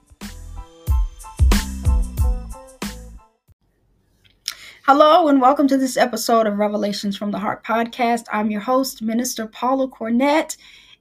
Hello, 4.86 5.28
and 5.28 5.40
welcome 5.40 5.66
to 5.68 5.78
this 5.78 5.96
episode 5.96 6.46
of 6.46 6.58
Revelations 6.58 7.16
from 7.16 7.30
the 7.30 7.38
Heart 7.38 7.64
podcast. 7.64 8.26
I'm 8.30 8.50
your 8.50 8.60
host, 8.60 9.00
Minister 9.00 9.46
Paula 9.46 9.88
Cornett, 9.88 10.58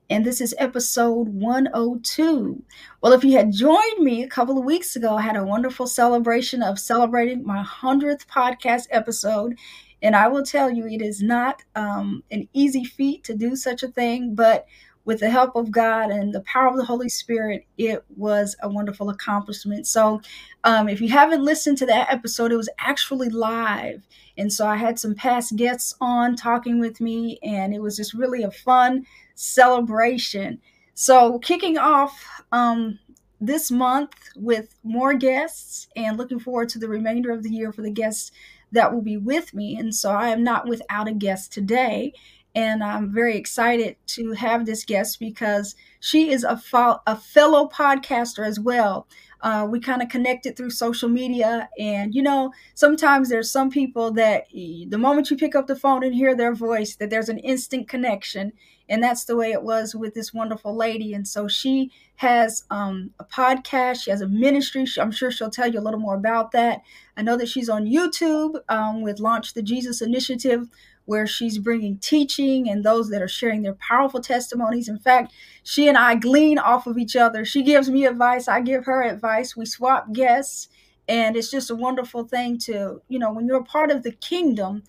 and 0.09 0.25
this 0.25 0.39
is 0.39 0.55
episode 0.57 1.27
102. 1.27 2.63
Well, 3.01 3.11
if 3.11 3.25
you 3.25 3.33
had 3.33 3.51
joined 3.51 3.99
me 3.99 4.23
a 4.23 4.29
couple 4.29 4.57
of 4.57 4.63
weeks 4.63 4.95
ago, 4.95 5.17
I 5.17 5.21
had 5.23 5.35
a 5.35 5.43
wonderful 5.43 5.85
celebration 5.85 6.63
of 6.63 6.79
celebrating 6.79 7.45
my 7.45 7.61
100th 7.61 8.25
podcast 8.27 8.87
episode. 8.89 9.59
And 10.01 10.15
I 10.15 10.29
will 10.29 10.43
tell 10.43 10.71
you, 10.71 10.87
it 10.87 11.01
is 11.01 11.21
not 11.21 11.61
um, 11.75 12.23
an 12.31 12.47
easy 12.53 12.85
feat 12.85 13.25
to 13.25 13.35
do 13.35 13.53
such 13.57 13.83
a 13.83 13.89
thing, 13.89 14.33
but 14.33 14.65
with 15.05 15.19
the 15.19 15.29
help 15.29 15.55
of 15.55 15.71
God 15.71 16.11
and 16.11 16.33
the 16.33 16.41
power 16.41 16.67
of 16.67 16.77
the 16.77 16.85
Holy 16.85 17.09
Spirit, 17.09 17.65
it 17.77 18.03
was 18.15 18.55
a 18.61 18.69
wonderful 18.69 19.09
accomplishment. 19.09 19.85
So, 19.87 20.21
um, 20.63 20.87
if 20.87 21.01
you 21.01 21.09
haven't 21.09 21.43
listened 21.43 21.77
to 21.79 21.85
that 21.87 22.11
episode, 22.11 22.51
it 22.51 22.57
was 22.57 22.69
actually 22.79 23.29
live. 23.29 24.01
And 24.37 24.51
so 24.51 24.65
I 24.65 24.77
had 24.77 24.97
some 24.97 25.13
past 25.13 25.55
guests 25.55 25.95
on 25.99 26.35
talking 26.35 26.79
with 26.79 27.01
me, 27.01 27.39
and 27.43 27.73
it 27.73 27.81
was 27.81 27.97
just 27.97 28.13
really 28.13 28.43
a 28.43 28.51
fun 28.51 29.05
celebration. 29.35 30.59
So, 30.93 31.39
kicking 31.39 31.77
off 31.77 32.41
um, 32.51 32.99
this 33.41 33.69
month 33.69 34.13
with 34.35 34.75
more 34.83 35.13
guests 35.13 35.87
and 35.95 36.17
looking 36.17 36.39
forward 36.39 36.69
to 36.69 36.79
the 36.79 36.87
remainder 36.87 37.31
of 37.31 37.43
the 37.43 37.49
year 37.49 37.73
for 37.73 37.81
the 37.81 37.91
guests 37.91 38.31
that 38.71 38.93
will 38.93 39.01
be 39.01 39.17
with 39.17 39.53
me. 39.53 39.77
And 39.77 39.93
so 39.93 40.11
I 40.11 40.29
am 40.29 40.43
not 40.43 40.67
without 40.67 41.07
a 41.07 41.13
guest 41.13 41.53
today. 41.53 42.13
And 42.55 42.83
I'm 42.83 43.11
very 43.11 43.35
excited 43.35 43.95
to 44.07 44.33
have 44.33 44.65
this 44.65 44.85
guest 44.85 45.19
because 45.19 45.75
she 45.99 46.31
is 46.31 46.43
a, 46.43 46.57
fo- 46.57 47.01
a 47.07 47.15
fellow 47.15 47.67
podcaster 47.67 48.45
as 48.45 48.59
well. 48.59 49.07
Uh, 49.41 49.67
we 49.69 49.79
kind 49.79 50.01
of 50.01 50.07
connected 50.07 50.55
through 50.55 50.69
social 50.69 51.09
media. 51.09 51.67
And, 51.77 52.15
you 52.15 52.21
know, 52.21 52.53
sometimes 52.75 53.27
there's 53.27 53.51
some 53.51 53.69
people 53.69 54.11
that 54.13 54.45
the 54.53 54.97
moment 54.97 55.29
you 55.29 55.35
pick 55.35 55.55
up 55.55 55.67
the 55.67 55.75
phone 55.75 56.03
and 56.03 56.15
hear 56.15 56.35
their 56.35 56.53
voice, 56.53 56.95
that 56.95 57.09
there's 57.09 57.27
an 57.27 57.39
instant 57.39 57.89
connection. 57.89 58.53
And 58.87 59.01
that's 59.01 59.25
the 59.25 59.35
way 59.35 59.51
it 59.51 59.63
was 59.63 59.95
with 59.95 60.13
this 60.13 60.33
wonderful 60.33 60.75
lady. 60.75 61.13
And 61.13 61.27
so 61.27 61.47
she 61.47 61.91
has 62.17 62.63
um, 62.69 63.11
a 63.19 63.25
podcast, 63.25 64.03
she 64.03 64.11
has 64.11 64.21
a 64.21 64.27
ministry. 64.27 64.85
I'm 64.99 65.11
sure 65.11 65.31
she'll 65.31 65.49
tell 65.49 65.71
you 65.71 65.79
a 65.79 65.81
little 65.81 65.99
more 65.99 66.15
about 66.15 66.51
that. 66.51 66.81
I 67.17 67.21
know 67.21 67.35
that 67.37 67.49
she's 67.49 67.69
on 67.69 67.85
YouTube 67.85 68.59
um, 68.69 69.01
with 69.01 69.19
Launch 69.19 69.53
the 69.53 69.63
Jesus 69.63 70.01
Initiative 70.01 70.67
where 71.05 71.27
she's 71.27 71.57
bringing 71.57 71.97
teaching 71.97 72.69
and 72.69 72.83
those 72.83 73.09
that 73.09 73.21
are 73.21 73.27
sharing 73.27 73.61
their 73.61 73.75
powerful 73.75 74.21
testimonies. 74.21 74.87
In 74.87 74.99
fact, 74.99 75.33
she 75.63 75.87
and 75.87 75.97
I 75.97 76.15
glean 76.15 76.57
off 76.57 76.87
of 76.87 76.97
each 76.97 77.15
other. 77.15 77.43
She 77.45 77.61
gives 77.63 77.89
me 77.89 78.05
advice, 78.05 78.47
I 78.47 78.61
give 78.61 78.85
her 78.85 79.03
advice. 79.03 79.55
We 79.55 79.65
swap 79.65 80.13
guests, 80.13 80.69
and 81.07 81.35
it's 81.35 81.51
just 81.51 81.69
a 81.69 81.75
wonderful 81.75 82.23
thing 82.25 82.57
to, 82.59 83.01
you 83.09 83.19
know, 83.19 83.33
when 83.33 83.45
you're 83.47 83.57
a 83.59 83.63
part 83.63 83.91
of 83.91 84.03
the 84.03 84.11
kingdom, 84.13 84.83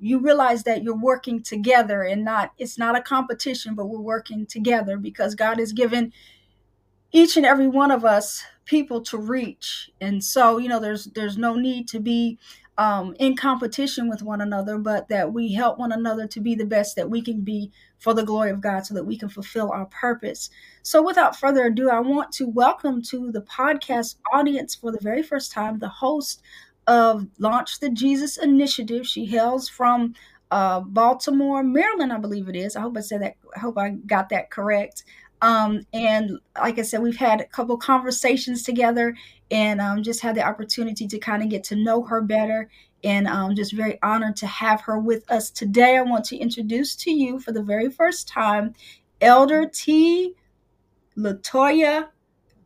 you 0.00 0.18
realize 0.18 0.64
that 0.64 0.82
you're 0.82 0.96
working 0.96 1.42
together 1.42 2.02
and 2.02 2.24
not 2.24 2.52
it's 2.58 2.78
not 2.78 2.96
a 2.96 3.02
competition, 3.02 3.74
but 3.74 3.86
we're 3.86 4.00
working 4.00 4.46
together 4.46 4.96
because 4.96 5.34
God 5.34 5.58
has 5.58 5.72
given 5.72 6.12
each 7.12 7.36
and 7.36 7.46
every 7.46 7.66
one 7.66 7.90
of 7.90 8.04
us 8.04 8.42
people 8.64 9.00
to 9.00 9.18
reach 9.18 9.90
and 10.00 10.22
so 10.22 10.58
you 10.58 10.68
know 10.68 10.78
there's 10.78 11.06
there's 11.06 11.36
no 11.36 11.54
need 11.56 11.88
to 11.88 11.98
be 11.98 12.38
um, 12.78 13.14
in 13.18 13.36
competition 13.36 14.08
with 14.08 14.22
one 14.22 14.40
another, 14.40 14.78
but 14.78 15.08
that 15.08 15.32
we 15.32 15.52
help 15.52 15.78
one 15.78 15.92
another 15.92 16.26
to 16.28 16.40
be 16.40 16.54
the 16.54 16.64
best 16.64 16.96
that 16.96 17.10
we 17.10 17.20
can 17.20 17.42
be 17.42 17.70
for 17.98 18.14
the 18.14 18.24
glory 18.24 18.50
of 18.50 18.60
God 18.60 18.86
so 18.86 18.94
that 18.94 19.04
we 19.04 19.18
can 19.18 19.28
fulfill 19.28 19.70
our 19.70 19.86
purpose. 19.86 20.50
So, 20.82 21.02
without 21.02 21.38
further 21.38 21.66
ado, 21.66 21.90
I 21.90 22.00
want 22.00 22.32
to 22.32 22.46
welcome 22.46 23.02
to 23.02 23.30
the 23.30 23.42
podcast 23.42 24.16
audience 24.32 24.74
for 24.74 24.92
the 24.92 25.00
very 25.00 25.22
first 25.22 25.52
time 25.52 25.78
the 25.78 25.88
host 25.88 26.42
of 26.86 27.26
Launch 27.38 27.80
the 27.80 27.90
Jesus 27.90 28.38
Initiative. 28.38 29.06
She 29.06 29.26
hails 29.26 29.68
from 29.68 30.14
uh, 30.50 30.80
Baltimore, 30.80 31.62
Maryland, 31.62 32.12
I 32.12 32.18
believe 32.18 32.48
it 32.48 32.56
is. 32.56 32.76
I 32.76 32.80
hope 32.80 32.96
I 32.96 33.00
said 33.00 33.22
that. 33.22 33.36
I 33.54 33.60
hope 33.60 33.78
I 33.78 33.90
got 33.90 34.30
that 34.30 34.50
correct. 34.50 35.04
Um, 35.42 35.86
and 35.92 36.38
like 36.56 36.78
I 36.78 36.82
said, 36.82 37.02
we've 37.02 37.16
had 37.16 37.40
a 37.40 37.46
couple 37.46 37.76
conversations 37.76 38.62
together 38.62 39.16
and 39.50 39.80
um, 39.80 40.02
just 40.02 40.20
had 40.20 40.34
the 40.36 40.46
opportunity 40.46 41.06
to 41.08 41.18
kind 41.18 41.42
of 41.42 41.48
get 41.48 41.64
to 41.64 41.76
know 41.76 42.02
her 42.04 42.20
better. 42.20 42.70
And 43.02 43.26
I'm 43.26 43.50
um, 43.50 43.56
just 43.56 43.72
very 43.72 43.98
honored 44.02 44.36
to 44.36 44.46
have 44.46 44.82
her 44.82 44.98
with 44.98 45.30
us 45.30 45.50
today. 45.50 45.96
I 45.96 46.02
want 46.02 46.26
to 46.26 46.36
introduce 46.36 46.94
to 46.96 47.10
you 47.10 47.40
for 47.40 47.52
the 47.52 47.62
very 47.62 47.90
first 47.90 48.28
time 48.28 48.74
Elder 49.20 49.66
T. 49.66 50.34
Latoya 51.16 52.08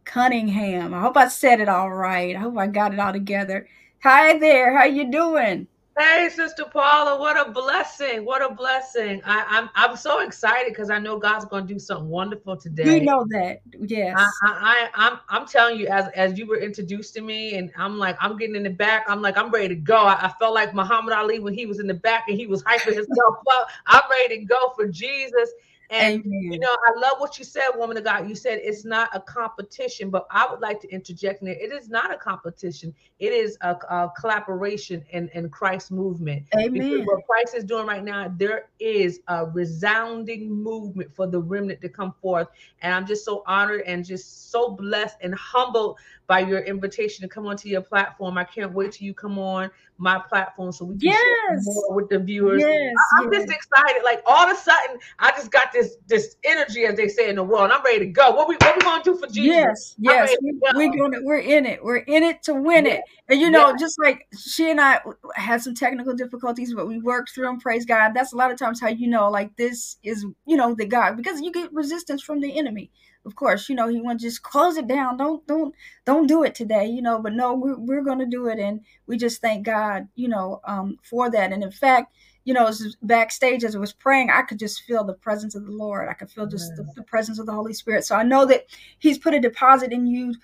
Cunningham. 0.04 0.92
I 0.92 1.00
hope 1.00 1.16
I 1.16 1.28
said 1.28 1.60
it 1.60 1.68
all 1.68 1.90
right. 1.90 2.36
I 2.36 2.38
hope 2.40 2.58
I 2.58 2.66
got 2.66 2.92
it 2.92 3.00
all 3.00 3.12
together. 3.12 3.68
Hi 4.02 4.38
there. 4.38 4.76
How 4.76 4.84
you 4.84 5.10
doing? 5.10 5.68
Hey, 5.96 6.28
Sister 6.28 6.64
Paula, 6.64 7.20
what 7.20 7.40
a 7.40 7.52
blessing! 7.52 8.24
What 8.24 8.42
a 8.42 8.52
blessing! 8.52 9.22
I, 9.24 9.38
am 9.48 9.70
I'm, 9.76 9.90
I'm 9.90 9.96
so 9.96 10.20
excited 10.20 10.72
because 10.72 10.90
I 10.90 10.98
know 10.98 11.20
God's 11.20 11.44
going 11.44 11.68
to 11.68 11.72
do 11.72 11.78
something 11.78 12.08
wonderful 12.08 12.56
today. 12.56 12.98
We 12.98 13.00
know 13.00 13.24
that, 13.30 13.60
yes. 13.78 14.16
I, 14.18 14.24
I, 14.42 14.50
I 14.52 15.06
am 15.06 15.12
I'm, 15.12 15.18
I'm 15.28 15.46
telling 15.46 15.78
you, 15.78 15.86
as 15.86 16.08
as 16.16 16.36
you 16.36 16.46
were 16.46 16.56
introduced 16.56 17.14
to 17.14 17.20
me, 17.20 17.54
and 17.54 17.70
I'm 17.76 17.96
like, 17.96 18.16
I'm 18.20 18.36
getting 18.36 18.56
in 18.56 18.64
the 18.64 18.70
back. 18.70 19.04
I'm 19.06 19.22
like, 19.22 19.38
I'm 19.38 19.50
ready 19.50 19.68
to 19.68 19.76
go. 19.76 19.98
I, 19.98 20.26
I 20.26 20.32
felt 20.40 20.52
like 20.52 20.74
Muhammad 20.74 21.14
Ali 21.14 21.38
when 21.38 21.54
he 21.54 21.64
was 21.64 21.78
in 21.78 21.86
the 21.86 21.94
back 21.94 22.24
and 22.26 22.36
he 22.36 22.48
was 22.48 22.64
hyping 22.64 22.94
himself 22.94 23.36
up. 23.52 23.68
I'm 23.86 24.02
ready 24.10 24.40
to 24.40 24.44
go 24.46 24.72
for 24.74 24.88
Jesus. 24.88 25.52
And 25.90 26.24
Amen. 26.24 26.52
you 26.52 26.58
know, 26.58 26.74
I 26.86 26.98
love 26.98 27.14
what 27.18 27.38
you 27.38 27.44
said, 27.44 27.68
woman 27.76 27.96
of 27.96 28.04
God. 28.04 28.28
You 28.28 28.34
said 28.34 28.60
it's 28.62 28.84
not 28.84 29.10
a 29.14 29.20
competition, 29.20 30.10
but 30.10 30.26
I 30.30 30.46
would 30.50 30.60
like 30.60 30.80
to 30.80 30.88
interject 30.88 31.42
in 31.42 31.46
there. 31.46 31.56
It 31.56 31.72
is 31.72 31.88
not 31.88 32.12
a 32.12 32.16
competition. 32.16 32.94
It 33.18 33.32
is 33.32 33.58
a, 33.60 33.72
a 33.72 34.12
collaboration 34.18 35.04
in, 35.10 35.28
in 35.34 35.48
Christ's 35.50 35.90
movement. 35.90 36.44
Amen. 36.54 36.72
Because 36.72 37.06
what 37.06 37.26
Christ 37.26 37.54
is 37.54 37.64
doing 37.64 37.86
right 37.86 38.04
now, 38.04 38.32
there 38.36 38.70
is 38.80 39.20
a 39.28 39.46
resounding 39.46 40.50
movement 40.50 41.14
for 41.14 41.26
the 41.26 41.40
remnant 41.40 41.80
to 41.82 41.88
come 41.88 42.14
forth. 42.20 42.48
And 42.82 42.94
I'm 42.94 43.06
just 43.06 43.24
so 43.24 43.42
honored 43.46 43.82
and 43.82 44.04
just 44.04 44.50
so 44.50 44.70
blessed 44.70 45.18
and 45.20 45.34
humbled 45.34 45.98
by 46.26 46.40
your 46.40 46.60
invitation 46.60 47.22
to 47.22 47.28
come 47.28 47.46
onto 47.46 47.68
your 47.68 47.82
platform. 47.82 48.38
I 48.38 48.44
can't 48.44 48.72
wait 48.72 48.92
till 48.92 49.06
you 49.06 49.14
come 49.14 49.38
on 49.38 49.70
my 49.98 50.18
platform 50.18 50.72
so 50.72 50.84
we 50.84 50.94
can 50.98 51.08
yes. 51.08 51.20
share 51.20 51.58
more 51.62 51.94
with 51.94 52.08
the 52.08 52.18
viewers. 52.18 52.60
Yes, 52.60 52.94
I'm 53.16 53.32
yes. 53.32 53.42
just 53.42 53.52
excited. 53.54 54.02
Like 54.02 54.22
all 54.26 54.48
of 54.48 54.56
a 54.56 54.60
sudden, 54.60 54.98
I 55.18 55.30
just 55.30 55.50
got 55.50 55.72
this 55.72 55.96
this 56.06 56.36
energy, 56.44 56.84
as 56.84 56.96
they 56.96 57.08
say 57.08 57.28
in 57.28 57.36
the 57.36 57.44
world. 57.44 57.70
I'm 57.70 57.82
ready 57.84 58.00
to 58.00 58.06
go. 58.06 58.30
What 58.32 58.48
we 58.48 58.56
what 58.56 58.74
we 58.76 58.82
gonna 58.82 59.04
do 59.04 59.16
for 59.16 59.26
Jesus? 59.28 59.94
Yes, 59.98 60.30
yes. 60.30 60.36
We, 60.74 60.86
are 60.86 60.96
gonna 60.96 61.18
we're 61.22 61.38
in 61.38 61.64
it. 61.64 61.82
We're 61.82 61.98
in 61.98 62.22
it 62.22 62.42
to 62.44 62.54
win 62.54 62.86
it. 62.86 63.02
And 63.28 63.40
you 63.40 63.50
know, 63.50 63.74
just 63.76 63.98
like 64.02 64.26
she 64.36 64.70
and 64.70 64.80
I 64.80 65.00
had 65.36 65.62
some 65.62 65.74
technical 65.74 66.14
difficulties, 66.14 66.74
but 66.74 66.88
we 66.88 66.98
worked 66.98 67.30
through 67.30 67.46
them. 67.46 67.60
Praise 67.60 67.84
God. 67.84 68.12
That's 68.14 68.32
a 68.32 68.36
lot 68.36 68.50
of 68.50 68.58
times 68.58 68.80
how 68.80 68.88
you 68.88 69.08
know, 69.08 69.30
like 69.30 69.54
this 69.56 69.96
is 70.02 70.26
you 70.46 70.56
know 70.56 70.74
the 70.74 70.86
God 70.86 71.16
because 71.16 71.40
you 71.40 71.52
get 71.52 71.72
resistance 71.72 72.22
from 72.22 72.40
the 72.40 72.58
enemy 72.58 72.90
of 73.24 73.34
course, 73.36 73.68
you 73.68 73.74
know, 73.74 73.88
he 73.88 74.00
want 74.00 74.20
to 74.20 74.26
just 74.26 74.42
close 74.42 74.76
it 74.76 74.86
down. 74.86 75.16
Don't 75.16 75.46
don't 75.46 75.74
don't 76.04 76.26
do 76.26 76.42
it 76.44 76.54
today, 76.54 76.86
you 76.86 77.02
know. 77.02 77.18
But 77.18 77.32
no, 77.32 77.54
we're 77.54 77.78
we're 77.78 78.02
going 78.02 78.18
to 78.18 78.26
do 78.26 78.48
it, 78.48 78.58
and 78.58 78.80
we 79.06 79.16
just 79.16 79.40
thank 79.40 79.64
God, 79.64 80.08
you 80.14 80.28
know, 80.28 80.60
um, 80.64 80.98
for 81.02 81.30
that. 81.30 81.52
And 81.52 81.62
in 81.62 81.70
fact, 81.70 82.14
you 82.44 82.54
know, 82.54 82.66
as 82.66 82.96
backstage 83.02 83.64
as 83.64 83.74
I 83.74 83.78
was 83.78 83.92
praying, 83.92 84.30
I 84.30 84.42
could 84.42 84.58
just 84.58 84.82
feel 84.82 85.04
the 85.04 85.14
presence 85.14 85.54
of 85.54 85.64
the 85.64 85.72
Lord. 85.72 86.08
I 86.08 86.14
could 86.14 86.30
feel 86.30 86.46
just 86.46 86.74
the, 86.76 86.86
the 86.94 87.02
presence 87.02 87.38
of 87.38 87.46
the 87.46 87.52
Holy 87.52 87.72
Spirit. 87.72 88.04
So 88.04 88.16
I 88.16 88.22
know 88.22 88.44
that 88.46 88.66
He's 88.98 89.18
put 89.18 89.34
a 89.34 89.40
deposit 89.40 89.92
in 89.92 90.06
you 90.06 90.34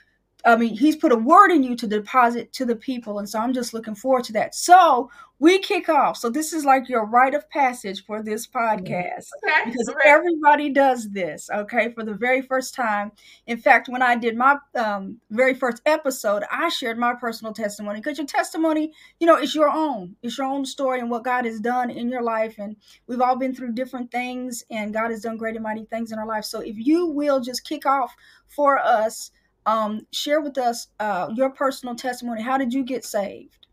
I 0.45 0.57
mean, 0.57 0.77
he's 0.77 0.97
put 0.97 1.13
a 1.13 1.17
word 1.17 1.51
in 1.51 1.63
you 1.63 1.77
to 1.77 1.87
deposit 1.87 2.53
to 2.55 2.65
the 2.65 2.77
people. 2.77 3.19
And 3.19 3.29
so 3.29 3.39
I'm 3.39 3.53
just 3.53 3.75
looking 3.75 3.95
forward 3.95 4.25
to 4.25 4.33
that. 4.35 4.55
So 4.55 5.11
we 5.39 5.59
kick 5.59 5.89
off. 5.89 6.19
So 6.19 6.29
this 6.29 6.53
is 6.53 6.67
like 6.67 6.89
your 6.89 7.07
rite 7.07 7.35
of 7.35 7.49
passage 7.49 8.05
for 8.05 8.23
this 8.23 8.47
podcast 8.47 9.29
Okay. 9.43 9.71
because 9.71 9.91
everybody 10.05 10.69
does 10.69 11.11
this, 11.11 11.49
okay, 11.51 11.93
for 11.93 12.05
the 12.05 12.13
very 12.13 12.43
first 12.43 12.75
time. 12.75 13.11
In 13.47 13.57
fact, 13.57 13.89
when 13.89 14.03
I 14.03 14.17
did 14.17 14.37
my 14.37 14.59
um, 14.75 15.19
very 15.31 15.55
first 15.55 15.81
episode, 15.87 16.43
I 16.51 16.69
shared 16.69 16.99
my 16.99 17.15
personal 17.15 17.55
testimony 17.55 18.01
because 18.01 18.19
your 18.19 18.27
testimony, 18.27 18.93
you 19.19 19.27
know, 19.27 19.39
is 19.39 19.55
your 19.55 19.71
own. 19.71 20.15
It's 20.23 20.37
your 20.37 20.47
own 20.47 20.67
story 20.67 21.01
and 21.01 21.11
what 21.11 21.25
God 21.25 21.47
has 21.47 21.59
done 21.59 21.91
in 21.91 22.11
your 22.11 22.23
life. 22.23 22.57
And 22.59 22.77
we've 23.07 23.21
all 23.23 23.37
been 23.37 23.55
through 23.55 23.73
different 23.73 24.11
things, 24.11 24.63
and 24.71 24.93
God 24.93 25.11
has 25.11 25.23
done 25.23 25.39
great 25.39 25.57
and 25.57 25.63
mighty 25.63 25.87
things 25.87 26.13
in 26.13 26.19
our 26.19 26.27
life. 26.27 26.45
So 26.45 26.61
if 26.61 26.77
you 26.77 27.07
will 27.07 27.41
just 27.41 27.65
kick 27.65 27.87
off 27.87 28.15
for 28.47 28.79
us, 28.79 29.31
um, 29.67 30.07
share 30.13 30.41
with 30.41 30.59
us 30.59 30.89
uh, 30.99 31.31
your 31.35 31.51
personal 31.51 31.95
testimony. 31.95 32.43
How 32.43 32.59
did 32.59 32.73
you 32.73 32.85
get 32.85 33.05
saved? 33.05 33.67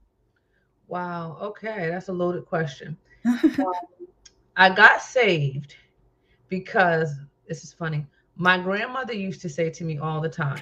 Wow. 0.87 1.37
Okay. 1.41 1.89
That's 1.89 2.09
a 2.09 2.13
loaded 2.13 2.45
question. 2.45 2.97
I 4.57 4.69
got 4.73 5.01
saved 5.01 5.75
because 6.49 7.13
this 7.47 7.63
is 7.63 7.73
funny. 7.73 8.05
My 8.35 8.57
grandmother 8.57 9.13
used 9.13 9.41
to 9.41 9.49
say 9.49 9.69
to 9.69 9.83
me 9.83 9.97
all 9.97 10.21
the 10.21 10.29
time, 10.29 10.61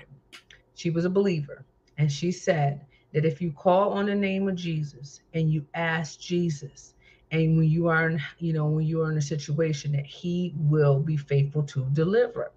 she 0.76 0.90
was 0.90 1.06
a 1.06 1.10
believer, 1.10 1.64
and 1.98 2.12
she 2.12 2.32
said 2.32 2.86
that 3.14 3.26
if 3.26 3.42
you 3.42 3.52
call 3.52 3.94
on 3.94 4.06
the 4.06 4.16
name 4.16 4.48
of 4.48 4.56
Jesus 4.56 5.22
and 5.34 5.52
you 5.52 5.66
ask 5.74 6.20
Jesus, 6.20 6.94
and 7.32 7.58
when 7.58 7.70
you 7.70 7.88
are 7.88 8.10
in, 8.10 8.22
you 8.40 8.54
know, 8.54 8.68
when 8.68 8.86
you 8.86 9.02
are 9.02 9.12
in 9.12 9.18
a 9.18 9.22
situation 9.22 9.92
that 9.94 10.06
he 10.06 10.54
will 10.58 11.00
be 11.00 11.18
faithful 11.18 11.64
to 11.64 11.86
deliver. 11.94 12.52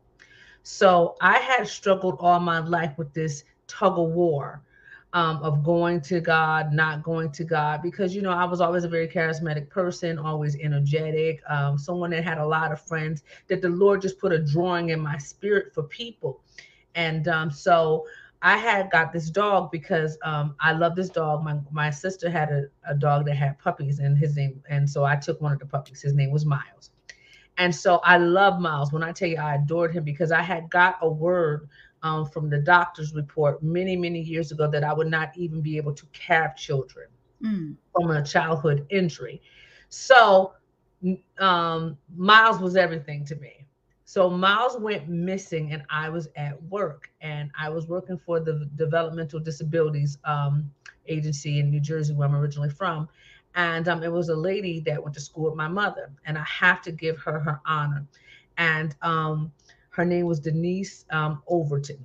So 0.71 1.17
I 1.23 1.39
had 1.39 1.67
struggled 1.67 2.19
all 2.21 2.39
my 2.41 2.59
life 2.59 2.93
with 2.99 3.15
this 3.15 3.45
tug 3.69 3.99
of 3.99 4.11
war 4.11 4.63
um, 5.15 5.39
of 5.39 5.65
going 5.65 6.03
to 6.03 6.21
God, 6.21 6.75
not 6.75 7.03
going 7.03 7.33
to 7.33 7.45
God, 7.45 7.81
because 7.81 8.15
you 8.15 8.21
know 8.21 8.33
I 8.33 8.45
was 8.45 8.61
always 8.61 8.85
a 8.85 8.89
very 8.89 9.09
charismatic 9.09 9.71
person, 9.71 10.19
always 10.19 10.57
energetic, 10.57 11.41
um, 11.49 11.79
someone 11.79 12.11
that 12.11 12.23
had 12.23 12.37
a 12.37 12.47
lot 12.47 12.71
of 12.71 12.83
friends. 12.83 13.23
That 13.49 13.63
the 13.63 13.71
Lord 13.71 14.03
just 14.03 14.19
put 14.19 14.31
a 14.31 14.39
drawing 14.39 14.91
in 14.91 15.01
my 15.01 15.17
spirit 15.17 15.73
for 15.73 15.85
people, 15.85 16.43
and 16.95 17.29
um, 17.29 17.51
so 17.51 18.05
I 18.43 18.59
had 18.59 18.91
got 18.91 19.11
this 19.11 19.31
dog 19.31 19.71
because 19.71 20.19
um, 20.23 20.55
I 20.61 20.73
love 20.73 20.95
this 20.95 21.09
dog. 21.09 21.43
My 21.43 21.59
my 21.71 21.89
sister 21.89 22.29
had 22.29 22.51
a, 22.53 22.67
a 22.87 22.95
dog 22.95 23.25
that 23.25 23.37
had 23.37 23.59
puppies, 23.59 24.01
and 24.01 24.19
his 24.19 24.37
name, 24.37 24.63
and 24.69 24.89
so 24.89 25.03
I 25.03 25.17
took 25.17 25.41
one 25.41 25.53
of 25.53 25.61
the 25.61 25.67
puppies. 25.67 26.03
His 26.03 26.13
name 26.13 26.31
was 26.31 26.45
Miles. 26.45 26.91
And 27.59 27.75
so 27.75 27.97
I 28.05 28.19
love 28.19 28.61
Miles. 28.61 28.93
When 28.93 29.03
I 29.03 29.13
tell 29.13 29.29
you 29.29 29.37
I 29.39 29.57
adored 29.57 29.93
him 29.95 30.05
because 30.05 30.33
I 30.33 30.43
had 30.43 30.71
got 30.71 30.97
a 31.03 31.11
word 31.11 31.69
um, 32.03 32.27
from 32.27 32.51
the 32.51 32.59
doctor's 32.59 33.15
report 33.15 33.63
many, 33.63 33.97
many 33.97 34.21
years 34.21 34.53
ago 34.53 34.69
that 34.71 34.85
I 34.85 34.93
would 34.95 35.09
not 35.09 35.37
even 35.37 35.61
be 35.63 35.77
able 35.79 35.95
to 35.95 36.07
have 36.27 36.57
children 36.57 37.09
Mm. 37.45 37.77
from 37.93 38.11
a 38.11 38.23
childhood 38.25 38.87
injury. 38.91 39.41
So 39.89 40.53
um, 41.39 41.99
Miles 42.17 42.61
was 42.61 42.77
everything 42.77 43.25
to 43.27 43.37
me. 43.37 43.67
So 44.05 44.31
Miles 44.31 44.79
went 44.79 45.09
missing, 45.09 45.73
and 45.73 45.83
I 45.91 46.09
was 46.09 46.29
at 46.37 46.63
work, 46.65 47.11
and 47.21 47.51
I 47.59 47.69
was 47.69 47.87
working 47.87 48.19
for 48.19 48.41
the 48.41 48.69
Developmental 48.77 49.39
Disabilities 49.41 50.19
um, 50.25 50.71
Agency 51.07 51.61
in 51.61 51.71
New 51.71 51.81
Jersey, 51.81 52.15
where 52.15 52.29
I'm 52.29 52.35
originally 52.35 52.71
from. 52.71 53.09
And 53.55 53.89
um, 53.89 54.03
it 54.03 54.13
was 54.13 54.29
a 54.29 54.37
lady 54.37 54.81
that 54.81 55.03
went 55.03 55.15
to 55.15 55.21
school 55.21 55.45
with 55.45 55.55
my 55.55 55.69
mother, 55.69 56.11
and 56.27 56.39
I 56.39 56.45
have 56.45 56.81
to 56.83 56.93
give 56.93 57.19
her 57.19 57.41
her 57.41 57.61
honor. 57.67 58.07
And 58.57 58.95
um, 59.03 59.53
her 59.91 60.05
name 60.05 60.27
was 60.27 60.41
Denise 60.41 61.05
um, 61.11 61.43
Overton. 61.49 62.05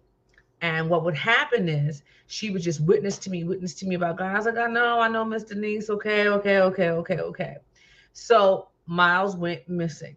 And 0.61 0.89
what 0.89 1.03
would 1.03 1.15
happen 1.15 1.67
is 1.67 2.03
she 2.27 2.49
would 2.49 2.61
just 2.61 2.79
witness 2.81 3.17
to 3.19 3.29
me, 3.29 3.43
witness 3.43 3.73
to 3.75 3.85
me 3.85 3.95
about 3.95 4.17
God. 4.17 4.31
I 4.33 4.37
was 4.37 4.45
like, 4.45 4.57
I 4.57 4.67
know, 4.67 4.99
I 4.99 5.09
know, 5.09 5.25
Miss 5.25 5.43
Denise. 5.43 5.89
Okay, 5.89 6.29
okay, 6.29 6.59
okay, 6.59 6.89
okay, 6.89 7.17
okay. 7.17 7.57
So 8.13 8.69
Miles 8.85 9.35
went 9.35 9.67
missing. 9.67 10.15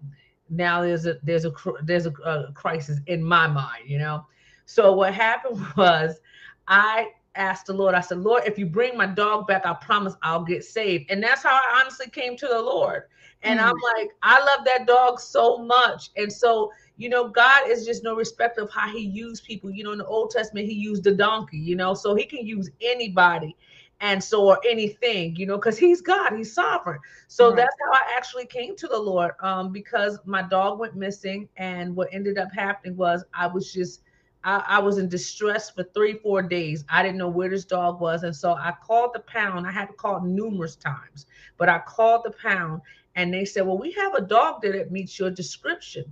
Now 0.49 0.83
there's 0.83 1.07
a 1.07 1.17
there's 1.25 1.45
a 1.45 1.53
there's 1.83 2.07
a, 2.07 2.13
a 2.25 2.53
crisis 2.53 3.01
in 3.07 3.23
my 3.23 3.49
mind, 3.49 3.89
you 3.89 3.99
know. 3.99 4.25
So 4.67 4.93
what 4.93 5.13
happened 5.13 5.61
was, 5.77 6.21
I 6.69 7.11
asked 7.37 7.67
the 7.67 7.75
Lord. 7.75 7.95
I 7.95 8.01
said, 8.01 8.19
Lord, 8.19 8.45
if 8.47 8.59
you 8.59 8.67
bring 8.67 8.97
my 8.97 9.07
dog 9.07 9.47
back, 9.47 9.67
I 9.67 9.75
promise 9.75 10.15
I'll 10.23 10.45
get 10.45 10.65
saved. 10.65 11.11
And 11.11 11.23
that's 11.23 11.43
how 11.43 11.55
I 11.55 11.81
honestly 11.81 12.09
came 12.11 12.37
to 12.39 12.47
the 12.49 12.61
Lord. 12.61 13.05
And 13.43 13.61
I'm 13.61 13.75
like, 13.97 14.11
I 14.23 14.39
love 14.41 14.65
that 14.67 14.87
dog 14.87 15.21
so 15.21 15.59
much. 15.59 16.11
And 16.17 16.33
so 16.33 16.71
you 16.97 17.09
know, 17.09 17.29
God 17.29 17.69
is 17.69 17.85
just 17.85 18.03
no 18.05 18.15
respect 18.15 18.59
of 18.59 18.71
how 18.71 18.89
he 18.89 19.01
used 19.01 19.45
people. 19.45 19.71
You 19.71 19.85
know, 19.85 19.93
in 19.93 19.99
the 19.99 20.07
Old 20.07 20.31
Testament, 20.31 20.67
he 20.67 20.75
used 20.75 21.05
the 21.05 21.13
donkey, 21.13 21.59
you 21.59 21.77
know, 21.77 21.95
so 21.95 22.15
he 22.15 22.25
can 22.25 22.47
use 22.47 22.71
anybody 22.81 23.57
and 24.01 24.23
so 24.23 24.45
or 24.47 24.59
anything, 24.69 25.37
you 25.37 25.47
know, 25.47 25.57
because 25.57 25.79
he's 25.79 26.01
God, 26.01 26.33
he's 26.35 26.53
sovereign. 26.53 26.99
So 27.29 27.53
Right. 27.53 27.55
that's 27.55 27.75
how 27.85 27.93
I 27.93 28.03
actually 28.17 28.47
came 28.47 28.77
to 28.77 28.89
the 28.89 28.99
Lord. 28.99 29.33
Um, 29.41 29.73
because 29.73 30.19
my 30.25 30.43
dog 30.43 30.79
went 30.79 30.97
missing, 30.97 31.49
and 31.57 31.95
what 31.97 32.09
ended 32.13 32.39
up 32.39 32.49
happening 32.55 32.97
was 32.97 33.25
I 33.35 33.47
was 33.47 33.73
just 33.73 34.03
I, 34.47 34.63
I 34.69 34.79
was 34.79 34.99
in 34.99 35.09
distress 35.09 35.71
for 35.71 35.83
three, 35.83 36.15
four 36.15 36.41
days. 36.41 36.85
I 36.89 37.03
didn't 37.03 37.19
know 37.19 37.29
where 37.29 37.51
this 37.51 37.65
dog 37.65 38.01
was. 38.01 38.23
And 38.23 38.35
so 38.35 38.53
I 38.53 38.73
called 38.81 39.11
the 39.13 39.21
pound. 39.21 39.67
I 39.67 39.73
had 39.73 39.89
to 39.89 39.95
call 39.95 40.21
numerous 40.21 40.77
times, 40.77 41.27
but 41.59 41.69
I 41.69 41.81
called 41.81 42.23
the 42.25 42.31
pound 42.31 42.81
and 43.17 43.35
they 43.35 43.45
said, 43.45 43.67
Well, 43.67 43.77
we 43.77 43.91
have 43.93 44.15
a 44.15 44.21
dog 44.21 44.63
there 44.63 44.73
that 44.75 44.93
meets 44.93 45.19
your 45.19 45.31
description 45.31 46.05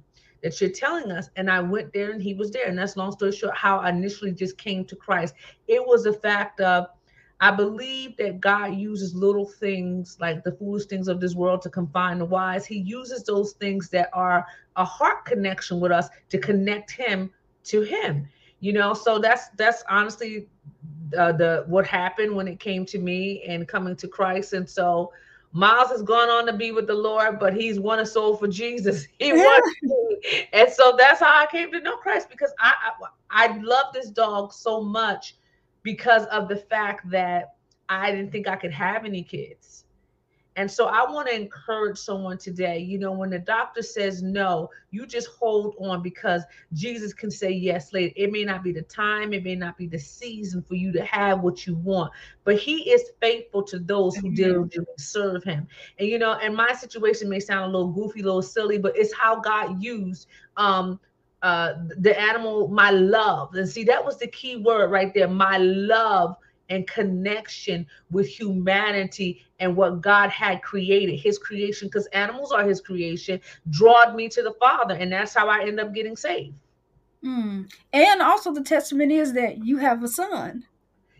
that 0.43 0.61
you're 0.61 0.71
telling 0.71 1.13
us. 1.13 1.31
And 1.37 1.49
I 1.49 1.61
went 1.61 1.93
there 1.93 2.11
and 2.11 2.21
he 2.21 2.35
was 2.35 2.51
there. 2.51 2.67
And 2.67 2.77
that's 2.77 2.97
long 2.97 3.13
story 3.13 3.31
short, 3.31 3.57
how 3.57 3.79
I 3.79 3.91
initially 3.91 4.33
just 4.33 4.59
came 4.59 4.85
to 4.87 4.97
Christ. 4.97 5.35
It 5.69 5.87
was 5.87 6.03
the 6.03 6.13
fact 6.13 6.61
of, 6.61 6.89
I 7.41 7.53
believe 7.53 8.17
that 8.17 8.41
God 8.41 8.75
uses 8.75 9.15
little 9.15 9.47
things 9.47 10.17
like 10.21 10.43
the 10.43 10.53
foolish 10.53 10.87
things 10.87 11.07
of 11.07 11.21
this 11.21 11.35
world 11.35 11.63
to 11.63 11.71
confine 11.71 12.19
the 12.19 12.25
wise. 12.25 12.67
He 12.67 12.79
uses 12.79 13.23
those 13.23 13.53
things 13.53 13.91
that 13.91 14.09
are 14.13 14.45
a 14.75 14.85
heart 14.85 15.25
connection 15.25 15.79
with 15.79 15.93
us 15.93 16.09
to 16.31 16.39
connect 16.39 16.91
him 16.91 17.31
to 17.65 17.83
him. 17.83 18.29
You 18.61 18.73
know, 18.73 18.95
so 18.95 19.19
that's 19.19 19.49
that's 19.57 19.83
honestly 19.91 20.49
uh, 21.17 21.33
the 21.33 21.65
what 21.67 21.87
happened 21.87 22.35
when 22.35 22.49
it 22.49 22.61
came 22.61 22.87
to 22.87 22.99
me 22.99 23.43
and 23.47 23.69
coming 23.69 23.97
to 23.97 24.09
Christ. 24.09 24.53
And 24.53 24.69
so 24.69 25.13
Miles 25.53 25.91
has 25.91 26.03
gone 26.03 26.29
on 26.29 26.47
to 26.47 26.53
be 26.53 26.73
with 26.73 26.87
the 26.87 26.95
Lord, 26.95 27.39
but 27.39 27.55
he's 27.55 27.79
won 27.79 28.01
a 28.01 28.07
soul 28.07 28.37
for 28.37 28.49
Jesus. 28.49 29.07
He 29.19 29.33
won, 29.33 29.61
and 30.53 30.71
so 30.71 30.97
that's 30.99 31.21
how 31.21 31.43
I 31.43 31.47
came 31.47 31.71
to 31.73 31.81
know 31.81 31.97
Christ 31.97 32.29
because 32.29 32.53
I, 32.59 32.73
I 33.31 33.47
I 33.47 33.59
love 33.59 33.93
this 33.93 34.11
dog 34.11 34.53
so 34.53 34.83
much 34.83 35.37
because 35.83 36.25
of 36.27 36.49
the 36.49 36.57
fact 36.57 37.09
that 37.11 37.55
I 37.89 38.11
didn't 38.11 38.33
think 38.33 38.49
I 38.49 38.57
could 38.57 38.73
have 38.73 39.05
any 39.05 39.23
kids. 39.23 39.84
And 40.57 40.71
so 40.71 40.87
I 40.87 41.11
want 41.11 41.29
to 41.29 41.35
encourage 41.35 41.99
someone 41.99 42.39
today. 42.39 42.79
You 42.79 42.99
know, 42.99 43.13
when 43.13 43.31
the 43.31 43.39
doctor 43.39 43.83
says 43.83 44.23
no, 44.23 44.71
you 44.91 45.07
just 45.07 45.29
hold 45.39 45.75
on 45.81 46.03
because 46.03 46.43
Jesus 46.73 47.13
can 47.13 47.31
say 47.31 47.51
yes 47.51 47.93
later. 47.93 48.13
It 48.17 48.31
may 48.31 48.45
not 48.45 48.63
be 48.63 48.73
the 48.73 48.83
time, 48.83 49.33
it 49.33 49.43
may 49.43 49.57
not 49.57 49.77
be 49.77 49.87
the 49.87 49.99
season 49.99 50.63
for 50.63 50.75
you 50.75 50.93
to 50.93 51.05
have 51.05 51.41
what 51.41 51.67
you 51.67 51.75
want, 51.77 52.13
but 52.45 52.57
He 52.57 52.91
is 52.91 53.11
faithful 53.21 53.63
to 53.65 53.79
those 53.79 54.17
who 54.17 54.31
diligently 54.31 54.95
serve 54.97 55.43
Him. 55.43 55.67
And 55.99 56.09
you 56.09 56.19
know, 56.19 56.35
and 56.35 56.55
my 56.55 56.73
situation 56.73 57.29
may 57.29 57.41
sound 57.41 57.65
a 57.65 57.77
little 57.77 57.93
goofy, 57.93 58.21
a 58.21 58.25
little 58.25 58.43
silly, 58.43 58.79
but 58.79 58.97
it's 58.97 59.13
how 59.13 59.41
God 59.41 59.83
used 59.83 60.29
um 60.57 61.01
uh 61.43 61.75
the 61.99 62.19
animal, 62.19 62.69
my 62.69 62.91
love. 62.91 63.55
And 63.55 63.69
see, 63.69 63.85
that 63.85 64.05
was 64.05 64.19
the 64.19 64.29
key 64.29 64.57
word 64.57 64.91
right 64.91 65.13
there, 65.13 65.29
my 65.29 65.59
love 65.59 66.37
and 66.69 66.87
connection 66.87 67.87
with 68.11 68.27
humanity 68.27 69.45
and 69.61 69.77
what 69.77 70.01
God 70.01 70.31
had 70.31 70.63
created, 70.63 71.19
his 71.19 71.39
creation, 71.39 71.89
because 71.89 72.07
animals 72.07 72.53
are 72.53 72.65
his 72.65 72.81
creation, 72.81 73.41
drawed 73.71 74.15
me 74.15 74.29
to 74.29 74.43
the 74.43 74.55
Father. 74.61 74.95
And 74.95 75.13
that's 75.13 75.35
how 75.35 75.49
I 75.49 75.67
end 75.67 75.81
up 75.81 75.95
getting 75.95 76.17
saved. 76.17 76.55
Mm. 77.25 77.71
And 77.93 78.23
also, 78.23 78.53
the 78.53 78.63
testament 78.63 79.11
is 79.13 79.33
that 79.35 79.65
you 79.65 79.79
have 79.79 80.03
a 80.03 80.09
son. 80.09 80.65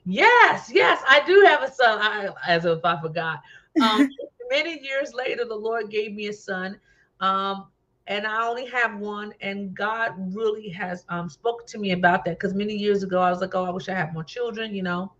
Yes, 0.05 0.71
yes, 0.73 1.03
I 1.09 1.25
do 1.27 1.45
have 1.47 1.63
a 1.63 1.73
son. 1.73 1.99
I, 2.01 2.29
as 2.47 2.67
if 2.67 2.85
I 2.85 3.01
forgot. 3.01 3.41
Um, 3.81 4.09
many 4.51 4.81
years 4.83 5.15
later, 5.15 5.45
the 5.47 5.55
Lord 5.55 5.91
gave 5.91 6.13
me 6.13 6.27
a 6.27 6.33
son. 6.33 6.79
Um, 7.21 7.69
and 8.07 8.27
I 8.27 8.47
only 8.47 8.67
have 8.67 8.99
one, 8.99 9.33
and 9.41 9.75
God 9.75 10.13
really 10.35 10.69
has 10.69 11.05
um 11.09 11.31
spoke 11.31 11.67
to 11.69 11.79
me 11.79 11.93
about 11.93 12.25
that 12.27 12.39
because 12.39 12.53
many 12.53 12.75
years 12.75 13.03
ago 13.03 13.21
I 13.21 13.31
was 13.31 13.41
like, 13.41 13.55
Oh, 13.55 13.65
I 13.65 13.71
wish 13.71 13.89
I 13.89 13.95
had 13.95 14.13
more 14.13 14.25
children, 14.25 14.75
you 14.75 14.83
know. 14.83 15.13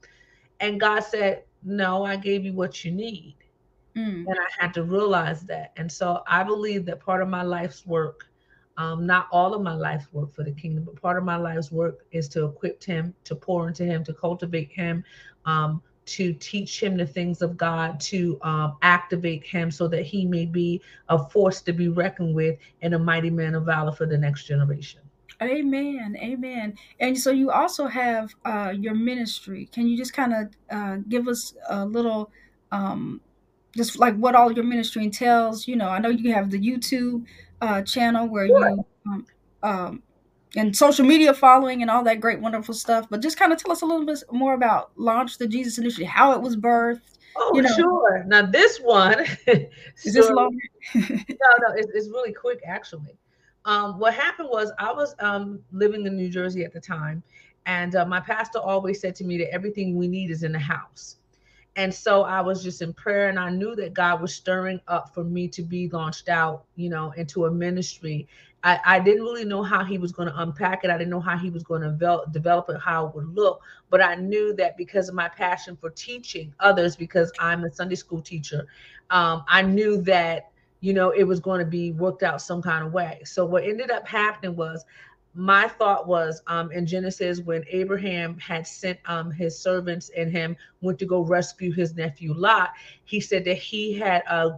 And 0.61 0.81
God 0.81 1.01
said, 1.01 1.45
No, 1.63 2.05
I 2.05 2.17
gave 2.17 2.45
you 2.45 2.53
what 2.53 2.85
you 2.85 2.93
need. 2.93 3.37
Mm. 3.97 4.27
And 4.27 4.37
I 4.39 4.63
had 4.65 4.75
to 4.75 4.83
realize 4.83 5.43
that. 5.43 5.73
And 5.77 5.91
so 5.91 6.23
I 6.27 6.43
believe 6.43 6.85
that 6.87 7.01
part 7.01 7.23
of 7.23 7.29
my 7.29 7.43
life's 7.43 7.87
work, 7.87 8.27
um, 8.77 9.07
not 9.07 9.29
all 9.31 9.55
of 9.55 9.63
my 9.63 9.75
life's 9.75 10.13
work 10.13 10.35
for 10.35 10.43
the 10.43 10.53
kingdom, 10.53 10.85
but 10.85 11.01
part 11.01 11.17
of 11.17 11.25
my 11.25 11.37
life's 11.37 11.71
work 11.71 12.05
is 12.11 12.29
to 12.31 12.45
equip 12.47 12.83
him, 12.83 13.15
to 13.25 13.37
pour 13.37 13.69
into 13.69 13.85
him, 13.85 14.03
to 14.05 14.13
cultivate 14.13 14.73
him, 14.73 15.05
um, 15.45 15.81
to 16.07 16.33
teach 16.35 16.83
him 16.83 16.97
the 16.97 17.07
things 17.07 17.41
of 17.41 17.57
God, 17.57 18.01
to 18.01 18.39
um, 18.43 18.77
activate 18.83 19.45
him 19.45 19.71
so 19.71 19.87
that 19.89 20.03
he 20.03 20.27
may 20.27 20.45
be 20.45 20.83
a 21.09 21.19
force 21.29 21.63
to 21.63 21.73
be 21.73 21.89
reckoned 21.89 22.35
with 22.35 22.59
and 22.83 22.95
a 22.95 22.99
mighty 22.99 23.31
man 23.31 23.55
of 23.55 23.65
valor 23.65 23.93
for 23.93 24.07
the 24.07 24.19
next 24.19 24.45
generation. 24.45 25.01
Amen. 25.43 26.17
Amen. 26.21 26.75
And 27.01 27.19
so 27.19 27.31
you 27.31 27.51
also 27.51 27.87
have 27.87 28.35
uh, 28.45 28.73
your 28.77 28.95
ministry. 28.95 29.69
Can 29.73 29.89
you 29.89 29.97
just 29.97 30.13
kind 30.13 30.33
of 30.33 30.51
uh, 30.71 30.97
give 31.09 31.29
us 31.29 31.55
a 31.69 31.85
little, 31.85 32.31
um, 32.73 33.21
just 33.77 33.99
like 33.99 34.17
what 34.17 34.35
all 34.35 34.53
your 34.53 34.65
ministry 34.65 35.05
entails? 35.05 35.67
You 35.67 35.77
know, 35.77 35.89
I 35.89 35.99
know 35.99 36.09
you 36.09 36.33
have 36.33 36.51
the 36.51 36.59
YouTube 36.59 37.25
uh, 37.61 37.83
channel 37.83 38.29
where 38.29 38.47
sure. 38.47 38.71
you, 38.71 38.87
um, 39.07 39.27
um, 39.63 40.03
and 40.57 40.77
social 40.77 41.05
media 41.05 41.35
following 41.35 41.83
and 41.83 41.91
all 41.91 42.05
that 42.05 42.21
great, 42.21 42.41
wonderful 42.41 42.75
stuff. 42.75 43.07
But 43.11 43.21
just 43.21 43.39
kind 43.39 43.53
of 43.53 43.59
tell 43.59 43.73
us 43.73 43.83
a 43.83 43.87
little 43.87 44.07
bit 44.07 44.23
more 44.31 44.55
about 44.55 44.93
Launch 44.97 45.39
the 45.39 45.49
Jesus 45.49 45.79
Initiative, 45.79 46.07
how 46.07 46.33
it 46.33 46.41
was 46.41 46.57
birthed. 46.57 47.01
Oh, 47.37 47.51
you 47.57 47.63
know. 47.63 47.75
sure. 47.75 48.25
Now 48.29 48.47
this 48.47 48.79
one 48.79 49.21
is 49.47 49.67
so, 49.97 50.11
this 50.13 50.31
long? 50.31 50.57
no, 50.95 51.03
no, 51.03 51.75
it's, 51.75 51.91
it's 51.93 52.09
really 52.09 52.33
quick 52.33 52.61
actually 52.65 53.19
um, 53.65 53.99
what 53.99 54.15
happened 54.15 54.49
was 54.51 54.73
I 54.79 54.93
was 54.93 55.15
um, 55.21 55.61
living 55.73 56.07
in 56.07 56.17
New 56.17 56.29
Jersey 56.29 56.65
at 56.65 56.73
the 56.73 56.81
time, 56.81 57.23
and 57.67 57.97
uh, 57.97 58.05
my 58.05 58.21
pastor 58.21 58.59
always 58.59 59.01
said 59.01 59.15
to 59.17 59.25
me 59.25 59.39
that 59.39 59.53
everything 59.53 59.97
we 59.97 60.09
need 60.09 60.31
is 60.31 60.43
in 60.43 60.53
the 60.53 60.59
house. 60.59 61.17
And 61.77 61.93
so 61.93 62.23
I 62.23 62.41
was 62.41 62.63
just 62.63 62.83
in 62.83 62.93
prayer, 62.93 63.29
and 63.29 63.39
I 63.39 63.51
knew 63.51 63.75
that 63.77 63.95
God 63.95 64.21
was 64.21 64.33
stirring 64.33 64.81
up 64.87 65.13
for 65.13 65.25
me 65.25 65.49
to 65.49 65.63
be 65.63 65.89
launched 65.89 66.29
out, 66.29 66.65
you 66.77 66.89
know, 66.89 67.13
into 67.13 67.47
a 67.47 67.51
ministry. 67.51 68.29
I, 68.63 68.79
I 68.85 69.01
didn't 69.01 69.25
really 69.25 69.45
know 69.45 69.63
how 69.63 69.85
he 69.85 69.99
was 69.99 70.13
going 70.13 70.29
to 70.29 70.41
unpack 70.41 70.85
it. 70.85 70.91
I 70.91 70.97
didn't 70.97 71.11
know 71.11 71.21
how 71.21 71.37
he 71.37 71.51
was 71.51 71.65
going 71.65 71.83
to 71.83 71.89
develop, 71.89 72.33
develop 72.33 72.69
it, 72.71 72.81
how 72.81 73.09
it 73.09 73.15
would 73.15 73.35
look. 73.35 73.61
But 73.91 74.03
I 74.03 74.15
knew 74.15 74.55
that 74.55 74.77
because 74.77 75.09
of 75.09 75.17
my 75.17 75.29
passion 75.29 75.77
for 75.77 75.91
teaching 75.91 76.55
others, 76.61 76.95
because 76.97 77.33
I'm 77.41 77.65
a 77.65 77.73
Sunday 77.73 77.97
school 77.97 78.23
teacher, 78.23 78.67
um, 79.11 79.45
I 79.49 79.63
knew 79.63 80.01
that 80.03 80.53
you 80.85 80.93
know, 80.93 81.13
it 81.13 81.25
was 81.25 81.41
going 81.41 81.61
to 81.61 81.65
be 81.65 81.93
worked 81.93 82.23
out 82.23 82.43
some 82.43 82.61
kind 82.61 82.85
of 82.85 82.93
way. 82.93 83.23
So 83.25 83.47
what 83.47 83.65
ended 83.65 83.91
up 83.91 84.07
happening 84.07 84.55
was 84.55 84.85
my 85.33 85.67
thought 85.67 86.07
was 86.07 86.43
um, 86.47 86.71
in 86.73 86.85
Genesis 86.85 87.41
when 87.41 87.65
Abraham 87.71 88.39
had 88.39 88.67
sent 88.67 88.99
um, 89.07 89.31
his 89.31 89.59
servants 89.59 90.11
and 90.15 90.31
him 90.31 90.55
went 90.83 90.99
to 90.99 91.07
go 91.07 91.23
rescue 91.23 91.73
his 91.73 91.95
nephew 91.95 92.35
Lot, 92.35 92.73
he 93.05 93.19
said 93.19 93.47
that 93.47 93.57
he 93.57 93.95
had 93.95 94.25
uh, 94.29 94.51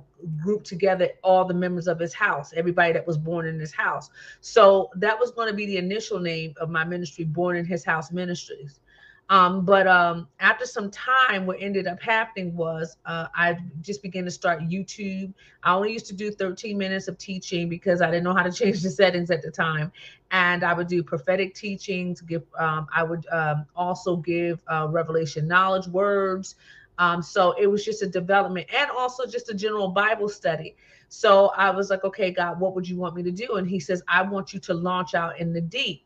grouped 0.42 0.66
together 0.66 1.11
all 1.23 1.45
the 1.45 1.54
members 1.54 1.87
of 1.87 2.00
his 2.00 2.12
house, 2.12 2.52
everybody 2.56 2.92
that 2.92 3.06
was 3.06 3.16
born 3.16 3.47
in 3.47 3.61
his 3.61 3.73
house. 3.73 4.11
So 4.40 4.90
that 4.97 5.16
was 5.16 5.30
going 5.30 5.49
to 5.49 5.54
be 5.54 5.66
the 5.66 5.76
initial 5.76 6.18
name 6.18 6.54
of 6.61 6.71
my 6.71 6.83
ministry, 6.85 7.25
Born 7.25 7.56
in 7.56 7.64
His 7.64 7.85
House 7.85 8.11
Ministries. 8.11 8.80
Um, 9.28 9.64
but 9.64 9.88
um, 9.88 10.28
after 10.38 10.66
some 10.66 10.90
time, 10.90 11.47
what 11.47 11.56
ended 11.61 11.88
up 11.88 12.00
happening 12.00 12.54
was 12.54 12.97
uh, 13.06 13.26
I 13.35 13.59
just 13.80 14.02
began 14.02 14.25
to 14.25 14.30
start 14.30 14.61
YouTube. 14.61 15.35
I 15.64 15.75
only 15.75 15.92
used 15.92 16.06
to 16.06 16.14
do 16.14 16.30
13 16.30 16.78
minutes 16.78 17.09
of 17.09 17.18
teaching 17.18 17.68
because 17.68 18.00
I 18.00 18.06
didn't 18.06 18.23
know 18.25 18.35
how 18.35 18.45
to 18.45 18.52
change 18.64 18.83
the 18.83 18.90
settings 18.90 19.30
at 19.30 19.42
the 19.42 19.50
time. 19.50 19.90
And 20.30 20.62
I 20.62 20.75
would 20.75 20.87
do 20.87 21.02
prophetic 21.02 21.54
teachings. 21.54 22.21
Give 22.21 22.42
um, 22.59 22.87
I 22.95 23.02
would 23.02 23.26
um, 23.33 23.66
also 23.75 24.16
give 24.16 24.62
uh, 24.68 24.87
revelation 24.90 25.49
knowledge 25.49 25.88
words. 25.88 26.54
Um, 26.99 27.21
so 27.21 27.52
it 27.61 27.66
was 27.66 27.85
just 27.85 28.02
a 28.02 28.06
development 28.06 28.68
and 28.75 28.90
also 28.90 29.26
just 29.26 29.50
a 29.50 29.54
general 29.54 29.88
Bible 29.88 30.28
study. 30.28 30.76
So 31.09 31.49
I 31.56 31.71
was 31.71 31.90
like, 31.90 32.04
okay, 32.04 32.30
God, 32.30 32.59
what 32.59 32.75
would 32.75 32.88
you 32.88 32.97
want 32.97 33.14
me 33.14 33.23
to 33.25 33.30
do? 33.30 33.56
And 33.56 33.68
He 33.68 33.80
says, 33.80 34.02
I 34.09 34.23
want 34.23 34.54
you 34.54 34.61
to 34.61 34.75
launch 34.75 35.14
out 35.14 35.38
in 35.38 35.52
the 35.52 35.61
deep 35.61 36.06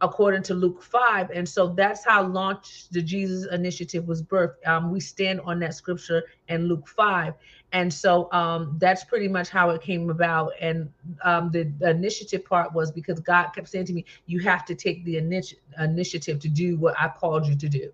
according 0.00 0.42
to 0.44 0.54
Luke 0.54 0.82
5. 0.82 1.30
And 1.30 1.48
so 1.48 1.68
that's 1.68 2.04
how 2.04 2.26
Launch 2.26 2.88
the 2.90 3.02
Jesus 3.02 3.46
Initiative 3.52 4.06
was 4.06 4.22
birthed. 4.22 4.66
Um, 4.66 4.90
we 4.90 5.00
stand 5.00 5.40
on 5.42 5.58
that 5.60 5.74
scripture 5.74 6.24
in 6.48 6.68
Luke 6.68 6.88
5. 6.88 7.34
And 7.72 7.92
so 7.92 8.30
um, 8.32 8.76
that's 8.78 9.04
pretty 9.04 9.28
much 9.28 9.48
how 9.48 9.70
it 9.70 9.82
came 9.82 10.10
about. 10.10 10.52
And 10.60 10.90
um, 11.22 11.50
the, 11.50 11.64
the, 11.78 11.90
initiative 11.90 12.44
part 12.44 12.72
was 12.72 12.90
because 12.90 13.20
God 13.20 13.48
kept 13.48 13.68
saying 13.68 13.86
to 13.86 13.92
me, 13.92 14.04
you 14.26 14.40
have 14.40 14.64
to 14.66 14.74
take 14.74 15.04
the 15.04 15.16
initi- 15.16 15.54
initiative 15.78 16.40
to 16.40 16.48
do 16.48 16.76
what 16.78 16.94
I 16.98 17.08
called 17.08 17.46
you 17.46 17.54
to 17.56 17.68
do. 17.68 17.92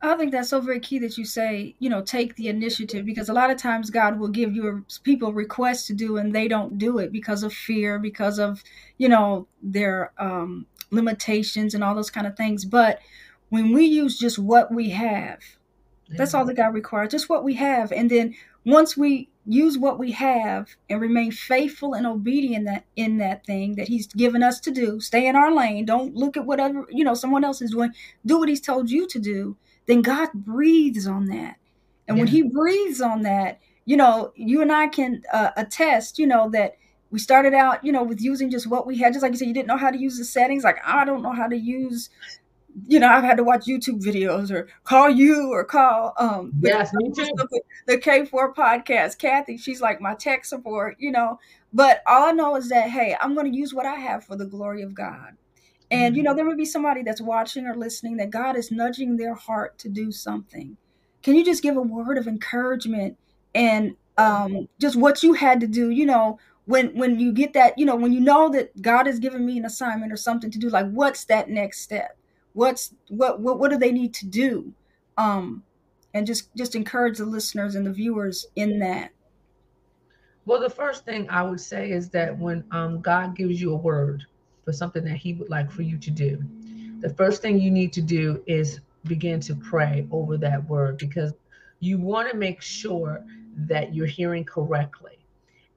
I 0.00 0.16
think 0.16 0.30
that's 0.30 0.50
so 0.50 0.60
very 0.60 0.78
key 0.78 1.00
that 1.00 1.18
you 1.18 1.24
say, 1.24 1.74
you 1.80 1.90
know, 1.90 2.02
take 2.02 2.36
the 2.36 2.48
initiative 2.48 3.04
because 3.04 3.28
a 3.28 3.32
lot 3.32 3.50
of 3.50 3.56
times 3.56 3.90
God 3.90 4.18
will 4.18 4.28
give 4.28 4.54
your 4.54 4.84
people 5.02 5.32
requests 5.32 5.88
to 5.88 5.94
do 5.94 6.18
and 6.18 6.32
they 6.32 6.46
don't 6.46 6.78
do 6.78 6.98
it 6.98 7.10
because 7.10 7.42
of 7.42 7.52
fear, 7.52 7.98
because 7.98 8.38
of, 8.38 8.62
you 8.98 9.08
know, 9.08 9.48
their 9.60 10.12
um, 10.18 10.66
limitations 10.92 11.74
and 11.74 11.82
all 11.82 11.96
those 11.96 12.10
kind 12.10 12.28
of 12.28 12.36
things. 12.36 12.64
But 12.64 13.00
when 13.48 13.72
we 13.72 13.86
use 13.86 14.18
just 14.18 14.38
what 14.38 14.72
we 14.72 14.90
have, 14.90 15.40
that's 16.10 16.32
all 16.32 16.44
that 16.44 16.54
God 16.54 16.74
requires, 16.74 17.10
just 17.10 17.28
what 17.28 17.44
we 17.44 17.54
have. 17.54 17.92
And 17.92 18.08
then 18.08 18.34
once 18.64 18.96
we 18.96 19.28
use 19.46 19.78
what 19.78 19.98
we 19.98 20.12
have 20.12 20.68
and 20.88 21.00
remain 21.00 21.32
faithful 21.32 21.94
and 21.94 22.06
obedient 22.06 22.66
that 22.66 22.84
in 22.96 23.18
that 23.18 23.44
thing 23.44 23.74
that 23.76 23.88
He's 23.88 24.06
given 24.06 24.42
us 24.42 24.60
to 24.60 24.70
do, 24.70 25.00
stay 25.00 25.26
in 25.26 25.36
our 25.36 25.52
lane. 25.52 25.84
Don't 25.84 26.14
look 26.14 26.36
at 26.36 26.46
whatever 26.46 26.86
you 26.90 27.04
know 27.04 27.14
someone 27.14 27.44
else 27.44 27.60
is 27.60 27.72
doing. 27.72 27.92
Do 28.24 28.38
what 28.38 28.48
He's 28.48 28.60
told 28.60 28.90
you 28.90 29.06
to 29.08 29.18
do 29.18 29.56
then 29.88 30.02
God 30.02 30.28
breathes 30.34 31.06
on 31.06 31.26
that. 31.26 31.56
And 32.06 32.16
yeah. 32.16 32.22
when 32.22 32.28
He 32.28 32.42
breathes 32.42 33.00
on 33.00 33.22
that, 33.22 33.58
you 33.86 33.96
know, 33.96 34.32
you 34.36 34.60
and 34.60 34.70
I 34.70 34.86
can 34.86 35.22
uh, 35.32 35.50
attest, 35.56 36.18
you 36.18 36.26
know, 36.26 36.50
that 36.50 36.76
we 37.10 37.18
started 37.18 37.54
out, 37.54 37.82
you 37.82 37.90
know, 37.90 38.04
with 38.04 38.20
using 38.20 38.50
just 38.50 38.66
what 38.66 38.86
we 38.86 38.98
had. 38.98 39.14
Just 39.14 39.22
like 39.22 39.32
you 39.32 39.38
said, 39.38 39.48
you 39.48 39.54
didn't 39.54 39.66
know 39.66 39.78
how 39.78 39.90
to 39.90 39.98
use 39.98 40.18
the 40.18 40.24
settings. 40.24 40.62
Like, 40.62 40.76
I 40.84 41.06
don't 41.06 41.22
know 41.22 41.32
how 41.32 41.46
to 41.46 41.56
use, 41.56 42.10
you 42.86 43.00
know, 43.00 43.08
I've 43.08 43.24
had 43.24 43.38
to 43.38 43.44
watch 43.44 43.64
YouTube 43.64 44.02
videos 44.04 44.50
or 44.50 44.68
call 44.84 45.08
you 45.08 45.50
or 45.50 45.64
call 45.64 46.12
um 46.18 46.52
yes, 46.60 46.90
the, 46.90 46.98
me 46.98 47.10
too. 47.10 47.30
The, 47.34 47.62
the 47.86 47.96
K4 47.96 48.54
podcast. 48.54 49.16
Kathy, 49.16 49.56
she's 49.56 49.80
like 49.80 50.02
my 50.02 50.14
tech 50.14 50.44
support, 50.44 50.96
you 50.98 51.10
know. 51.10 51.38
But 51.72 52.02
all 52.06 52.28
I 52.28 52.32
know 52.32 52.56
is 52.56 52.68
that, 52.68 52.90
hey, 52.90 53.16
I'm 53.18 53.34
going 53.34 53.50
to 53.50 53.58
use 53.58 53.72
what 53.72 53.86
I 53.86 53.94
have 53.94 54.22
for 54.22 54.36
the 54.36 54.46
glory 54.46 54.82
of 54.82 54.94
God. 54.94 55.38
And 55.90 56.16
you 56.16 56.22
know, 56.22 56.30
mm-hmm. 56.30 56.36
there 56.36 56.46
would 56.46 56.56
be 56.56 56.64
somebody 56.64 57.02
that's 57.02 57.20
watching 57.20 57.66
or 57.66 57.76
listening 57.76 58.16
that 58.18 58.30
God 58.30 58.56
is 58.56 58.70
nudging 58.70 59.16
their 59.16 59.34
heart 59.34 59.78
to 59.78 59.88
do 59.88 60.12
something. 60.12 60.76
Can 61.22 61.34
you 61.34 61.44
just 61.44 61.62
give 61.62 61.76
a 61.76 61.82
word 61.82 62.18
of 62.18 62.26
encouragement 62.26 63.16
and 63.54 63.96
um, 64.16 64.68
just 64.80 64.96
what 64.96 65.22
you 65.22 65.32
had 65.32 65.60
to 65.60 65.66
do? 65.66 65.90
You 65.90 66.06
know, 66.06 66.38
when 66.66 66.94
when 66.94 67.18
you 67.18 67.32
get 67.32 67.54
that, 67.54 67.78
you 67.78 67.86
know, 67.86 67.96
when 67.96 68.12
you 68.12 68.20
know 68.20 68.50
that 68.50 68.80
God 68.82 69.06
has 69.06 69.18
given 69.18 69.46
me 69.46 69.58
an 69.58 69.64
assignment 69.64 70.12
or 70.12 70.16
something 70.16 70.50
to 70.50 70.58
do, 70.58 70.68
like 70.68 70.90
what's 70.90 71.24
that 71.24 71.48
next 71.48 71.80
step? 71.80 72.18
What's 72.52 72.94
what 73.08 73.40
what 73.40 73.58
what 73.58 73.70
do 73.70 73.78
they 73.78 73.92
need 73.92 74.12
to 74.14 74.26
do? 74.26 74.72
Um, 75.16 75.62
and 76.12 76.26
just 76.26 76.54
just 76.56 76.74
encourage 76.74 77.18
the 77.18 77.24
listeners 77.24 77.74
and 77.74 77.86
the 77.86 77.92
viewers 77.92 78.46
in 78.56 78.78
that. 78.80 79.10
Well, 80.44 80.60
the 80.60 80.70
first 80.70 81.04
thing 81.04 81.28
I 81.28 81.42
would 81.42 81.60
say 81.60 81.90
is 81.90 82.08
that 82.10 82.36
when 82.38 82.64
um, 82.70 83.00
God 83.00 83.36
gives 83.36 83.60
you 83.60 83.72
a 83.72 83.76
word, 83.76 84.24
for 84.68 84.74
something 84.74 85.02
that 85.02 85.16
He 85.16 85.32
would 85.32 85.48
like 85.48 85.70
for 85.70 85.80
you 85.80 85.96
to 85.96 86.10
do, 86.10 86.44
the 87.00 87.08
first 87.08 87.40
thing 87.40 87.58
you 87.58 87.70
need 87.70 87.90
to 87.94 88.02
do 88.02 88.42
is 88.46 88.80
begin 89.04 89.40
to 89.40 89.54
pray 89.54 90.06
over 90.10 90.36
that 90.36 90.62
word 90.68 90.98
because 90.98 91.32
you 91.80 91.96
want 91.96 92.30
to 92.30 92.36
make 92.36 92.60
sure 92.60 93.24
that 93.56 93.94
you're 93.94 94.04
hearing 94.04 94.44
correctly. 94.44 95.24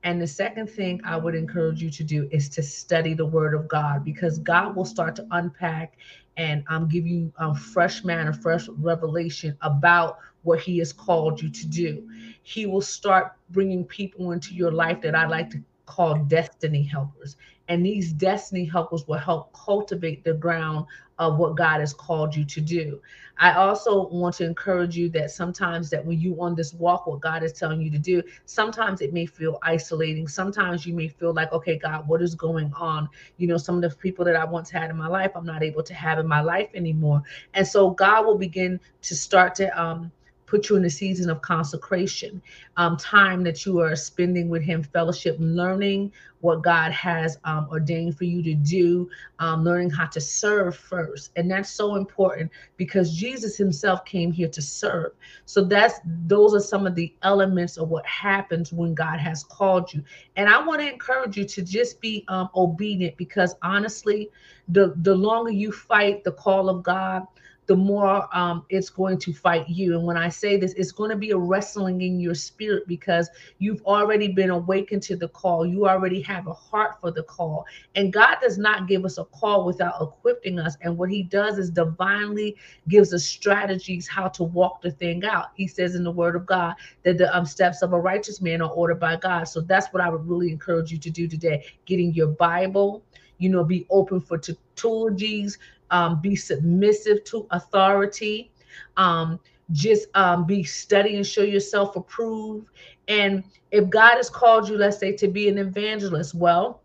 And 0.04 0.22
the 0.22 0.28
second 0.28 0.70
thing 0.70 1.00
I 1.06 1.16
would 1.16 1.36
encourage 1.36 1.82
you 1.82 1.90
to 1.90 2.04
do 2.04 2.28
is 2.34 2.50
to 2.50 2.62
study 2.62 3.14
the 3.14 3.26
Word 3.26 3.54
of 3.54 3.70
God 3.70 4.04
because 4.04 4.40
God 4.40 4.76
will 4.76 4.84
start 4.84 5.16
to 5.16 5.28
unpack 5.32 5.94
and 6.36 6.66
um, 6.68 6.90
give 6.90 7.08
you 7.08 7.32
a 7.38 7.56
fresh 7.56 8.04
manner, 8.04 8.34
fresh 8.34 8.68
revelation 8.68 9.58
about 9.62 10.20
what 10.44 10.60
He 10.60 10.80
has 10.80 10.92
called 10.92 11.42
you 11.42 11.50
to 11.50 11.68
do. 11.68 12.10
He 12.44 12.66
will 12.66 12.82
start 12.82 13.38
bringing 13.52 13.86
people 13.86 14.34
into 14.34 14.54
your 14.54 14.72
life 14.72 15.00
that 15.00 15.16
I 15.16 15.28
like 15.28 15.50
to 15.52 15.64
call 15.86 16.16
destiny 16.26 16.84
helpers. 16.84 17.38
And 17.68 17.86
these 17.86 18.12
destiny 18.12 18.66
helpers 18.66 19.08
will 19.08 19.18
help 19.18 19.54
cultivate 19.54 20.24
the 20.24 20.34
ground 20.34 20.86
of 21.20 21.38
what 21.38 21.56
God 21.56 21.80
has 21.80 21.94
called 21.94 22.36
you 22.36 22.44
to 22.46 22.60
do. 22.60 23.00
I 23.38 23.54
also 23.54 24.08
want 24.10 24.36
to 24.36 24.46
encourage 24.46 24.98
you 24.98 25.10
that 25.10 25.32
sometimes 25.32 25.90
that 25.92 26.06
when 26.06 26.20
you 26.20 26.40
on 26.42 26.56
this 26.56 26.74
walk, 26.74 27.08
what 27.08 27.22
God 27.22 27.44
is 27.44 27.54
telling 27.54 27.82
you 27.82 27.90
to 27.92 27.98
do, 27.98 28.22
sometimes 28.46 29.02
it 29.02 29.14
may 29.14 29.26
feel 29.26 29.58
isolating. 29.64 30.28
Sometimes 30.28 30.86
you 30.86 30.94
may 30.94 31.08
feel 31.08 31.34
like, 31.34 31.52
okay, 31.54 31.78
God, 31.78 32.08
what 32.08 32.22
is 32.22 32.36
going 32.36 32.74
on? 32.74 33.08
You 33.38 33.48
know, 33.48 33.58
some 33.58 33.76
of 33.76 33.82
the 33.82 33.96
people 33.98 34.26
that 34.26 34.36
I 34.36 34.46
once 34.46 34.70
had 34.70 34.90
in 34.90 34.98
my 34.98 35.08
life, 35.08 35.32
I'm 35.36 35.46
not 35.46 35.64
able 35.64 35.84
to 35.84 35.94
have 35.94 36.20
in 36.20 36.28
my 36.28 36.42
life 36.42 36.70
anymore. 36.74 37.22
And 37.54 37.66
so 37.66 37.92
God 37.92 38.26
will 38.26 38.38
begin 38.38 38.80
to 39.04 39.16
start 39.16 39.56
to 39.56 39.82
um 39.82 40.12
put 40.52 40.70
you 40.70 40.76
in 40.76 40.84
a 40.84 40.90
season 40.90 41.30
of 41.30 41.42
consecration, 41.42 42.42
um, 42.76 42.98
time 42.98 43.42
that 43.42 43.66
you 43.66 43.80
are 43.80 43.96
spending 43.96 44.50
with 44.50 44.62
Him, 44.62 44.84
fellowship, 44.84 45.38
learning 45.40 46.12
what 46.42 46.62
God 46.62 46.92
has 46.92 47.38
um, 47.46 47.68
ordained 47.72 48.18
for 48.18 48.26
you 48.26 48.44
to 48.44 48.54
do, 48.54 49.10
um, 49.40 49.64
learning 49.64 49.92
how 49.92 50.08
to 50.08 50.20
serve 50.20 50.76
first. 50.76 51.32
And 51.38 51.50
that's 51.50 51.70
so 51.70 51.96
important 51.96 52.52
because 52.76 53.16
Jesus 53.16 53.56
Himself 53.56 54.04
came 54.04 54.30
here 54.30 54.50
to 54.50 54.62
serve. 54.62 55.14
So 55.46 55.64
that's 55.64 56.02
those 56.28 56.54
are 56.54 56.60
some 56.60 56.86
of 56.86 56.96
the 56.96 57.16
elements 57.24 57.78
of 57.78 57.88
what 57.88 58.06
happens 58.06 58.74
when 58.74 58.94
God 58.94 59.20
has 59.20 59.46
called 59.46 59.94
you. 59.94 60.04
And 60.36 60.50
I 60.50 60.62
want 60.62 60.82
to 60.82 60.92
encourage 60.92 61.38
you 61.38 61.46
to 61.46 61.62
just 61.62 62.02
be 62.02 62.26
um, 62.28 62.50
obedient 62.56 63.16
because 63.16 63.56
honestly, 63.62 64.30
the 64.68 64.94
the 64.98 65.16
longer 65.16 65.52
you 65.52 65.72
fight 65.72 66.26
the 66.26 66.34
call 66.34 66.68
of 66.68 66.84
God, 66.84 67.26
the 67.72 67.78
more 67.78 68.28
um, 68.36 68.66
it's 68.68 68.90
going 68.90 69.18
to 69.18 69.32
fight 69.32 69.70
you. 69.70 69.98
And 69.98 70.06
when 70.06 70.18
I 70.18 70.28
say 70.28 70.58
this, 70.58 70.74
it's 70.74 70.92
going 70.92 71.10
to 71.10 71.16
be 71.16 71.32
a 71.32 71.38
wrestling 71.38 72.02
in 72.02 72.20
your 72.20 72.36
spirit 72.36 72.86
because 72.86 73.30
you've 73.60 73.82
already 73.84 74.28
been 74.28 74.50
awakened 74.50 75.04
to 75.04 75.16
the 75.16 75.30
call. 75.30 75.66
You 75.66 75.88
already 75.88 76.20
have 76.24 76.48
a 76.48 76.54
heart 76.54 77.00
for 77.00 77.12
the 77.12 77.24
call. 77.24 77.66
And 77.96 78.12
God 78.12 78.40
does 78.42 78.58
not 78.58 78.90
give 78.90 79.06
us 79.06 79.18
a 79.18 79.24
call 79.24 79.64
without 79.64 80.02
equipping 80.02 80.60
us. 80.60 80.76
And 80.82 80.98
what 80.98 81.10
He 81.10 81.24
does 81.24 81.60
is 81.60 81.70
divinely 81.70 82.58
gives 82.90 83.14
us 83.14 83.24
strategies 83.24 84.06
how 84.06 84.28
to 84.28 84.44
walk 84.44 84.82
the 84.82 84.92
thing 84.92 85.24
out. 85.24 85.52
He 85.56 85.66
says 85.66 85.96
in 85.96 86.04
the 86.04 86.12
Word 86.12 86.36
of 86.36 86.46
God 86.46 86.76
that 87.04 87.18
the 87.18 87.34
um, 87.34 87.46
steps 87.46 87.82
of 87.84 87.94
a 87.94 88.00
righteous 88.02 88.42
man 88.42 88.62
are 88.62 88.72
ordered 88.72 89.00
by 89.00 89.16
God. 89.16 89.46
So 89.46 89.62
that's 89.62 89.94
what 89.94 90.04
I 90.04 90.10
would 90.10 90.28
really 90.28 90.52
encourage 90.52 90.92
you 90.92 90.98
to 90.98 91.10
do 91.10 91.26
today 91.26 91.64
getting 91.86 92.14
your 92.14 92.28
Bible 92.28 93.06
you 93.42 93.50
know, 93.50 93.64
be 93.64 93.88
open 93.90 94.22
for 94.22 94.38
tautologies, 94.38 95.58
um, 95.92 96.22
be 96.22 96.36
submissive 96.36 97.24
to 97.26 97.48
authority, 97.52 98.52
um, 98.98 99.40
just 99.72 100.08
um, 100.16 100.46
be 100.46 100.64
study 100.64 101.16
and 101.16 101.26
show 101.26 101.44
yourself 101.44 101.96
approved. 101.96 102.68
And 103.08 103.44
if 103.72 103.90
God 103.90 104.16
has 104.16 104.30
called 104.30 104.70
you, 104.70 104.78
let's 104.78 104.98
say, 104.98 105.14
to 105.14 105.28
be 105.28 105.48
an 105.50 105.58
evangelist, 105.58 106.34
well, 106.34 106.82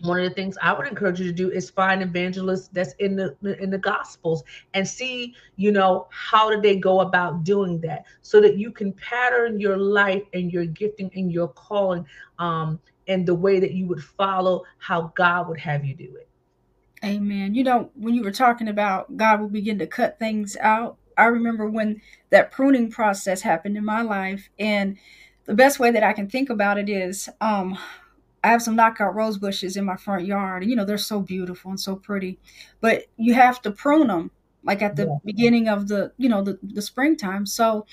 one 0.00 0.20
of 0.20 0.28
the 0.28 0.34
things 0.34 0.58
I 0.62 0.72
would 0.72 0.86
encourage 0.86 1.20
you 1.20 1.26
to 1.26 1.32
do 1.32 1.50
is 1.50 1.70
find 1.70 2.02
evangelists 2.02 2.68
that's 2.68 2.92
in 2.94 3.16
the 3.16 3.34
in 3.62 3.70
the 3.70 3.78
gospels 3.78 4.44
and 4.74 4.86
see, 4.86 5.34
you 5.56 5.72
know, 5.72 6.06
how 6.10 6.50
do 6.50 6.60
they 6.60 6.76
go 6.76 7.00
about 7.00 7.44
doing 7.44 7.80
that 7.80 8.04
so 8.22 8.40
that 8.40 8.58
you 8.58 8.70
can 8.70 8.92
pattern 8.92 9.58
your 9.60 9.76
life 9.76 10.22
and 10.34 10.52
your 10.52 10.66
gifting 10.66 11.10
and 11.14 11.32
your 11.32 11.48
calling 11.48 12.04
um 12.38 12.78
and 13.08 13.26
the 13.26 13.34
way 13.34 13.58
that 13.60 13.72
you 13.72 13.86
would 13.86 14.02
follow 14.02 14.64
how 14.78 15.12
God 15.16 15.48
would 15.48 15.60
have 15.60 15.84
you 15.84 15.94
do 15.94 16.14
it. 16.16 16.25
Amen. 17.06 17.54
You 17.54 17.64
know, 17.64 17.90
when 17.94 18.14
you 18.14 18.22
were 18.22 18.32
talking 18.32 18.68
about 18.68 19.16
God 19.16 19.40
will 19.40 19.48
begin 19.48 19.78
to 19.78 19.86
cut 19.86 20.18
things 20.18 20.56
out, 20.60 20.96
I 21.16 21.26
remember 21.26 21.68
when 21.68 22.02
that 22.30 22.50
pruning 22.50 22.90
process 22.90 23.42
happened 23.42 23.76
in 23.76 23.84
my 23.84 24.02
life. 24.02 24.50
And 24.58 24.98
the 25.44 25.54
best 25.54 25.78
way 25.78 25.90
that 25.92 26.02
I 26.02 26.12
can 26.12 26.28
think 26.28 26.50
about 26.50 26.78
it 26.78 26.88
is 26.88 27.28
um, 27.40 27.78
I 28.42 28.48
have 28.48 28.62
some 28.62 28.76
knockout 28.76 29.14
rose 29.14 29.38
bushes 29.38 29.76
in 29.76 29.84
my 29.84 29.96
front 29.96 30.26
yard. 30.26 30.62
And, 30.62 30.70
you 30.70 30.76
know, 30.76 30.84
they're 30.84 30.98
so 30.98 31.20
beautiful 31.20 31.70
and 31.70 31.80
so 31.80 31.96
pretty. 31.96 32.38
But 32.80 33.04
you 33.16 33.34
have 33.34 33.62
to 33.62 33.70
prune 33.70 34.08
them 34.08 34.30
like 34.64 34.82
at 34.82 34.96
the 34.96 35.06
yeah. 35.06 35.18
beginning 35.24 35.68
of 35.68 35.88
the, 35.88 36.12
you 36.18 36.28
know, 36.28 36.42
the, 36.42 36.58
the 36.62 36.82
springtime. 36.82 37.46
So 37.46 37.86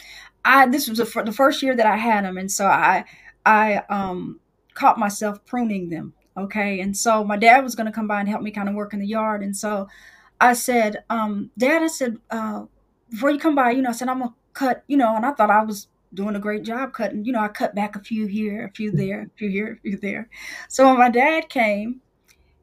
I, 0.44 0.68
this 0.68 0.90
was 0.90 0.98
the, 0.98 1.24
the 1.24 1.32
first 1.32 1.62
year 1.62 1.76
that 1.76 1.86
I 1.86 1.98
had 1.98 2.26
them. 2.26 2.38
And 2.38 2.52
so 2.52 2.66
I, 2.66 3.06
I, 3.46 3.84
um, 3.90 4.40
caught 4.74 4.98
myself 4.98 5.46
pruning 5.46 5.90
them. 5.90 6.14
Okay. 6.36 6.80
And 6.80 6.96
so 6.96 7.24
my 7.24 7.38
dad 7.38 7.64
was 7.64 7.76
going 7.76 7.86
to 7.86 7.92
come 7.92 8.08
by 8.08 8.20
and 8.20 8.30
help 8.30 8.42
me 8.42 8.52
kind 8.52 8.70
of 8.70 8.76
work 8.76 8.94
in 8.94 9.00
the 9.00 9.08
yard. 9.08 9.44
And 9.44 9.56
so 9.56 9.88
I 10.42 10.54
said, 10.54 11.04
um, 11.10 11.52
Dad, 11.58 11.84
I 11.84 11.88
said, 11.88 12.18
uh, 12.32 12.66
before 13.10 13.30
you 13.32 13.40
come 13.40 13.56
by, 13.56 13.72
you 13.72 13.82
know, 13.82 13.90
I 13.90 13.94
said, 13.94 14.10
I'm 14.10 14.20
going 14.20 14.32
to 14.32 14.36
cut, 14.54 14.84
you 14.88 14.98
know, 14.98 15.16
and 15.16 15.26
I 15.26 15.32
thought 15.32 15.52
I 15.52 15.64
was 15.64 15.88
doing 16.14 16.36
a 16.36 16.40
great 16.40 16.64
job 16.64 16.94
cutting. 16.94 17.26
You 17.26 17.34
know, 17.34 17.40
I 17.40 17.48
cut 17.48 17.76
back 17.76 17.96
a 17.96 18.00
few 18.00 18.26
here, 18.26 18.66
a 18.66 18.72
few 18.72 18.92
there, 18.92 19.22
a 19.22 19.38
few 19.38 19.50
here, 19.50 19.74
a 19.74 19.82
few 19.82 19.98
there. 19.98 20.30
So 20.68 20.88
when 20.88 20.98
my 20.98 21.10
dad 21.10 21.50
came, 21.50 22.02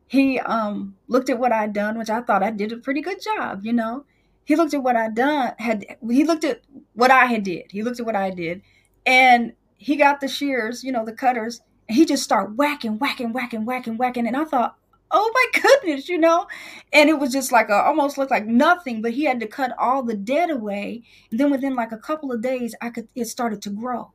he 0.07 0.41
um, 0.41 0.97
looked 1.07 1.31
at 1.31 1.39
what 1.39 1.53
I'd 1.53 1.73
done, 1.73 1.97
which 1.97 2.11
I 2.11 2.21
thought 2.21 2.43
I 2.43 2.51
did 2.51 2.73
a 2.73 2.79
pretty 2.79 3.01
good 3.01 3.23
job, 3.23 3.65
you 3.65 3.73
know. 3.73 4.05
He 4.45 4.57
looked 4.57 4.75
at 4.75 4.83
what 4.83 4.97
I'd 4.97 5.15
done, 5.15 5.53
had 5.59 5.85
he 6.09 6.25
looked 6.25 6.43
at 6.43 6.63
what 6.95 7.13
I 7.13 7.27
had 7.27 7.45
did. 7.45 7.71
He 7.71 7.83
looked 7.83 8.01
at 8.01 8.07
what 8.07 8.17
I 8.17 8.31
did. 8.31 8.63
And 9.07 9.53
he 9.77 9.97
got 9.97 10.21
the 10.21 10.27
shears, 10.27 10.83
you 10.83 10.91
know, 10.91 11.05
the 11.05 11.13
cutters, 11.13 11.61
he 11.93 12.05
just 12.05 12.23
started 12.23 12.57
whacking, 12.57 12.99
whacking, 12.99 13.33
whacking, 13.33 13.65
whacking, 13.65 13.97
whacking. 13.97 14.27
And 14.27 14.37
I 14.37 14.45
thought, 14.45 14.77
oh 15.11 15.31
my 15.35 15.61
goodness, 15.63 16.09
you 16.09 16.19
know? 16.19 16.47
And 16.93 17.09
it 17.09 17.19
was 17.19 17.33
just 17.33 17.53
like 17.53 17.69
a, 17.69 17.75
almost 17.75 18.19
looked 18.19 18.31
like 18.31 18.47
nothing, 18.47 19.03
but 19.03 19.13
he 19.13 19.25
had 19.25 19.41
to 19.41 19.47
cut 19.47 19.73
all 19.79 20.03
the 20.03 20.17
dead 20.17 20.51
away. 20.51 21.03
And 21.31 21.41
then 21.41 21.51
within 21.51 21.75
like 21.75 21.93
a 21.93 21.99
couple 21.99 22.33
of 22.33 22.43
days, 22.43 22.75
I 22.81 22.91
could, 22.91 23.09
it 23.15 23.27
started 23.27 23.63
to 23.63 23.71
grow. 23.71 24.13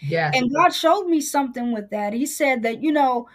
Yeah. 0.00 0.30
And 0.34 0.52
God 0.52 0.70
showed 0.70 1.06
me 1.06 1.20
something 1.20 1.72
with 1.72 1.90
that. 1.90 2.12
He 2.12 2.26
said 2.26 2.62
that, 2.64 2.82
you 2.82 2.92
know, 2.92 3.28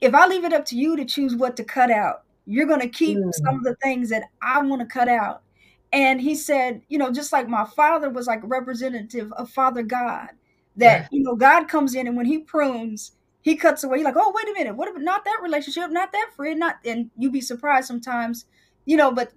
if 0.00 0.14
I 0.14 0.26
leave 0.26 0.44
it 0.44 0.52
up 0.52 0.64
to 0.66 0.76
you 0.76 0.96
to 0.96 1.04
choose 1.04 1.36
what 1.36 1.56
to 1.56 1.64
cut 1.64 1.90
out, 1.90 2.24
you're 2.44 2.66
going 2.66 2.80
to 2.80 2.88
keep 2.88 3.18
mm. 3.18 3.32
some 3.32 3.56
of 3.56 3.62
the 3.62 3.76
things 3.76 4.10
that 4.10 4.24
I 4.42 4.60
want 4.62 4.80
to 4.80 4.86
cut 4.86 5.08
out. 5.08 5.42
And 5.92 6.20
he 6.20 6.34
said, 6.34 6.82
you 6.88 6.98
know, 6.98 7.12
just 7.12 7.32
like 7.32 7.48
my 7.48 7.64
father 7.64 8.10
was 8.10 8.26
like 8.26 8.40
representative 8.42 9.30
of 9.34 9.50
Father 9.50 9.82
God, 9.82 10.30
that 10.76 11.02
yeah. 11.02 11.08
you 11.10 11.22
know 11.22 11.34
God 11.34 11.68
comes 11.68 11.94
in 11.94 12.06
and 12.06 12.16
when 12.16 12.26
He 12.26 12.38
prunes, 12.38 13.12
He 13.42 13.56
cuts 13.56 13.84
away. 13.84 13.98
You're 13.98 14.06
like, 14.06 14.16
oh 14.16 14.32
wait 14.34 14.48
a 14.48 14.52
minute, 14.58 14.76
what 14.76 14.88
if 14.88 14.96
not 14.96 15.24
that 15.24 15.40
relationship, 15.42 15.90
not 15.90 16.12
that 16.12 16.30
friend, 16.36 16.58
not 16.58 16.76
and 16.84 17.10
you'd 17.16 17.32
be 17.32 17.40
surprised 17.40 17.86
sometimes, 17.88 18.46
you 18.84 18.96
know. 18.96 19.10
But 19.12 19.32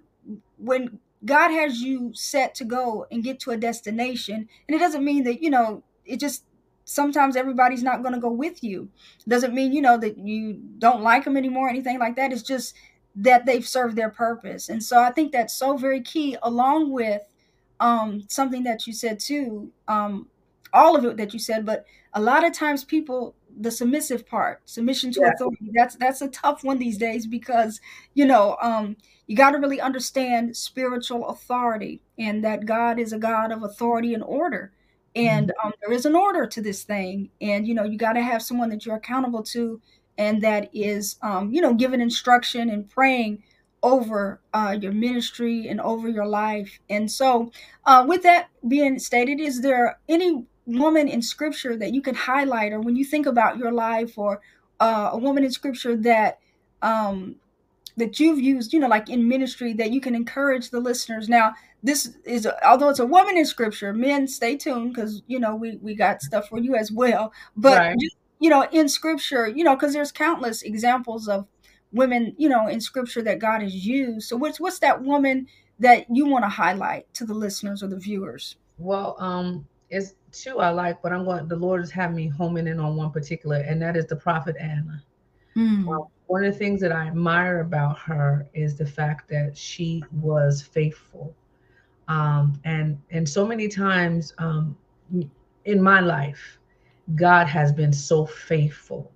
when 0.56 0.98
God 1.24 1.50
has 1.50 1.80
you 1.80 2.12
set 2.14 2.54
to 2.56 2.64
go 2.64 3.06
and 3.10 3.22
get 3.22 3.40
to 3.40 3.50
a 3.50 3.56
destination, 3.56 4.48
and 4.68 4.76
it 4.76 4.78
doesn't 4.78 5.04
mean 5.04 5.24
that 5.24 5.42
you 5.42 5.50
know 5.50 5.82
it 6.04 6.20
just 6.20 6.44
sometimes 6.84 7.36
everybody's 7.36 7.82
not 7.82 8.02
going 8.02 8.14
to 8.14 8.20
go 8.20 8.30
with 8.30 8.62
you. 8.62 8.88
Doesn't 9.26 9.54
mean 9.54 9.72
you 9.72 9.82
know 9.82 9.98
that 9.98 10.18
you 10.18 10.60
don't 10.78 11.02
like 11.02 11.24
them 11.24 11.36
anymore, 11.36 11.66
or 11.66 11.70
anything 11.70 11.98
like 11.98 12.16
that. 12.16 12.32
It's 12.32 12.42
just 12.42 12.74
that 13.16 13.46
they've 13.46 13.66
served 13.66 13.96
their 13.96 14.10
purpose, 14.10 14.68
and 14.68 14.82
so 14.82 15.00
I 15.00 15.10
think 15.10 15.32
that's 15.32 15.54
so 15.54 15.76
very 15.76 16.00
key. 16.00 16.36
Along 16.42 16.90
with 16.92 17.22
um, 17.80 18.24
something 18.28 18.62
that 18.64 18.86
you 18.86 18.92
said 18.92 19.18
too, 19.20 19.72
um, 19.88 20.28
all 20.72 20.96
of 20.96 21.04
it 21.04 21.16
that 21.16 21.32
you 21.32 21.38
said, 21.38 21.66
but 21.66 21.84
a 22.14 22.20
lot 22.20 22.44
of 22.44 22.52
times 22.52 22.84
people 22.84 23.34
the 23.58 23.70
submissive 23.70 24.26
part, 24.26 24.60
submission 24.66 25.10
to 25.12 25.20
yeah. 25.20 25.30
authority, 25.32 25.70
that's 25.74 25.96
that's 25.96 26.20
a 26.20 26.28
tough 26.28 26.62
one 26.62 26.78
these 26.78 26.98
days 26.98 27.26
because 27.26 27.80
you 28.14 28.26
know 28.26 28.56
um, 28.60 28.96
you 29.26 29.36
got 29.36 29.52
to 29.52 29.58
really 29.58 29.80
understand 29.80 30.56
spiritual 30.56 31.26
authority 31.28 32.02
and 32.18 32.44
that 32.44 32.66
God 32.66 32.98
is 32.98 33.12
a 33.12 33.18
God 33.18 33.52
of 33.52 33.62
authority 33.62 34.14
and 34.14 34.22
order, 34.22 34.72
and 35.14 35.48
mm-hmm. 35.48 35.68
um, 35.68 35.72
there 35.82 35.92
is 35.92 36.06
an 36.06 36.14
order 36.14 36.46
to 36.46 36.60
this 36.60 36.84
thing, 36.84 37.30
and 37.40 37.66
you 37.66 37.74
know 37.74 37.84
you 37.84 37.96
got 37.96 38.12
to 38.12 38.22
have 38.22 38.42
someone 38.42 38.68
that 38.70 38.84
you're 38.84 38.96
accountable 38.96 39.42
to, 39.44 39.80
and 40.18 40.42
that 40.42 40.68
is 40.74 41.16
um, 41.22 41.50
you 41.52 41.60
know 41.60 41.74
giving 41.74 42.00
instruction 42.00 42.68
and 42.68 42.88
praying 42.90 43.42
over 43.82 44.40
uh, 44.52 44.76
your 44.78 44.92
ministry 44.92 45.68
and 45.68 45.80
over 45.80 46.08
your 46.08 46.26
life. 46.26 46.80
And 46.90 47.10
so, 47.10 47.52
uh, 47.84 48.04
with 48.06 48.22
that 48.24 48.48
being 48.66 48.98
stated, 48.98 49.40
is 49.40 49.60
there 49.60 49.98
any 50.08 50.44
woman 50.66 51.08
in 51.08 51.22
scripture 51.22 51.76
that 51.76 51.94
you 51.94 52.02
can 52.02 52.14
highlight 52.14 52.72
or 52.72 52.80
when 52.80 52.96
you 52.96 53.04
think 53.04 53.26
about 53.26 53.56
your 53.56 53.72
life 53.72 54.18
or 54.18 54.40
uh, 54.80 55.10
a 55.12 55.18
woman 55.18 55.44
in 55.44 55.50
scripture 55.50 55.96
that 55.96 56.38
um, 56.82 57.36
that 57.96 58.20
you've 58.20 58.38
used 58.38 58.72
you 58.72 58.80
know 58.80 58.88
like 58.88 59.08
in 59.08 59.26
ministry 59.26 59.72
that 59.72 59.90
you 59.90 60.00
can 60.00 60.14
encourage 60.14 60.70
the 60.70 60.80
listeners. 60.80 61.28
Now 61.28 61.54
this 61.82 62.16
is 62.24 62.48
although 62.64 62.88
it's 62.88 62.98
a 62.98 63.06
woman 63.06 63.36
in 63.36 63.46
scripture 63.46 63.92
men 63.92 64.26
stay 64.28 64.56
tuned 64.56 64.94
because 64.94 65.22
you 65.26 65.38
know 65.38 65.54
we 65.54 65.76
we 65.76 65.94
got 65.94 66.22
stuff 66.22 66.48
for 66.48 66.58
you 66.58 66.74
as 66.74 66.92
well. 66.92 67.32
But 67.56 67.78
right. 67.78 67.96
you 68.38 68.50
know 68.50 68.66
in 68.72 68.88
scripture 68.88 69.48
you 69.48 69.64
know 69.64 69.74
because 69.74 69.92
there's 69.92 70.12
countless 70.12 70.62
examples 70.62 71.28
of 71.28 71.46
women 71.92 72.34
you 72.36 72.48
know 72.48 72.66
in 72.66 72.80
scripture 72.80 73.22
that 73.22 73.38
god 73.38 73.62
has 73.62 73.74
used. 73.74 74.28
So 74.28 74.36
what's 74.36 74.60
what's 74.60 74.80
that 74.80 75.02
woman 75.02 75.46
that 75.78 76.06
you 76.10 76.26
want 76.26 76.44
to 76.44 76.48
highlight 76.48 77.12
to 77.14 77.24
the 77.24 77.34
listeners 77.34 77.82
or 77.82 77.88
the 77.88 77.98
viewers? 77.98 78.56
Well 78.78 79.16
um 79.18 79.66
it's 79.88 80.14
two 80.42 80.58
I 80.60 80.70
like, 80.70 81.02
but 81.02 81.12
I'm 81.12 81.24
going. 81.24 81.48
The 81.48 81.56
Lord 81.56 81.80
has 81.80 81.90
had 81.90 82.14
me 82.14 82.28
homing 82.28 82.66
in 82.66 82.78
on 82.78 82.96
one 82.96 83.10
particular, 83.10 83.56
and 83.56 83.80
that 83.82 83.96
is 83.96 84.06
the 84.06 84.16
prophet 84.16 84.56
Anna. 84.58 85.02
Mm. 85.56 86.08
One 86.26 86.44
of 86.44 86.52
the 86.52 86.58
things 86.58 86.80
that 86.80 86.92
I 86.92 87.06
admire 87.06 87.60
about 87.60 87.98
her 88.00 88.48
is 88.52 88.76
the 88.76 88.86
fact 88.86 89.28
that 89.30 89.56
she 89.56 90.02
was 90.12 90.60
faithful, 90.60 91.34
um, 92.08 92.60
and 92.64 93.00
and 93.10 93.28
so 93.28 93.46
many 93.46 93.68
times 93.68 94.34
um, 94.38 94.76
in 95.64 95.82
my 95.82 96.00
life, 96.00 96.58
God 97.14 97.46
has 97.46 97.72
been 97.72 97.92
so 97.92 98.26
faithful. 98.26 99.10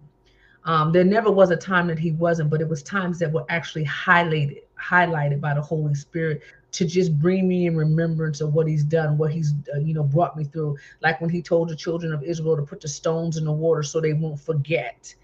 Um, 0.65 0.93
there 0.93 1.05
never 1.05 1.31
was 1.31 1.51
a 1.51 1.57
time 1.57 1.87
that 1.89 1.99
He 1.99 2.13
wasn't, 2.13 2.51
but 2.51 2.61
it 2.61 2.69
was 2.69 2.83
times 2.83 3.19
that 3.19 3.33
were 3.33 3.45
actually 3.49 3.85
highlighted 3.85 4.63
highlighted 4.81 5.41
by 5.41 5.55
the 5.55 5.63
Holy 5.63 5.95
Spirit 5.95 6.43
to 6.73 6.87
just 6.87 7.19
bring 7.19 7.49
me 7.49 7.67
in 7.67 7.77
remembrance 7.77 8.41
of 8.41 8.55
what 8.55 8.67
he's 8.67 8.85
done, 8.85 9.19
what 9.19 9.33
he's 9.33 9.55
uh, 9.75 9.79
you 9.79 9.95
know 9.95 10.03
brought 10.03 10.37
me 10.37 10.45
through. 10.45 10.77
Like 11.01 11.21
when 11.21 11.31
he 11.31 11.43
told 11.43 11.69
the 11.69 11.77
children 11.77 12.13
of 12.13 12.23
Israel 12.23 12.57
to 12.57 12.63
put 12.63 12.81
the 12.81 12.89
stones 12.89 13.37
in 13.37 13.45
the 13.45 13.53
water 13.53 13.83
so 13.83 14.01
they 14.01 14.13
won't 14.13 14.41
forget. 14.41 15.15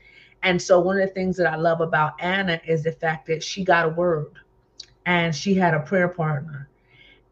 And 0.43 0.61
so 0.61 0.81
one 0.81 1.01
of 1.01 1.09
the 1.09 1.15
things 1.15 1.37
that 1.39 1.53
I 1.53 1.57
love 1.57 1.81
about 1.81 2.13
Anna 2.21 2.61
is 2.67 2.85
the 2.85 2.93
fact 2.93 3.27
that 3.27 3.43
she 3.43 3.65
got 3.65 3.87
a 3.87 3.89
word 3.91 4.33
and 5.07 5.35
she 5.35 5.55
had 5.55 5.75
a 5.75 5.81
prayer 5.81 6.09
partner 6.09 6.69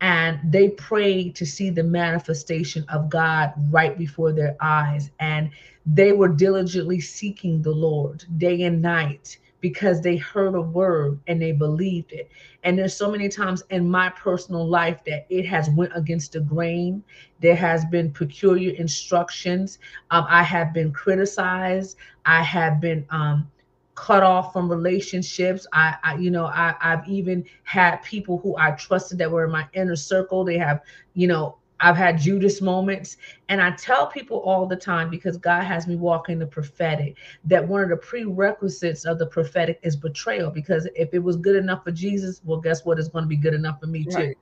and 0.01 0.41
they 0.53 0.71
prayed 0.71 1.35
to 1.37 1.47
see 1.47 1.71
the 1.71 1.83
manifestation 1.83 2.85
of 2.89 3.09
God 3.09 3.53
right 3.71 3.97
before 3.97 4.33
their 4.33 4.57
eyes 4.61 5.11
and 5.21 5.51
they 5.87 6.13
were 6.13 6.29
diligently 6.29 7.01
seeking 7.01 7.63
the 7.63 7.71
Lord 7.71 8.25
day 8.39 8.63
and 8.63 8.83
night 8.83 9.39
because 9.65 10.03
they 10.03 10.19
heard 10.19 10.55
a 10.55 10.61
word 10.61 11.19
and 11.27 11.41
they 11.41 11.51
believed 11.51 12.13
it 12.13 12.31
and 12.65 12.79
there's 12.79 12.95
so 12.95 13.11
many 13.11 13.31
times 13.31 13.63
in 13.71 13.89
my 13.89 14.11
personal 14.11 14.69
life 14.69 15.03
that 15.07 15.25
it 15.31 15.47
has 15.47 15.71
went 15.71 15.91
against 15.95 16.33
the 16.33 16.41
grain 16.41 17.03
there 17.41 17.57
has 17.57 17.83
been 17.87 18.11
peculiar 18.11 18.75
instructions 18.75 19.79
um, 20.11 20.27
i 20.29 20.43
have 20.43 20.75
been 20.75 20.93
criticized 20.93 21.97
i 22.27 22.43
have 22.43 22.79
been 22.79 23.07
um, 23.09 23.51
cut 23.95 24.23
off 24.23 24.53
from 24.53 24.69
relationships. 24.69 25.67
I, 25.73 25.95
I 26.03 26.17
you 26.17 26.31
know, 26.31 26.47
I, 26.47 26.75
I've 26.81 27.07
even 27.09 27.45
had 27.63 27.99
people 27.99 28.39
who 28.39 28.57
I 28.59 28.73
trusted 28.73 29.19
that 29.19 29.31
were 29.31 29.45
in 29.45 29.53
my 29.53 29.69
inner 29.73 29.95
circle. 29.97 30.45
They 30.45 30.59
have, 30.59 30.81
you 31.15 31.29
know, 31.29 31.59
I've 31.81 31.97
had 31.97 32.19
Judas 32.19 32.61
moments. 32.61 33.17
And 33.49 33.61
I 33.61 33.73
tell 33.73 34.07
people 34.07 34.39
all 34.39 34.67
the 34.67 34.77
time 34.77 35.11
because 35.11 35.37
God 35.37 35.65
has 35.65 35.87
me 35.87 35.97
walking 35.97 36.39
the 36.39 36.47
prophetic 36.47 37.17
that 37.45 37.67
one 37.67 37.83
of 37.83 37.89
the 37.89 37.97
prerequisites 37.97 39.05
of 39.05 39.19
the 39.19 39.27
prophetic 39.27 39.81
is 39.83 39.97
betrayal. 39.97 40.51
Because 40.51 40.89
if 40.95 41.13
it 41.13 41.19
was 41.19 41.37
good 41.37 41.57
enough 41.57 41.85
for 41.85 41.93
Jesus, 41.93 42.41
well, 42.45 42.61
guess 42.61 42.85
what? 42.85 42.99
It's 42.99 43.09
going 43.09 43.25
to 43.25 43.29
be 43.29 43.37
good 43.37 43.55
enough 43.55 43.81
for 43.81 43.87
me 43.87 44.05
too. 44.05 44.11
Right. 44.11 44.39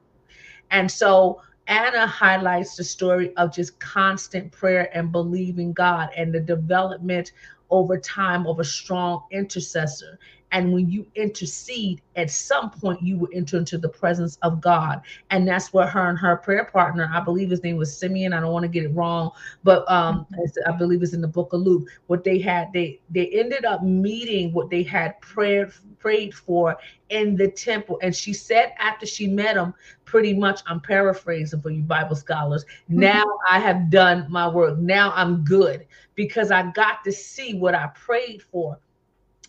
And 0.71 0.91
so 0.91 1.41
Anna 1.67 2.07
highlights 2.07 2.77
the 2.77 2.85
story 2.85 3.35
of 3.37 3.53
just 3.53 3.79
constant 3.81 4.53
prayer 4.53 4.91
and 4.97 5.13
believing 5.13 5.73
God 5.73 6.11
and 6.17 6.35
the 6.35 6.41
development 6.41 7.33
over 7.71 7.99
time 7.99 8.47
of 8.47 8.61
a 8.61 8.65
strong 8.65 9.25
intercessor. 9.31 10.19
And 10.53 10.75
when 10.75 10.91
you 10.91 11.07
intercede, 11.15 12.03
at 12.15 12.31
some 12.31 12.71
point 12.71 13.03
you 13.03 13.17
will 13.17 13.31
enter 13.33 13.57
into 13.57 13.79
the 13.79 13.89
presence 13.89 14.37
of 14.43 14.61
God. 14.61 15.01
And 15.31 15.49
that's 15.49 15.73
what 15.73 15.89
her 15.89 16.11
and 16.11 16.19
her 16.19 16.37
prayer 16.37 16.67
partner, 16.67 17.11
I 17.11 17.21
believe 17.21 17.49
his 17.49 17.63
name 17.63 17.79
was 17.79 17.97
Simeon. 17.97 18.35
I 18.35 18.41
don't 18.41 18.53
want 18.53 18.65
to 18.65 18.69
get 18.69 18.85
it 18.85 18.95
wrong, 18.95 19.31
but 19.65 19.91
um, 19.91 20.27
I 20.67 20.73
believe 20.73 21.03
it's 21.03 21.15
in 21.15 21.23
the 21.23 21.29
book 21.29 21.55
of 21.55 21.63
Luke. 21.63 21.89
What 22.07 22.23
they 22.23 22.39
had, 22.39 22.71
they 22.75 23.01
they 23.09 23.29
ended 23.29 23.65
up 23.65 23.83
meeting 23.83 24.53
what 24.53 24.69
they 24.69 24.83
had 24.83 25.19
prayed 25.23 25.69
prayed 25.99 26.35
for 26.35 26.77
in 27.09 27.37
the 27.37 27.49
temple. 27.49 27.99
And 28.03 28.15
she 28.15 28.35
said 28.35 28.75
after 28.79 29.07
she 29.07 29.27
met 29.29 29.57
him, 29.57 29.73
pretty 30.13 30.35
much, 30.35 30.61
I'm 30.67 30.79
paraphrasing 30.79 31.63
for 31.63 31.71
you 31.71 31.81
Bible 31.81 32.15
scholars. 32.15 32.67
Mm-hmm. 32.67 33.01
Now 33.01 33.25
I 33.49 33.59
have 33.59 33.89
done 33.89 34.27
my 34.29 34.47
work. 34.47 34.77
Now 34.77 35.11
I'm 35.17 35.43
good 35.43 35.87
because 36.17 36.51
I 36.51 36.71
got 36.73 37.03
to 37.05 37.13
see 37.13 37.55
what 37.55 37.75
I 37.75 37.87
prayed 37.95 38.43
for. 38.43 38.79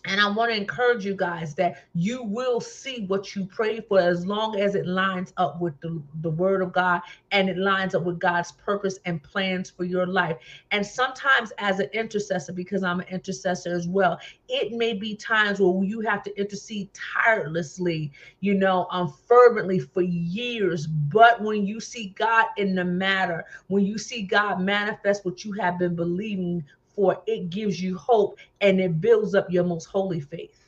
And 0.06 0.20
I 0.20 0.28
want 0.28 0.50
to 0.52 0.56
encourage 0.56 1.04
you 1.06 1.14
guys 1.14 1.54
that 1.54 1.84
you 1.94 2.22
will 2.22 2.60
see 2.60 3.06
what 3.06 3.34
you 3.34 3.46
pray 3.46 3.80
for 3.80 3.98
as 3.98 4.26
long 4.26 4.60
as 4.60 4.74
it 4.74 4.86
lines 4.86 5.32
up 5.38 5.60
with 5.60 5.80
the, 5.80 6.02
the 6.20 6.28
word 6.28 6.60
of 6.60 6.72
God 6.72 7.00
and 7.30 7.48
it 7.48 7.56
lines 7.56 7.94
up 7.94 8.02
with 8.04 8.18
God's 8.18 8.52
purpose 8.52 8.98
and 9.06 9.22
plans 9.22 9.70
for 9.70 9.84
your 9.84 10.06
life. 10.06 10.36
And 10.72 10.84
sometimes, 10.84 11.52
as 11.56 11.80
an 11.80 11.88
intercessor, 11.94 12.52
because 12.52 12.84
I'm 12.84 13.00
an 13.00 13.06
intercessor 13.08 13.74
as 13.74 13.88
well, 13.88 14.18
it 14.48 14.72
may 14.72 14.92
be 14.92 15.14
times 15.16 15.58
where 15.58 15.84
you 15.84 16.00
have 16.00 16.22
to 16.24 16.38
intercede 16.38 16.90
tirelessly, 16.92 18.12
you 18.40 18.54
know, 18.54 18.86
um, 18.90 19.12
fervently 19.26 19.78
for 19.78 20.02
years. 20.02 20.86
But 20.86 21.40
when 21.40 21.66
you 21.66 21.80
see 21.80 22.14
God 22.18 22.46
in 22.58 22.74
the 22.74 22.84
matter, 22.84 23.46
when 23.68 23.86
you 23.86 23.96
see 23.96 24.22
God 24.22 24.60
manifest 24.60 25.24
what 25.24 25.44
you 25.44 25.52
have 25.52 25.78
been 25.78 25.96
believing 25.96 26.62
for 26.94 27.22
it 27.26 27.50
gives 27.50 27.80
you 27.80 27.96
hope 27.96 28.38
and 28.60 28.80
it 28.80 29.00
builds 29.00 29.34
up 29.34 29.50
your 29.50 29.64
most 29.64 29.86
holy 29.86 30.20
faith. 30.20 30.64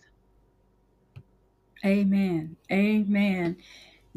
Amen. 1.85 2.57
Amen. 2.71 3.57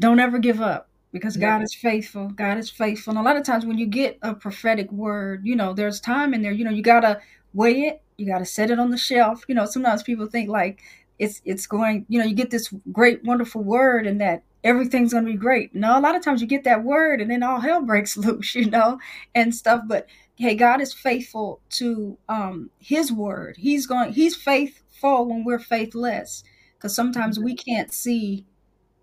Don't 0.00 0.18
ever 0.18 0.38
give 0.38 0.60
up 0.60 0.88
because 1.12 1.36
yeah. 1.36 1.58
God 1.58 1.64
is 1.64 1.74
faithful. 1.74 2.28
God 2.28 2.58
is 2.58 2.70
faithful. 2.70 3.12
And 3.12 3.18
a 3.18 3.22
lot 3.22 3.36
of 3.36 3.44
times 3.44 3.66
when 3.66 3.78
you 3.78 3.86
get 3.86 4.18
a 4.22 4.34
prophetic 4.34 4.90
word, 4.90 5.46
you 5.46 5.54
know, 5.56 5.72
there's 5.72 6.00
time 6.00 6.34
in 6.34 6.42
there, 6.42 6.52
you 6.52 6.64
know, 6.64 6.70
you 6.70 6.82
got 6.82 7.00
to 7.00 7.20
weigh 7.54 7.82
it, 7.82 8.02
you 8.16 8.26
got 8.26 8.38
to 8.38 8.46
set 8.46 8.70
it 8.70 8.78
on 8.78 8.90
the 8.90 8.96
shelf. 8.96 9.44
You 9.48 9.54
know, 9.54 9.66
sometimes 9.66 10.02
people 10.02 10.26
think 10.26 10.48
like 10.48 10.80
it's 11.18 11.42
it's 11.44 11.66
going, 11.66 12.06
you 12.08 12.18
know, 12.18 12.24
you 12.24 12.34
get 12.34 12.50
this 12.50 12.72
great 12.92 13.22
wonderful 13.24 13.62
word 13.62 14.06
and 14.06 14.20
that 14.20 14.42
everything's 14.64 15.12
going 15.12 15.24
to 15.24 15.32
be 15.32 15.38
great. 15.38 15.74
No, 15.74 15.98
a 15.98 16.00
lot 16.00 16.16
of 16.16 16.22
times 16.22 16.40
you 16.40 16.46
get 16.46 16.64
that 16.64 16.84
word 16.84 17.20
and 17.20 17.30
then 17.30 17.42
all 17.42 17.60
hell 17.60 17.82
breaks 17.82 18.16
loose, 18.16 18.54
you 18.54 18.70
know, 18.70 18.98
and 19.34 19.54
stuff, 19.54 19.82
but 19.86 20.06
hey, 20.40 20.54
God 20.54 20.80
is 20.80 20.94
faithful 20.94 21.60
to 21.68 22.16
um, 22.30 22.70
His 22.78 23.12
word. 23.12 23.56
He's 23.58 23.86
going. 23.86 24.12
He's 24.12 24.34
faithful 24.34 25.26
when 25.26 25.44
we're 25.44 25.58
faithless, 25.58 26.42
because 26.76 26.94
sometimes 26.94 27.38
we 27.38 27.54
mm-hmm. 27.54 27.70
can't 27.70 27.92
see. 27.92 28.46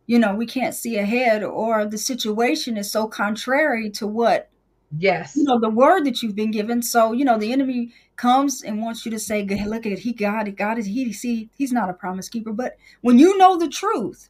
You 0.08 0.20
know, 0.20 0.34
we 0.34 0.46
can't 0.46 0.74
see 0.74 0.98
ahead, 0.98 1.44
or 1.44 1.86
the 1.86 1.98
situation 1.98 2.78
is 2.78 2.90
so 2.92 3.08
contrary 3.08 3.90
to 3.92 4.08
what. 4.08 4.50
Yes. 4.98 5.36
You 5.36 5.44
know 5.44 5.60
the 5.60 5.70
word 5.70 6.06
that 6.06 6.24
you've 6.24 6.36
been 6.36 6.52
given. 6.52 6.82
So 6.82 7.12
you 7.12 7.26
know 7.26 7.38
the 7.38 7.52
enemy 7.52 7.94
comes 8.16 8.64
and 8.64 8.82
wants 8.82 9.06
you 9.06 9.12
to 9.12 9.20
say, 9.20 9.44
"Look 9.46 9.86
at 9.86 10.00
he 10.00 10.14
got 10.14 10.48
it. 10.48 10.56
God 10.56 10.80
is 10.80 10.86
he 10.86 11.14
see 11.14 11.50
he's 11.56 11.74
not 11.74 11.90
a 11.90 11.94
promise 11.94 12.30
keeper." 12.30 12.54
But 12.54 12.78
when 13.02 13.20
you 13.20 13.38
know 13.38 13.58
the 13.58 13.70
truth, 13.70 14.30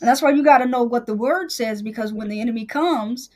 and 0.00 0.08
that's 0.08 0.22
why 0.22 0.30
you 0.30 0.42
got 0.42 0.58
to 0.58 0.66
know 0.66 0.82
what 0.82 1.06
the 1.06 1.14
word 1.14 1.52
says, 1.52 1.82
because 1.82 2.12
when 2.12 2.28
the 2.28 2.40
enemy 2.40 2.64
comes, 2.64 3.30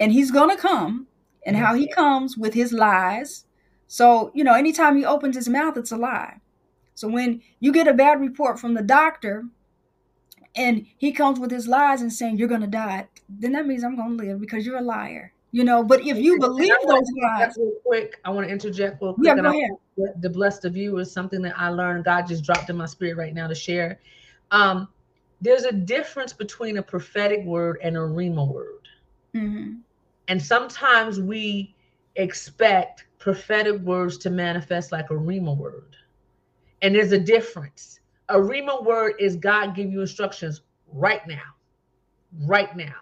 and 0.00 0.10
he's 0.10 0.32
gonna 0.32 0.56
come, 0.56 1.06
and 1.44 1.56
how 1.56 1.74
he 1.74 1.88
comes 1.88 2.36
with 2.36 2.54
his 2.54 2.72
lies. 2.72 3.44
So, 3.86 4.30
you 4.34 4.44
know, 4.44 4.54
anytime 4.54 4.96
he 4.96 5.04
opens 5.04 5.36
his 5.36 5.48
mouth, 5.48 5.76
it's 5.76 5.92
a 5.92 5.96
lie. 5.96 6.36
So 6.94 7.08
when 7.08 7.42
you 7.60 7.72
get 7.72 7.88
a 7.88 7.94
bad 7.94 8.20
report 8.20 8.58
from 8.58 8.74
the 8.74 8.82
doctor 8.82 9.44
and 10.54 10.86
he 10.98 11.12
comes 11.12 11.40
with 11.40 11.50
his 11.50 11.66
lies 11.66 12.02
and 12.02 12.12
saying 12.12 12.36
you're 12.36 12.48
going 12.48 12.60
to 12.60 12.66
die, 12.66 13.08
then 13.28 13.52
that 13.52 13.66
means 13.66 13.82
I'm 13.82 13.96
going 13.96 14.18
to 14.18 14.24
live 14.24 14.40
because 14.40 14.66
you're 14.66 14.78
a 14.78 14.82
liar. 14.82 15.32
You 15.52 15.64
know, 15.64 15.82
but 15.82 16.06
if 16.06 16.16
you 16.16 16.38
believe 16.38 16.72
those 16.86 17.10
lies, 17.22 17.56
real 17.58 17.72
quick, 17.84 18.20
I 18.24 18.30
want 18.30 18.46
to 18.46 18.52
interject 18.52 19.02
real 19.02 19.14
quick. 19.14 19.26
Yeah, 19.26 19.34
go 19.34 19.48
ahead. 19.48 20.22
To 20.22 20.30
bless 20.30 20.60
the 20.60 20.70
viewers, 20.70 21.10
something 21.10 21.42
that 21.42 21.58
I 21.58 21.70
learned, 21.70 22.04
God 22.04 22.28
just 22.28 22.44
dropped 22.44 22.70
in 22.70 22.76
my 22.76 22.86
spirit 22.86 23.16
right 23.16 23.34
now 23.34 23.48
to 23.48 23.54
share. 23.54 23.98
Um, 24.52 24.88
there's 25.40 25.64
a 25.64 25.72
difference 25.72 26.32
between 26.32 26.76
a 26.76 26.82
prophetic 26.82 27.44
word 27.44 27.78
and 27.82 27.96
a 27.96 28.00
rhema 28.00 28.46
word. 28.46 28.86
Mm-hmm. 29.34 29.78
And 30.30 30.40
sometimes 30.40 31.20
we 31.20 31.74
expect 32.14 33.06
prophetic 33.18 33.80
words 33.80 34.16
to 34.18 34.30
manifest 34.30 34.92
like 34.92 35.10
a 35.10 35.14
rhema 35.14 35.56
word. 35.56 35.96
And 36.82 36.94
there's 36.94 37.10
a 37.10 37.18
difference. 37.18 37.98
A 38.28 38.36
Rhema 38.36 38.84
word 38.84 39.14
is 39.18 39.34
God 39.34 39.74
give 39.74 39.90
you 39.90 40.02
instructions 40.02 40.62
right 40.92 41.26
now, 41.26 41.42
right 42.46 42.76
now. 42.76 42.94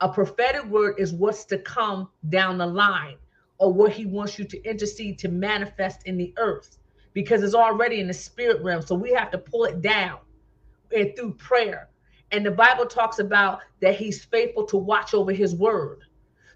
A 0.00 0.08
prophetic 0.08 0.64
word 0.64 0.96
is 0.98 1.12
what's 1.12 1.44
to 1.46 1.58
come 1.58 2.08
down 2.30 2.58
the 2.58 2.66
line 2.66 3.16
or 3.58 3.72
what 3.72 3.92
he 3.92 4.04
wants 4.04 4.36
you 4.36 4.44
to 4.46 4.60
intercede 4.68 5.20
to 5.20 5.28
manifest 5.28 6.02
in 6.06 6.16
the 6.16 6.34
earth 6.36 6.78
because 7.12 7.44
it's 7.44 7.54
already 7.54 8.00
in 8.00 8.08
the 8.08 8.12
spirit 8.12 8.60
realm. 8.64 8.82
So 8.82 8.96
we 8.96 9.12
have 9.12 9.30
to 9.30 9.38
pull 9.38 9.66
it 9.66 9.82
down 9.82 10.18
and 10.94 11.14
through 11.14 11.34
prayer. 11.34 11.90
And 12.32 12.44
the 12.44 12.50
Bible 12.50 12.86
talks 12.86 13.20
about 13.20 13.60
that 13.80 13.94
he's 13.94 14.24
faithful 14.24 14.64
to 14.66 14.76
watch 14.76 15.14
over 15.14 15.30
his 15.30 15.54
word. 15.54 16.00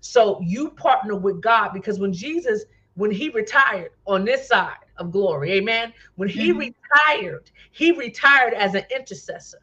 So 0.07 0.41
you 0.41 0.71
partner 0.71 1.17
with 1.17 1.41
God 1.41 1.71
because 1.75 1.99
when 1.99 2.13
Jesus, 2.13 2.65
when 2.95 3.11
he 3.11 3.29
retired 3.29 3.91
on 4.07 4.25
this 4.25 4.49
side 4.49 4.77
of 4.99 5.11
glory, 5.11 5.53
amen. 5.53 5.93
When 6.15 6.29
he 6.29 6.51
mm-hmm. 6.51 6.71
retired, 6.71 7.51
he 7.73 7.93
retired 7.93 8.55
as 8.55 8.75
an 8.75 8.85
intercessor. 8.95 9.61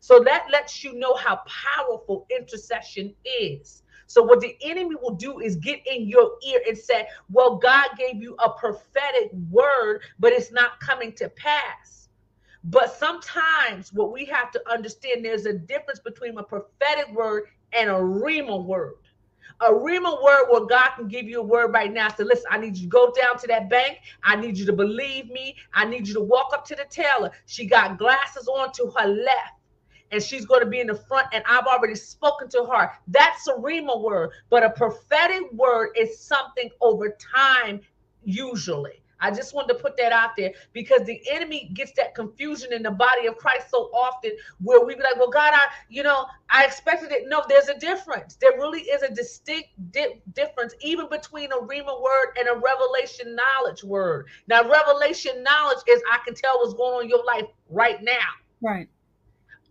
So 0.00 0.20
that 0.24 0.48
lets 0.50 0.84
you 0.84 0.94
know 0.94 1.14
how 1.14 1.40
powerful 1.46 2.26
intercession 2.36 3.14
is. 3.24 3.82
So 4.08 4.22
what 4.22 4.40
the 4.40 4.56
enemy 4.62 4.96
will 5.00 5.14
do 5.14 5.40
is 5.40 5.56
get 5.56 5.80
in 5.86 6.06
your 6.06 6.32
ear 6.46 6.60
and 6.66 6.76
say, 6.76 7.08
"Well, 7.30 7.56
God 7.56 7.88
gave 7.96 8.22
you 8.22 8.36
a 8.38 8.50
prophetic 8.50 9.30
word, 9.50 10.02
but 10.18 10.32
it's 10.32 10.52
not 10.52 10.78
coming 10.80 11.12
to 11.14 11.28
pass." 11.30 12.08
But 12.64 12.92
sometimes 12.92 13.92
what 13.92 14.12
we 14.12 14.24
have 14.26 14.50
to 14.52 14.70
understand 14.70 15.24
there's 15.24 15.46
a 15.46 15.52
difference 15.52 16.00
between 16.00 16.36
a 16.38 16.42
prophetic 16.42 17.12
word 17.12 17.44
and 17.72 17.90
a 17.90 17.94
rhema 17.94 18.64
word 18.64 18.94
a 19.60 19.70
rhema 19.72 20.22
word 20.22 20.46
where 20.50 20.66
God 20.66 20.90
can 20.96 21.08
give 21.08 21.26
you 21.26 21.40
a 21.40 21.44
word 21.44 21.72
right 21.72 21.92
now. 21.92 22.08
So 22.08 22.24
listen, 22.24 22.46
I 22.50 22.58
need 22.58 22.76
you 22.76 22.84
to 22.84 22.88
go 22.88 23.12
down 23.12 23.38
to 23.38 23.46
that 23.48 23.70
bank. 23.70 23.98
I 24.22 24.36
need 24.36 24.58
you 24.58 24.66
to 24.66 24.72
believe 24.72 25.30
me. 25.30 25.56
I 25.72 25.84
need 25.86 26.06
you 26.08 26.14
to 26.14 26.20
walk 26.20 26.52
up 26.52 26.64
to 26.66 26.76
the 26.76 26.84
teller. 26.90 27.30
She 27.46 27.66
got 27.66 27.98
glasses 27.98 28.48
on 28.48 28.72
to 28.72 28.92
her 28.96 29.08
left. 29.08 29.54
And 30.12 30.22
she's 30.22 30.46
going 30.46 30.60
to 30.62 30.68
be 30.68 30.80
in 30.80 30.86
the 30.86 30.94
front, 30.94 31.26
and 31.32 31.42
I've 31.48 31.66
already 31.66 31.96
spoken 31.96 32.48
to 32.50 32.64
her. 32.66 32.92
That's 33.08 33.48
a 33.48 33.54
rhema 33.54 34.00
word, 34.00 34.30
but 34.50 34.62
a 34.62 34.70
prophetic 34.70 35.52
word 35.52 35.90
is 35.96 36.20
something 36.20 36.70
over 36.80 37.16
time, 37.34 37.80
usually. 38.24 39.02
I 39.20 39.30
just 39.30 39.54
wanted 39.54 39.74
to 39.74 39.80
put 39.80 39.96
that 39.96 40.12
out 40.12 40.36
there 40.36 40.52
because 40.72 41.04
the 41.06 41.20
enemy 41.30 41.70
gets 41.74 41.92
that 41.92 42.14
confusion 42.14 42.72
in 42.72 42.82
the 42.82 42.90
body 42.90 43.26
of 43.26 43.36
Christ 43.36 43.68
so 43.70 43.90
often 43.94 44.32
where 44.62 44.84
we 44.84 44.94
be 44.94 45.02
like, 45.02 45.16
well, 45.16 45.30
God, 45.30 45.52
I, 45.54 45.62
you 45.88 46.02
know, 46.02 46.26
I 46.50 46.64
expected 46.64 47.12
it. 47.12 47.24
No, 47.28 47.42
there's 47.48 47.68
a 47.68 47.78
difference. 47.78 48.36
There 48.36 48.52
really 48.52 48.82
is 48.82 49.02
a 49.02 49.12
distinct 49.12 49.68
di- 49.92 50.22
difference, 50.34 50.74
even 50.80 51.08
between 51.08 51.52
a 51.52 51.56
Rhema 51.56 52.00
word 52.02 52.36
and 52.38 52.48
a 52.48 52.60
revelation 52.60 53.36
knowledge 53.36 53.82
word. 53.84 54.26
Now, 54.48 54.68
revelation 54.68 55.42
knowledge 55.42 55.78
is 55.88 56.02
I 56.12 56.18
can 56.24 56.34
tell 56.34 56.58
what's 56.58 56.74
going 56.74 56.94
on 56.96 57.02
in 57.04 57.08
your 57.08 57.24
life 57.24 57.46
right 57.70 58.02
now. 58.02 58.28
Right. 58.62 58.88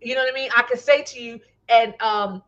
You 0.01 0.15
know 0.15 0.21
what 0.21 0.31
I 0.31 0.35
mean? 0.35 0.49
I 0.55 0.63
can 0.63 0.77
say 0.77 1.03
to 1.03 1.19
you, 1.19 1.39
and 1.69 1.93
um, 2.01 2.43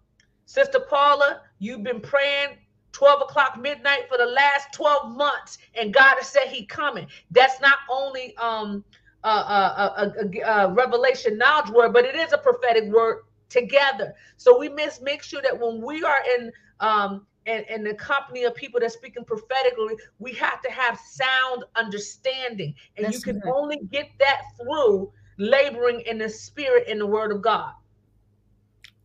Sister 0.46 0.80
Paula, 0.80 1.42
you've 1.60 1.84
been 1.84 2.02
praying 2.02 2.58
12 2.98 3.22
o'clock 3.22 3.60
midnight 3.60 4.10
for 4.10 4.18
the 4.18 4.26
last 4.26 4.68
12 4.74 5.16
months 5.16 5.60
and 5.76 5.94
god 5.94 6.16
has 6.18 6.28
said 6.28 6.48
he 6.48 6.66
coming 6.66 7.06
that's 7.32 7.62
not 7.62 7.78
only 7.92 8.36
um 8.38 8.84
a, 9.24 9.30
a, 9.30 10.14
a, 10.24 10.42
a, 10.42 10.74
revelation 10.74 11.38
knowledge 11.38 11.70
word 11.70 11.94
but 11.94 12.06
it 12.06 12.16
is 12.16 12.34
a 12.34 12.38
prophetic 12.40 12.86
word 12.86 13.24
together 13.50 14.14
so 14.38 14.58
we 14.58 14.68
must 14.70 15.04
make 15.04 15.22
sure 15.22 15.42
that 15.42 15.58
when 15.58 15.80
we 15.82 16.04
are 16.04 16.20
in 16.38 16.52
um 16.80 17.26
and, 17.46 17.66
and 17.70 17.86
the 17.86 17.94
company 17.94 18.44
of 18.44 18.54
people 18.56 18.80
that's 18.80 18.94
speaking 18.94 19.24
prophetically, 19.24 19.96
we 20.20 20.34
have 20.34 20.62
to 20.62 20.70
have 20.70 21.00
sound 21.00 21.64
understanding. 21.76 22.76
And 22.98 23.06
That's 23.06 23.16
you 23.16 23.22
can 23.22 23.42
only 23.46 23.80
get 23.90 24.10
that 24.20 24.42
through 24.58 25.12
laboring 25.38 26.02
in 26.02 26.18
the 26.18 26.30
spirit 26.30 26.88
in 26.88 27.00
the 27.00 27.08
word 27.08 27.32
of 27.32 27.42
God. 27.42 27.72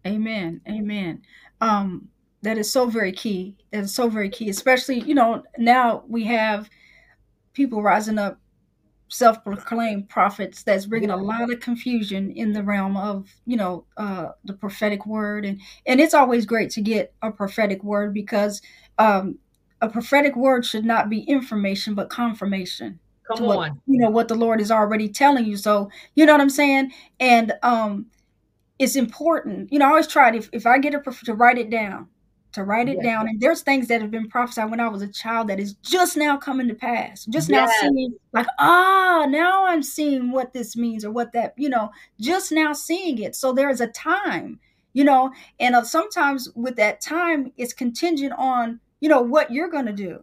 Amen. 0.04 0.60
Amen. 0.68 1.22
Um, 1.60 2.08
that 2.42 2.58
is 2.58 2.70
so 2.70 2.86
very 2.86 3.12
key. 3.12 3.56
Is 3.72 3.94
so 3.94 4.08
very 4.08 4.28
key, 4.28 4.50
especially, 4.50 5.00
you 5.00 5.14
know, 5.14 5.42
now 5.58 6.04
we 6.08 6.24
have 6.24 6.68
people 7.54 7.82
rising 7.82 8.18
up 8.18 8.38
self-proclaimed 9.12 10.08
prophets 10.08 10.62
that's 10.62 10.86
bringing 10.86 11.10
a 11.10 11.16
lot 11.16 11.52
of 11.52 11.60
confusion 11.60 12.30
in 12.30 12.50
the 12.50 12.62
realm 12.62 12.96
of 12.96 13.28
you 13.44 13.58
know 13.58 13.84
uh, 13.98 14.28
the 14.44 14.54
prophetic 14.54 15.04
word 15.04 15.44
and 15.44 15.60
and 15.84 16.00
it's 16.00 16.14
always 16.14 16.46
great 16.46 16.70
to 16.70 16.80
get 16.80 17.12
a 17.20 17.30
prophetic 17.30 17.84
word 17.84 18.14
because 18.14 18.62
um, 18.98 19.38
a 19.82 19.88
prophetic 19.88 20.34
word 20.34 20.64
should 20.64 20.86
not 20.86 21.10
be 21.10 21.20
information 21.24 21.94
but 21.94 22.08
confirmation 22.08 22.98
Come 23.28 23.44
what, 23.44 23.58
on. 23.58 23.80
you 23.86 23.98
know 23.98 24.08
what 24.08 24.28
the 24.28 24.34
lord 24.34 24.62
is 24.62 24.70
already 24.70 25.10
telling 25.10 25.44
you 25.44 25.58
so 25.58 25.90
you 26.14 26.24
know 26.24 26.32
what 26.32 26.40
i'm 26.40 26.48
saying 26.48 26.90
and 27.20 27.52
um 27.62 28.06
it's 28.78 28.96
important 28.96 29.70
you 29.70 29.78
know 29.78 29.84
i 29.84 29.88
always 29.90 30.06
try 30.06 30.30
to 30.30 30.38
if, 30.38 30.48
if 30.54 30.66
i 30.66 30.78
get 30.78 30.94
a 30.94 31.00
to 31.24 31.34
write 31.34 31.58
it 31.58 31.68
down 31.68 32.08
to 32.52 32.64
write 32.64 32.88
it 32.88 32.96
yes. 32.96 33.04
down. 33.04 33.28
And 33.28 33.40
there's 33.40 33.62
things 33.62 33.88
that 33.88 34.00
have 34.00 34.10
been 34.10 34.28
prophesied 34.28 34.70
when 34.70 34.80
I 34.80 34.88
was 34.88 35.02
a 35.02 35.08
child 35.08 35.48
that 35.48 35.58
is 35.58 35.74
just 35.82 36.16
now 36.16 36.36
coming 36.36 36.68
to 36.68 36.74
pass. 36.74 37.24
Just 37.26 37.48
yes. 37.48 37.70
now 37.82 37.88
seeing, 37.88 38.14
like, 38.32 38.46
ah, 38.58 39.26
now 39.28 39.66
I'm 39.66 39.82
seeing 39.82 40.30
what 40.30 40.52
this 40.52 40.76
means 40.76 41.04
or 41.04 41.10
what 41.10 41.32
that, 41.32 41.54
you 41.56 41.68
know, 41.68 41.90
just 42.20 42.52
now 42.52 42.72
seeing 42.72 43.18
it. 43.18 43.34
So 43.34 43.52
there 43.52 43.70
is 43.70 43.80
a 43.80 43.86
time, 43.88 44.60
you 44.92 45.04
know, 45.04 45.32
and 45.58 45.74
uh, 45.74 45.82
sometimes 45.82 46.50
with 46.54 46.76
that 46.76 47.00
time, 47.00 47.52
it's 47.56 47.72
contingent 47.72 48.34
on, 48.36 48.80
you 49.00 49.08
know, 49.08 49.22
what 49.22 49.50
you're 49.50 49.70
going 49.70 49.86
to 49.86 49.92
do. 49.92 50.22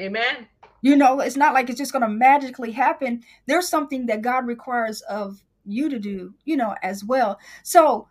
Amen. 0.00 0.46
You 0.80 0.96
know, 0.96 1.20
it's 1.20 1.36
not 1.36 1.54
like 1.54 1.68
it's 1.68 1.78
just 1.78 1.92
going 1.92 2.02
to 2.02 2.08
magically 2.08 2.70
happen. 2.70 3.22
There's 3.46 3.68
something 3.68 4.06
that 4.06 4.22
God 4.22 4.46
requires 4.46 5.00
of 5.02 5.42
you 5.64 5.90
to 5.90 5.98
do, 5.98 6.32
you 6.44 6.56
know, 6.56 6.74
as 6.82 7.04
well. 7.04 7.38
So 7.62 8.08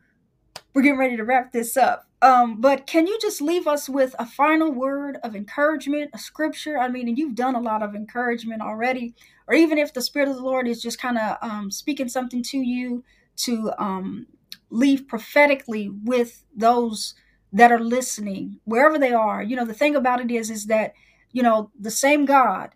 we're 0.73 0.83
getting 0.83 0.99
ready 0.99 1.17
to 1.17 1.23
wrap 1.23 1.51
this 1.51 1.77
up. 1.77 2.05
Um, 2.21 2.61
but 2.61 2.87
can 2.87 3.07
you 3.07 3.17
just 3.21 3.41
leave 3.41 3.67
us 3.67 3.87
with 3.87 4.15
a 4.17 4.25
final 4.25 4.71
word 4.71 5.17
of 5.23 5.35
encouragement, 5.35 6.11
a 6.13 6.19
scripture? 6.19 6.77
I 6.77 6.89
mean, 6.89 7.07
and 7.07 7.17
you've 7.17 7.35
done 7.35 7.55
a 7.55 7.61
lot 7.61 7.83
of 7.83 7.95
encouragement 7.95 8.61
already, 8.61 9.13
or 9.47 9.53
even 9.53 9.77
if 9.77 9.93
the 9.93 10.01
Spirit 10.01 10.29
of 10.29 10.35
the 10.35 10.43
Lord 10.43 10.67
is 10.67 10.81
just 10.81 10.99
kind 10.99 11.17
of 11.17 11.37
um, 11.41 11.71
speaking 11.71 12.09
something 12.09 12.43
to 12.43 12.57
you 12.57 13.03
to 13.37 13.71
um, 13.77 14.27
leave 14.71 15.07
prophetically 15.07 15.89
with 15.89 16.43
those 16.55 17.13
that 17.53 17.71
are 17.71 17.79
listening, 17.79 18.59
wherever 18.65 18.97
they 18.99 19.13
are. 19.13 19.43
You 19.43 19.55
know, 19.55 19.65
the 19.65 19.73
thing 19.73 19.95
about 19.95 20.21
it 20.21 20.31
is, 20.31 20.49
is 20.49 20.65
that 20.65 20.93
you 21.31 21.43
know 21.43 21.71
the 21.79 21.91
same 21.91 22.25
God. 22.25 22.71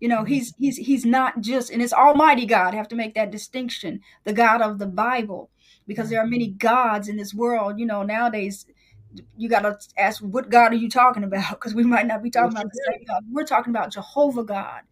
You 0.00 0.08
know, 0.08 0.24
he's 0.24 0.54
he's 0.58 0.78
he's 0.78 1.06
not 1.06 1.40
just, 1.40 1.70
and 1.70 1.82
it's 1.82 1.92
Almighty 1.92 2.46
God. 2.46 2.74
I 2.74 2.76
have 2.78 2.88
to 2.88 2.96
make 2.96 3.14
that 3.14 3.30
distinction. 3.30 4.00
The 4.24 4.32
God 4.32 4.62
of 4.62 4.78
the 4.78 4.86
Bible, 4.86 5.50
because 5.90 6.08
there 6.08 6.20
are 6.20 6.26
many 6.26 6.46
gods 6.46 7.08
in 7.08 7.16
this 7.16 7.34
world. 7.34 7.76
You 7.76 7.84
know, 7.84 8.04
nowadays 8.04 8.64
you 9.36 9.48
got 9.48 9.62
to 9.62 9.76
ask 9.98 10.22
what 10.22 10.48
God 10.48 10.70
are 10.70 10.76
you 10.76 10.88
talking 10.88 11.24
about 11.24 11.50
because 11.58 11.74
we 11.74 11.82
might 11.82 12.06
not 12.06 12.22
be 12.22 12.30
talking 12.30 12.52
about 12.52 12.70
the 12.70 12.80
same 12.86 13.04
God. 13.08 13.24
We're 13.28 13.44
talking 13.44 13.74
about 13.74 13.92
Jehovah 13.92 14.44
God, 14.44 14.82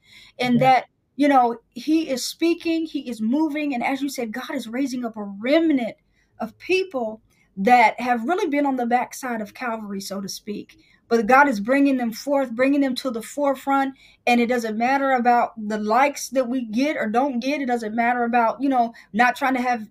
and 0.40 0.54
yeah. 0.54 0.60
that 0.60 0.84
you 1.14 1.28
know 1.28 1.58
He 1.70 2.10
is 2.10 2.26
speaking, 2.26 2.84
He 2.84 3.08
is 3.08 3.20
moving, 3.20 3.74
and 3.74 3.84
as 3.84 4.02
you 4.02 4.08
said, 4.08 4.32
God 4.32 4.56
is 4.56 4.66
raising 4.66 5.04
up 5.04 5.16
a 5.16 5.22
remnant 5.22 5.94
of 6.40 6.58
people 6.58 7.20
that 7.58 8.00
have 8.00 8.24
really 8.24 8.48
been 8.48 8.66
on 8.66 8.74
the 8.74 8.86
backside 8.86 9.40
of 9.40 9.54
Calvary, 9.54 10.00
so 10.00 10.20
to 10.20 10.28
speak. 10.28 10.78
But 11.06 11.26
God 11.26 11.48
is 11.48 11.60
bringing 11.60 11.96
them 11.96 12.12
forth, 12.12 12.50
bringing 12.50 12.80
them 12.80 12.96
to 12.96 13.10
the 13.12 13.22
forefront, 13.22 13.94
and 14.26 14.40
it 14.40 14.48
doesn't 14.48 14.76
matter 14.76 15.12
about 15.12 15.52
the 15.56 15.78
likes 15.78 16.28
that 16.30 16.48
we 16.48 16.64
get 16.64 16.96
or 16.96 17.06
don't 17.06 17.38
get. 17.38 17.62
It 17.62 17.66
doesn't 17.66 17.94
matter 17.94 18.24
about 18.24 18.60
you 18.60 18.68
know 18.68 18.94
not 19.12 19.36
trying 19.36 19.54
to 19.54 19.62
have 19.62 19.86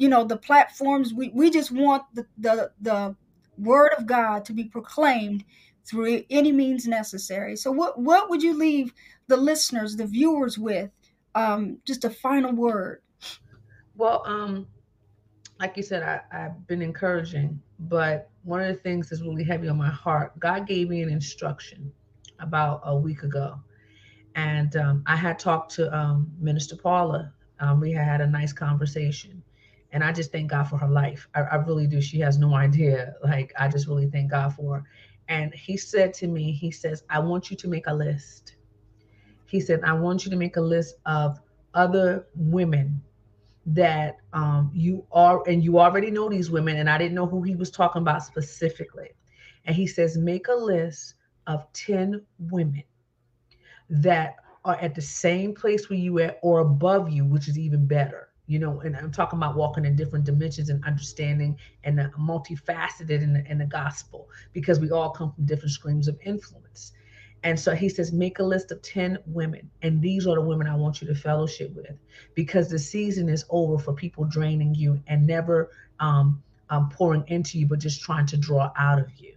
you 0.00 0.08
know 0.08 0.24
the 0.24 0.36
platforms. 0.36 1.12
We 1.12 1.28
we 1.34 1.50
just 1.50 1.70
want 1.70 2.04
the 2.14 2.26
the 2.38 2.72
the 2.80 3.14
word 3.58 3.92
of 3.98 4.06
God 4.06 4.46
to 4.46 4.54
be 4.54 4.64
proclaimed 4.64 5.44
through 5.84 6.24
any 6.30 6.52
means 6.52 6.86
necessary. 6.88 7.54
So, 7.54 7.70
what 7.70 8.00
what 8.00 8.30
would 8.30 8.42
you 8.42 8.54
leave 8.54 8.94
the 9.26 9.36
listeners, 9.36 9.96
the 9.96 10.06
viewers, 10.06 10.58
with? 10.58 10.90
Um, 11.34 11.78
just 11.84 12.06
a 12.06 12.10
final 12.10 12.52
word. 12.52 13.02
Well, 13.94 14.22
um, 14.24 14.66
like 15.60 15.76
you 15.76 15.82
said, 15.82 16.02
I, 16.02 16.20
I've 16.32 16.66
been 16.66 16.80
encouraging, 16.80 17.60
but 17.80 18.30
one 18.42 18.62
of 18.62 18.68
the 18.68 18.82
things 18.82 19.10
that's 19.10 19.20
really 19.20 19.44
heavy 19.44 19.68
on 19.68 19.76
my 19.76 19.90
heart. 19.90 20.36
God 20.40 20.66
gave 20.66 20.88
me 20.88 21.02
an 21.02 21.10
instruction 21.10 21.92
about 22.38 22.80
a 22.84 22.96
week 22.96 23.22
ago, 23.22 23.60
and 24.34 24.74
um, 24.76 25.02
I 25.06 25.14
had 25.14 25.38
talked 25.38 25.72
to 25.74 25.94
um, 25.94 26.32
Minister 26.40 26.76
Paula. 26.76 27.34
Um, 27.60 27.80
we 27.80 27.92
had 27.92 28.06
had 28.06 28.20
a 28.22 28.26
nice 28.26 28.54
conversation, 28.54 29.42
and 29.92 30.04
I 30.04 30.12
just 30.12 30.32
thank 30.32 30.50
God 30.50 30.64
for 30.64 30.76
her 30.76 30.88
life. 30.88 31.28
I, 31.34 31.40
I, 31.42 31.56
really 31.56 31.86
do. 31.86 32.00
She 32.00 32.20
has 32.20 32.38
no 32.38 32.54
idea. 32.54 33.14
Like 33.22 33.52
I 33.58 33.68
just 33.68 33.88
really 33.88 34.08
thank 34.08 34.30
God 34.30 34.54
for 34.54 34.76
her. 34.76 34.84
And 35.28 35.54
he 35.54 35.76
said 35.76 36.14
to 36.14 36.26
me, 36.26 36.52
he 36.52 36.70
says, 36.70 37.04
I 37.08 37.18
want 37.18 37.50
you 37.50 37.56
to 37.58 37.68
make 37.68 37.86
a 37.86 37.94
list. 37.94 38.56
He 39.46 39.60
said, 39.60 39.80
I 39.84 39.92
want 39.92 40.24
you 40.24 40.30
to 40.30 40.36
make 40.36 40.56
a 40.56 40.60
list 40.60 40.96
of 41.06 41.40
other 41.74 42.26
women 42.34 43.00
that 43.66 44.16
um, 44.32 44.70
you 44.74 45.04
are, 45.12 45.42
and 45.48 45.62
you 45.62 45.78
already 45.78 46.10
know 46.10 46.28
these 46.28 46.50
women, 46.50 46.78
and 46.78 46.88
I 46.88 46.98
didn't 46.98 47.14
know 47.14 47.26
who 47.26 47.42
he 47.42 47.54
was 47.54 47.70
talking 47.70 48.02
about 48.02 48.24
specifically. 48.24 49.10
And 49.66 49.76
he 49.76 49.86
says, 49.86 50.16
make 50.16 50.48
a 50.48 50.54
list 50.54 51.14
of 51.46 51.70
10 51.72 52.22
women 52.38 52.82
that 53.88 54.36
are 54.64 54.76
at 54.76 54.94
the 54.94 55.02
same 55.02 55.54
place 55.54 55.88
where 55.90 55.98
you 55.98 56.18
at 56.20 56.38
or 56.42 56.60
above 56.60 57.10
you, 57.10 57.24
which 57.24 57.48
is 57.48 57.58
even 57.58 57.86
better 57.86 58.29
you 58.50 58.58
know, 58.58 58.80
and 58.80 58.96
I'm 58.96 59.12
talking 59.12 59.38
about 59.38 59.54
walking 59.54 59.84
in 59.84 59.94
different 59.94 60.24
dimensions 60.24 60.70
and 60.70 60.84
understanding 60.84 61.56
and 61.84 61.96
the 61.96 62.10
multifaceted 62.18 63.22
in 63.22 63.32
the, 63.32 63.48
in 63.48 63.58
the 63.58 63.64
gospel 63.64 64.28
because 64.52 64.80
we 64.80 64.90
all 64.90 65.10
come 65.10 65.30
from 65.30 65.46
different 65.46 65.70
streams 65.70 66.08
of 66.08 66.18
influence. 66.24 66.90
And 67.44 67.58
so 67.58 67.76
he 67.76 67.88
says, 67.88 68.12
make 68.12 68.40
a 68.40 68.42
list 68.42 68.72
of 68.72 68.82
10 68.82 69.18
women. 69.26 69.70
And 69.82 70.02
these 70.02 70.26
are 70.26 70.34
the 70.34 70.40
women 70.40 70.66
I 70.66 70.74
want 70.74 71.00
you 71.00 71.06
to 71.06 71.14
fellowship 71.14 71.72
with 71.76 71.96
because 72.34 72.68
the 72.68 72.78
season 72.80 73.28
is 73.28 73.44
over 73.50 73.78
for 73.78 73.92
people 73.92 74.24
draining 74.24 74.74
you 74.74 75.00
and 75.06 75.24
never 75.24 75.70
um, 76.00 76.42
um, 76.70 76.88
pouring 76.88 77.22
into 77.28 77.56
you, 77.56 77.66
but 77.66 77.78
just 77.78 78.02
trying 78.02 78.26
to 78.26 78.36
draw 78.36 78.72
out 78.76 78.98
of 78.98 79.12
you. 79.16 79.34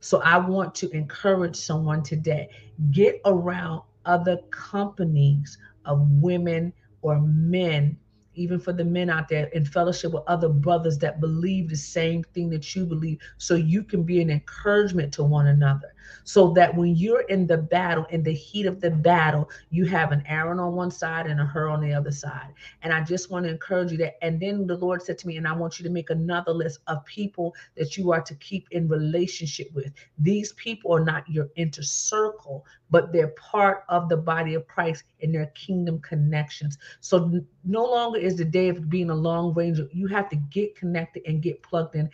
So 0.00 0.22
I 0.22 0.38
want 0.38 0.74
to 0.76 0.88
encourage 0.92 1.56
someone 1.56 2.02
today 2.02 2.48
get 2.90 3.20
around 3.26 3.82
other 4.06 4.38
companies 4.50 5.58
of 5.84 6.00
women 6.10 6.72
or 7.02 7.20
men 7.20 7.98
even 8.36 8.60
for 8.60 8.72
the 8.72 8.84
men 8.84 9.10
out 9.10 9.28
there 9.28 9.46
in 9.46 9.64
fellowship 9.64 10.12
with 10.12 10.22
other 10.26 10.48
brothers 10.48 10.98
that 10.98 11.20
believe 11.20 11.68
the 11.68 11.76
same 11.76 12.22
thing 12.34 12.48
that 12.50 12.74
you 12.74 12.84
believe 12.84 13.18
so 13.38 13.54
you 13.54 13.82
can 13.82 14.02
be 14.02 14.20
an 14.20 14.30
encouragement 14.30 15.12
to 15.14 15.24
one 15.24 15.48
another. 15.48 15.92
So 16.24 16.52
that 16.52 16.74
when 16.74 16.94
you're 16.94 17.22
in 17.22 17.46
the 17.46 17.56
battle 17.56 18.06
in 18.10 18.22
the 18.22 18.32
heat 18.32 18.66
of 18.66 18.80
the 18.80 18.90
battle 18.90 19.50
you 19.70 19.84
have 19.86 20.12
an 20.12 20.22
aaron 20.26 20.60
on 20.60 20.74
one 20.74 20.90
side 20.90 21.26
and 21.26 21.40
a 21.40 21.44
Hur 21.44 21.68
on 21.68 21.80
the 21.80 21.92
other 21.92 22.12
side. 22.12 22.52
And 22.82 22.92
i 22.92 23.02
just 23.02 23.30
want 23.30 23.44
to 23.44 23.50
encourage 23.50 23.90
you 23.90 23.98
that 23.98 24.22
and 24.24 24.40
then 24.40 24.66
the 24.66 24.76
lord 24.76 25.02
said 25.02 25.18
to 25.18 25.26
me 25.26 25.36
and 25.36 25.48
i 25.48 25.52
want 25.52 25.78
you 25.78 25.84
to 25.84 25.90
make 25.90 26.10
another 26.10 26.52
list 26.52 26.80
of 26.86 27.04
people 27.04 27.54
that 27.76 27.96
you 27.96 28.12
are 28.12 28.20
to 28.20 28.34
keep 28.36 28.68
in 28.70 28.88
relationship 28.88 29.72
with. 29.74 29.92
These 30.18 30.52
people 30.52 30.92
are 30.94 31.04
not 31.04 31.28
your 31.28 31.48
inner 31.56 31.82
circle 31.82 32.64
but 32.90 33.12
they're 33.12 33.28
part 33.28 33.84
of 33.88 34.08
the 34.08 34.16
body 34.16 34.54
of 34.54 34.66
christ 34.68 35.04
in 35.20 35.32
their 35.32 35.46
kingdom 35.46 36.00
connections 36.00 36.78
so 37.00 37.40
no 37.64 37.84
longer 37.84 38.18
is 38.18 38.36
the 38.36 38.44
day 38.44 38.68
of 38.68 38.88
being 38.88 39.10
a 39.10 39.14
long 39.14 39.52
ranger. 39.54 39.88
You 39.92 40.06
have 40.08 40.28
to 40.30 40.36
get 40.36 40.76
connected 40.76 41.22
and 41.26 41.42
get 41.42 41.62
plugged 41.62 41.96
in 41.96 42.08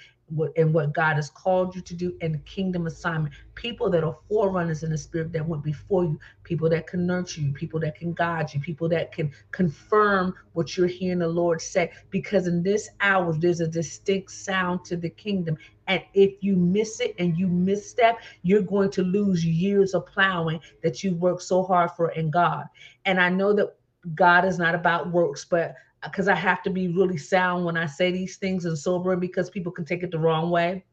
and 0.57 0.73
what 0.73 0.93
God 0.93 1.17
has 1.17 1.31
called 1.31 1.75
you 1.75 1.81
to 1.83 1.95
do 1.95 2.17
and 2.21 2.35
the 2.35 2.39
kingdom 2.39 2.87
assignment. 2.87 3.35
People 3.55 3.91
that 3.91 4.05
are 4.05 4.17
forerunners 4.29 4.83
in 4.83 4.91
the 4.91 4.99
spirit 4.99 5.33
that 5.33 5.47
went 5.47 5.63
before 5.63 6.05
you, 6.05 6.19
people 6.45 6.69
that 6.71 6.87
can 6.87 7.07
nurture 7.07 7.41
you, 7.41 7.53
people 7.53 7.81
that 7.81 7.97
can 7.97 8.13
guide 8.15 8.53
you, 8.53 8.61
people 8.61 8.89
that 8.89 9.13
can 9.13 9.31
confirm 9.51 10.35
what 10.53 10.77
you're 10.77 10.87
hearing 10.87 11.19
the 11.19 11.29
Lord 11.29 11.61
say. 11.61 11.91
Because 12.11 12.47
in 12.47 12.63
this 12.63 12.89
hour, 13.01 13.33
there's 13.33 13.61
a 13.61 13.69
distinct 13.69 14.31
sound 14.31 14.85
to 14.87 14.97
the 14.97 15.11
kingdom. 15.11 15.57
And 15.87 16.03
if 16.15 16.43
you 16.43 16.57
miss 16.57 17.01
it 17.01 17.15
and 17.19 17.37
you 17.37 17.49
misstep, 17.49 18.21
you're 18.43 18.63
going 18.63 18.91
to 18.93 19.03
lose 19.03 19.45
years 19.45 19.95
of 19.95 20.07
plowing 20.07 20.61
that 20.83 21.03
you 21.03 21.15
worked 21.15 21.43
so 21.43 21.63
hard 21.63 21.91
for 21.93 22.11
in 22.13 22.31
God. 22.31 22.67
And 23.05 23.21
I 23.21 23.29
know 23.29 23.53
that 23.55 23.75
God 24.15 24.45
is 24.45 24.59
not 24.59 24.75
about 24.75 25.11
works, 25.13 25.45
but 25.45 25.75
because 26.05 26.29
I 26.29 26.35
have 26.35 26.63
to 26.65 26.71
be 26.71 26.89
really 26.89 27.17
sound 27.17 27.65
when 27.65 27.77
I 27.77 27.87
say 27.87 28.11
these 28.11 28.37
things 28.37 28.65
and 28.65 28.77
sober 28.77 29.17
because 29.17 29.51
people 29.51 29.73
can 29.73 29.85
take 29.85 30.03
it 30.03 30.11
the 30.11 30.19
wrong 30.19 30.51
way. 30.51 30.85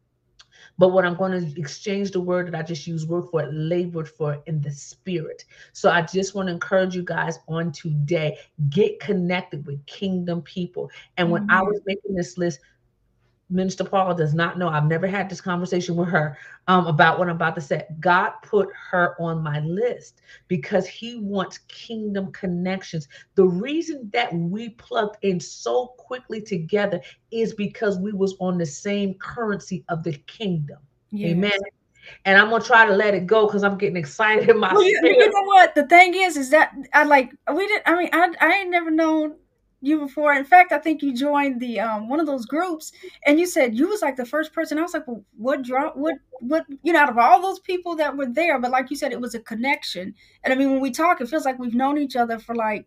But 0.78 0.90
what 0.90 1.06
I'm 1.06 1.16
going 1.16 1.32
to 1.32 1.60
exchange 1.60 2.12
the 2.12 2.22
word 2.22 2.48
that 2.48 2.56
I 2.56 2.62
just 2.64 2.88
used 2.88 3.10
work 3.10 3.32
for, 3.32 3.44
it, 3.44 3.54
labored 3.54 4.08
for 4.08 4.42
in 4.46 4.62
the 4.62 4.72
spirit. 4.72 5.44
So 5.74 5.90
I 5.90 6.02
just 6.02 6.36
want 6.36 6.48
to 6.48 6.54
encourage 6.54 6.96
you 6.96 7.04
guys 7.04 7.40
on 7.48 7.72
today 7.72 8.38
get 8.70 9.00
connected 9.00 9.66
with 9.66 9.86
kingdom 9.86 10.42
people. 10.42 10.90
And 11.18 11.32
when 11.32 11.44
mm-hmm. 11.44 11.52
I 11.52 11.62
was 11.62 11.82
making 11.86 12.16
this 12.16 12.38
list, 12.38 12.60
Minister 13.50 13.84
Paul 13.84 14.14
does 14.14 14.34
not 14.34 14.58
know. 14.58 14.70
I've 14.70 14.86
never 14.86 15.08
had 15.08 15.30
this 15.30 15.42
conversation 15.42 15.96
with 15.96 16.10
her 16.10 16.38
um, 16.68 16.86
about 16.86 17.18
what 17.18 17.30
I'm 17.30 17.36
about 17.36 17.56
to 17.56 17.62
say. 17.62 17.86
God 18.00 18.32
put 18.44 18.70
her 18.92 19.16
on 19.20 19.42
my 19.42 19.60
list 19.62 20.22
because 20.48 20.88
He 20.88 21.20
wants 21.20 21.60
kingdom 21.68 22.32
connections. 22.32 23.08
The 23.36 23.46
reason 23.46 24.10
that 24.14 24.34
we 24.34 24.70
plugged 24.70 25.18
in 25.24 25.40
so 25.40 25.88
quickly 25.98 26.42
together 26.42 27.02
is 27.32 27.54
because 27.54 27.98
we 27.98 28.12
was 28.12 28.36
on 28.40 28.58
the 28.58 28.66
same 28.66 29.16
currency 29.16 29.84
of 29.90 30.04
the 30.04 30.14
kingdom. 30.28 30.78
Yes. 31.10 31.32
Amen. 31.32 31.60
And 32.26 32.40
I'm 32.40 32.50
gonna 32.50 32.64
try 32.64 32.86
to 32.86 32.96
let 32.96 33.14
it 33.14 33.28
go 33.28 33.46
because 33.46 33.64
I'm 33.64 33.78
getting 33.78 33.98
excited 33.98 34.50
in 34.50 34.60
my 34.60 34.74
well, 34.74 34.84
you, 34.84 35.00
you 35.04 35.30
know 35.30 35.44
what? 35.44 35.76
The 35.76 35.88
thing 35.88 36.14
is, 36.16 36.38
is 36.38 36.50
that 36.52 36.72
I 36.94 37.04
like 37.04 37.32
we 37.54 37.68
didn't. 37.68 37.84
I 37.88 37.98
mean, 37.98 38.10
I 38.14 38.34
I 38.42 38.54
ain't 38.54 38.72
never 38.72 38.90
known 38.90 39.36
you 39.82 40.00
before. 40.00 40.34
In 40.34 40.46
fact, 40.46 40.72
I 40.72 40.78
think 40.78 41.02
you 41.02 41.14
joined 41.14 41.60
the 41.60 41.80
um 41.80 42.10
one 42.10 42.20
of 42.20 42.26
those 42.26 42.46
groups, 42.46 42.92
and 43.26 43.40
you 43.40 43.46
said 43.46 43.76
you 43.76 43.88
was 43.88 44.02
like 44.02 44.16
the 44.16 44.26
first 44.26 44.54
person. 44.54 44.78
I 44.78 44.82
was 44.82 44.94
like, 44.94 45.08
well, 45.08 45.24
what 45.38 45.62
draw? 45.62 45.92
What 45.92 46.16
what? 46.40 46.66
You 46.84 46.94
know, 46.94 47.00
out 47.00 47.10
of 47.10 47.18
all 47.18 47.42
those 47.42 47.60
people 47.60 47.96
that 47.98 48.16
were 48.16 48.28
there, 48.28 48.60
but 48.60 48.72
like 48.72 48.90
you 48.90 48.98
said, 48.98 49.12
it 49.12 49.22
was 49.22 49.36
a 49.36 49.40
connection. 49.40 50.14
And 50.44 50.54
I 50.54 50.56
mean, 50.56 50.72
when 50.72 50.82
we 50.82 50.92
talk, 50.92 51.22
it 51.22 51.30
feels 51.30 51.46
like 51.46 51.60
we've 51.60 51.76
known 51.76 51.98
each 51.98 52.16
other 52.16 52.40
for 52.40 52.56
like 52.56 52.86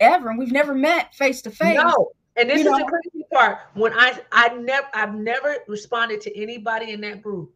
ever, 0.00 0.28
and 0.28 0.38
we've 0.38 0.52
never 0.52 0.74
met 0.74 1.14
face 1.14 1.42
to 1.42 1.50
face. 1.50 1.76
No. 1.76 2.12
And 2.36 2.48
this 2.48 2.62
you 2.62 2.66
is 2.66 2.70
know? 2.70 2.78
the 2.78 2.84
crazy 2.84 3.26
part. 3.32 3.58
When 3.74 3.92
I 3.94 4.18
I 4.32 4.48
never 4.54 4.86
I've 4.94 5.14
never 5.14 5.56
responded 5.66 6.20
to 6.22 6.40
anybody 6.40 6.92
in 6.92 7.00
that 7.02 7.22
group. 7.22 7.52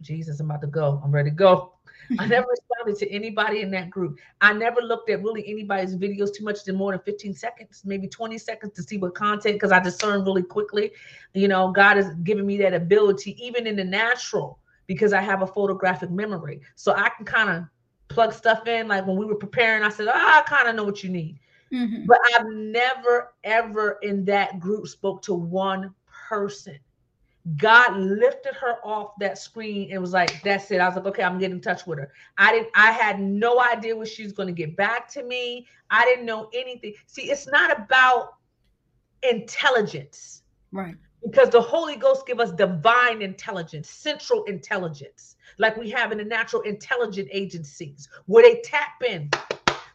Jesus, 0.00 0.38
I'm 0.40 0.50
about 0.50 0.60
to 0.60 0.68
go. 0.68 1.00
I'm 1.02 1.10
ready 1.10 1.30
to 1.30 1.36
go. 1.36 1.72
I 2.18 2.26
never 2.28 2.46
responded 2.48 2.98
to 3.00 3.10
anybody 3.10 3.60
in 3.60 3.70
that 3.72 3.90
group. 3.90 4.18
I 4.40 4.52
never 4.52 4.80
looked 4.80 5.10
at 5.10 5.22
really 5.22 5.48
anybody's 5.48 5.96
videos 5.96 6.34
too 6.34 6.44
much 6.44 6.64
than 6.64 6.76
more 6.76 6.92
than 6.92 7.00
15 7.00 7.34
seconds, 7.34 7.82
maybe 7.84 8.08
20 8.08 8.38
seconds 8.38 8.72
to 8.74 8.82
see 8.82 8.96
what 8.98 9.14
content 9.14 9.56
because 9.56 9.72
I 9.72 9.80
discern 9.80 10.24
really 10.24 10.42
quickly. 10.42 10.92
You 11.34 11.48
know, 11.48 11.72
God 11.72 11.96
has 11.96 12.14
given 12.22 12.46
me 12.46 12.56
that 12.58 12.74
ability, 12.74 13.36
even 13.44 13.66
in 13.66 13.76
the 13.76 13.84
natural, 13.84 14.58
because 14.86 15.12
I 15.12 15.20
have 15.20 15.42
a 15.42 15.46
photographic 15.46 16.10
memory. 16.10 16.60
So 16.76 16.94
I 16.94 17.10
can 17.10 17.26
kind 17.26 17.50
of 17.50 17.64
plug 18.08 18.32
stuff 18.32 18.66
in. 18.66 18.88
Like 18.88 19.06
when 19.06 19.16
we 19.16 19.26
were 19.26 19.36
preparing, 19.36 19.82
I 19.82 19.90
said, 19.90 20.08
oh, 20.08 20.12
I 20.14 20.42
kind 20.46 20.68
of 20.68 20.74
know 20.74 20.84
what 20.84 21.04
you 21.04 21.10
need. 21.10 21.38
Mm-hmm. 21.72 22.06
But 22.06 22.18
I've 22.34 22.46
never, 22.46 23.34
ever 23.44 23.98
in 24.02 24.24
that 24.24 24.58
group 24.58 24.86
spoke 24.88 25.22
to 25.22 25.34
one 25.34 25.94
person. 26.28 26.78
God 27.56 27.96
lifted 27.96 28.54
her 28.54 28.76
off 28.84 29.12
that 29.20 29.38
screen 29.38 29.90
and 29.92 30.00
was 30.00 30.12
like, 30.12 30.42
that's 30.42 30.70
it. 30.70 30.80
I 30.80 30.86
was 30.86 30.96
like, 30.96 31.06
okay, 31.06 31.22
I'm 31.22 31.38
getting 31.38 31.56
in 31.56 31.62
touch 31.62 31.86
with 31.86 31.98
her. 31.98 32.12
I 32.36 32.52
didn't, 32.52 32.68
I 32.74 32.90
had 32.90 33.20
no 33.20 33.60
idea 33.60 33.96
what 33.96 34.08
she 34.08 34.22
was 34.22 34.32
going 34.32 34.48
to 34.48 34.52
get 34.52 34.76
back 34.76 35.08
to 35.12 35.22
me. 35.22 35.66
I 35.90 36.04
didn't 36.04 36.26
know 36.26 36.50
anything. 36.52 36.94
See, 37.06 37.30
it's 37.30 37.46
not 37.46 37.76
about 37.78 38.34
intelligence. 39.22 40.42
Right. 40.72 40.96
Because 41.24 41.50
the 41.50 41.60
Holy 41.60 41.96
Ghost 41.96 42.26
give 42.26 42.38
us 42.38 42.52
divine 42.52 43.22
intelligence, 43.22 43.88
central 43.88 44.44
intelligence, 44.44 45.36
like 45.58 45.76
we 45.76 45.90
have 45.90 46.12
in 46.12 46.18
the 46.18 46.24
natural 46.24 46.62
intelligent 46.62 47.28
agencies, 47.32 48.08
where 48.26 48.42
they 48.42 48.60
tap 48.62 49.02
in 49.08 49.30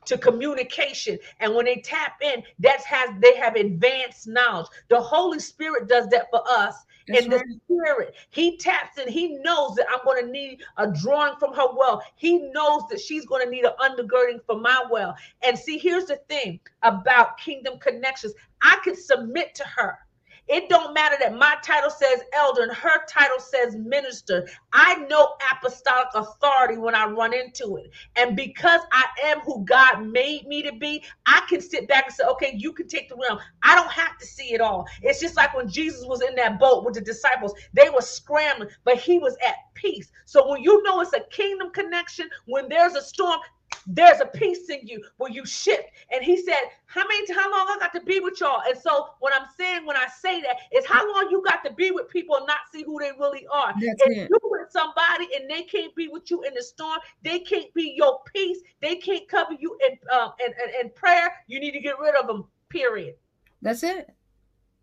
to 0.05 0.17
communication. 0.17 1.17
And 1.39 1.55
when 1.55 1.65
they 1.65 1.77
tap 1.77 2.13
in, 2.21 2.43
that's 2.59 2.83
has 2.85 3.09
they 3.19 3.35
have 3.37 3.55
advanced 3.55 4.27
knowledge. 4.27 4.67
The 4.89 4.99
Holy 4.99 5.39
Spirit 5.39 5.87
does 5.87 6.07
that 6.09 6.29
for 6.29 6.41
us 6.49 6.75
that's 7.07 7.25
in 7.25 7.31
right. 7.31 7.41
the 7.45 7.59
spirit. 7.65 8.15
He 8.29 8.57
taps 8.57 8.97
in, 8.97 9.07
he 9.07 9.37
knows 9.39 9.75
that 9.75 9.87
I'm 9.91 10.03
going 10.05 10.25
to 10.25 10.31
need 10.31 10.63
a 10.77 10.87
drawing 10.91 11.35
from 11.39 11.53
her 11.53 11.67
well. 11.75 12.03
He 12.15 12.39
knows 12.39 12.83
that 12.89 12.99
she's 12.99 13.25
going 13.25 13.45
to 13.45 13.51
need 13.51 13.65
an 13.65 13.73
undergirding 13.79 14.39
for 14.45 14.57
my 14.57 14.83
well. 14.89 15.15
And 15.41 15.57
see, 15.57 15.77
here's 15.77 16.05
the 16.05 16.17
thing 16.29 16.59
about 16.81 17.37
kingdom 17.37 17.79
connections. 17.79 18.33
I 18.61 18.79
can 18.83 18.95
submit 18.95 19.55
to 19.55 19.63
her. 19.75 19.99
It 20.47 20.67
don't 20.69 20.93
matter 20.93 21.15
that 21.21 21.37
my 21.37 21.55
title 21.63 21.89
says 21.89 22.21
elder 22.33 22.63
and 22.63 22.71
her 22.71 23.05
title 23.07 23.39
says 23.39 23.75
minister. 23.75 24.47
I 24.73 24.95
know 25.09 25.35
apostolic 25.51 26.07
authority 26.13 26.77
when 26.77 26.95
I 26.95 27.05
run 27.05 27.33
into 27.33 27.77
it. 27.77 27.91
And 28.15 28.35
because 28.35 28.81
I 28.91 29.05
am 29.25 29.39
who 29.41 29.63
God 29.65 30.05
made 30.05 30.45
me 30.47 30.61
to 30.63 30.73
be, 30.73 31.03
I 31.25 31.41
can 31.47 31.61
sit 31.61 31.87
back 31.87 32.05
and 32.07 32.13
say, 32.13 32.25
okay, 32.25 32.53
you 32.55 32.73
can 32.73 32.87
take 32.87 33.09
the 33.09 33.15
realm. 33.15 33.39
I 33.63 33.75
don't 33.75 33.91
have 33.91 34.17
to 34.17 34.25
see 34.25 34.53
it 34.53 34.61
all. 34.61 34.85
It's 35.01 35.21
just 35.21 35.37
like 35.37 35.55
when 35.55 35.69
Jesus 35.69 36.05
was 36.05 36.21
in 36.21 36.35
that 36.35 36.59
boat 36.59 36.83
with 36.83 36.95
the 36.95 37.01
disciples, 37.01 37.53
they 37.73 37.89
were 37.89 38.01
scrambling, 38.01 38.69
but 38.83 38.97
he 38.97 39.19
was 39.19 39.37
at 39.47 39.55
peace. 39.75 40.11
So 40.25 40.49
when 40.49 40.61
you 40.61 40.83
know 40.83 41.01
it's 41.01 41.13
a 41.13 41.21
kingdom 41.31 41.71
connection, 41.71 42.29
when 42.45 42.67
there's 42.67 42.95
a 42.95 43.01
storm, 43.01 43.39
there's 43.87 44.21
a 44.21 44.25
peace 44.25 44.69
in 44.69 44.87
you 44.87 45.03
where 45.17 45.31
you 45.31 45.45
shift. 45.45 45.89
And 46.11 46.23
he 46.23 46.37
said, 46.37 46.59
How 46.85 47.03
many 47.07 47.33
how 47.33 47.51
long 47.51 47.67
I 47.69 47.77
got 47.79 47.93
to 47.93 48.01
be 48.01 48.19
with 48.19 48.39
y'all? 48.39 48.61
And 48.67 48.77
so 48.77 49.09
what 49.19 49.33
I'm 49.35 49.47
saying 49.57 49.85
when 49.85 49.97
I 49.97 50.07
say 50.19 50.41
that 50.41 50.57
is 50.75 50.85
how 50.85 51.05
long 51.13 51.27
you 51.31 51.43
got 51.43 51.63
to 51.65 51.73
be 51.73 51.91
with 51.91 52.09
people 52.09 52.37
and 52.37 52.47
not 52.47 52.59
see 52.71 52.83
who 52.83 52.99
they 52.99 53.11
really 53.19 53.45
are. 53.51 53.73
That's 53.73 54.01
if 54.05 54.17
it. 54.17 54.29
you 54.29 54.39
with 54.43 54.71
somebody 54.71 55.27
and 55.35 55.49
they 55.49 55.63
can't 55.63 55.93
be 55.95 56.07
with 56.07 56.29
you 56.31 56.43
in 56.43 56.53
the 56.53 56.63
storm, 56.63 56.99
they 57.23 57.39
can't 57.39 57.73
be 57.73 57.93
your 57.95 58.19
peace, 58.33 58.59
they 58.81 58.95
can't 58.95 59.27
cover 59.27 59.53
you 59.59 59.77
in 59.87 59.97
uh, 60.11 60.29
in, 60.45 60.53
in, 60.53 60.85
in 60.85 60.91
prayer, 60.91 61.33
you 61.47 61.59
need 61.59 61.71
to 61.71 61.79
get 61.79 61.99
rid 61.99 62.15
of 62.15 62.27
them. 62.27 62.45
Period. 62.69 63.15
That's 63.61 63.83
it. 63.83 64.09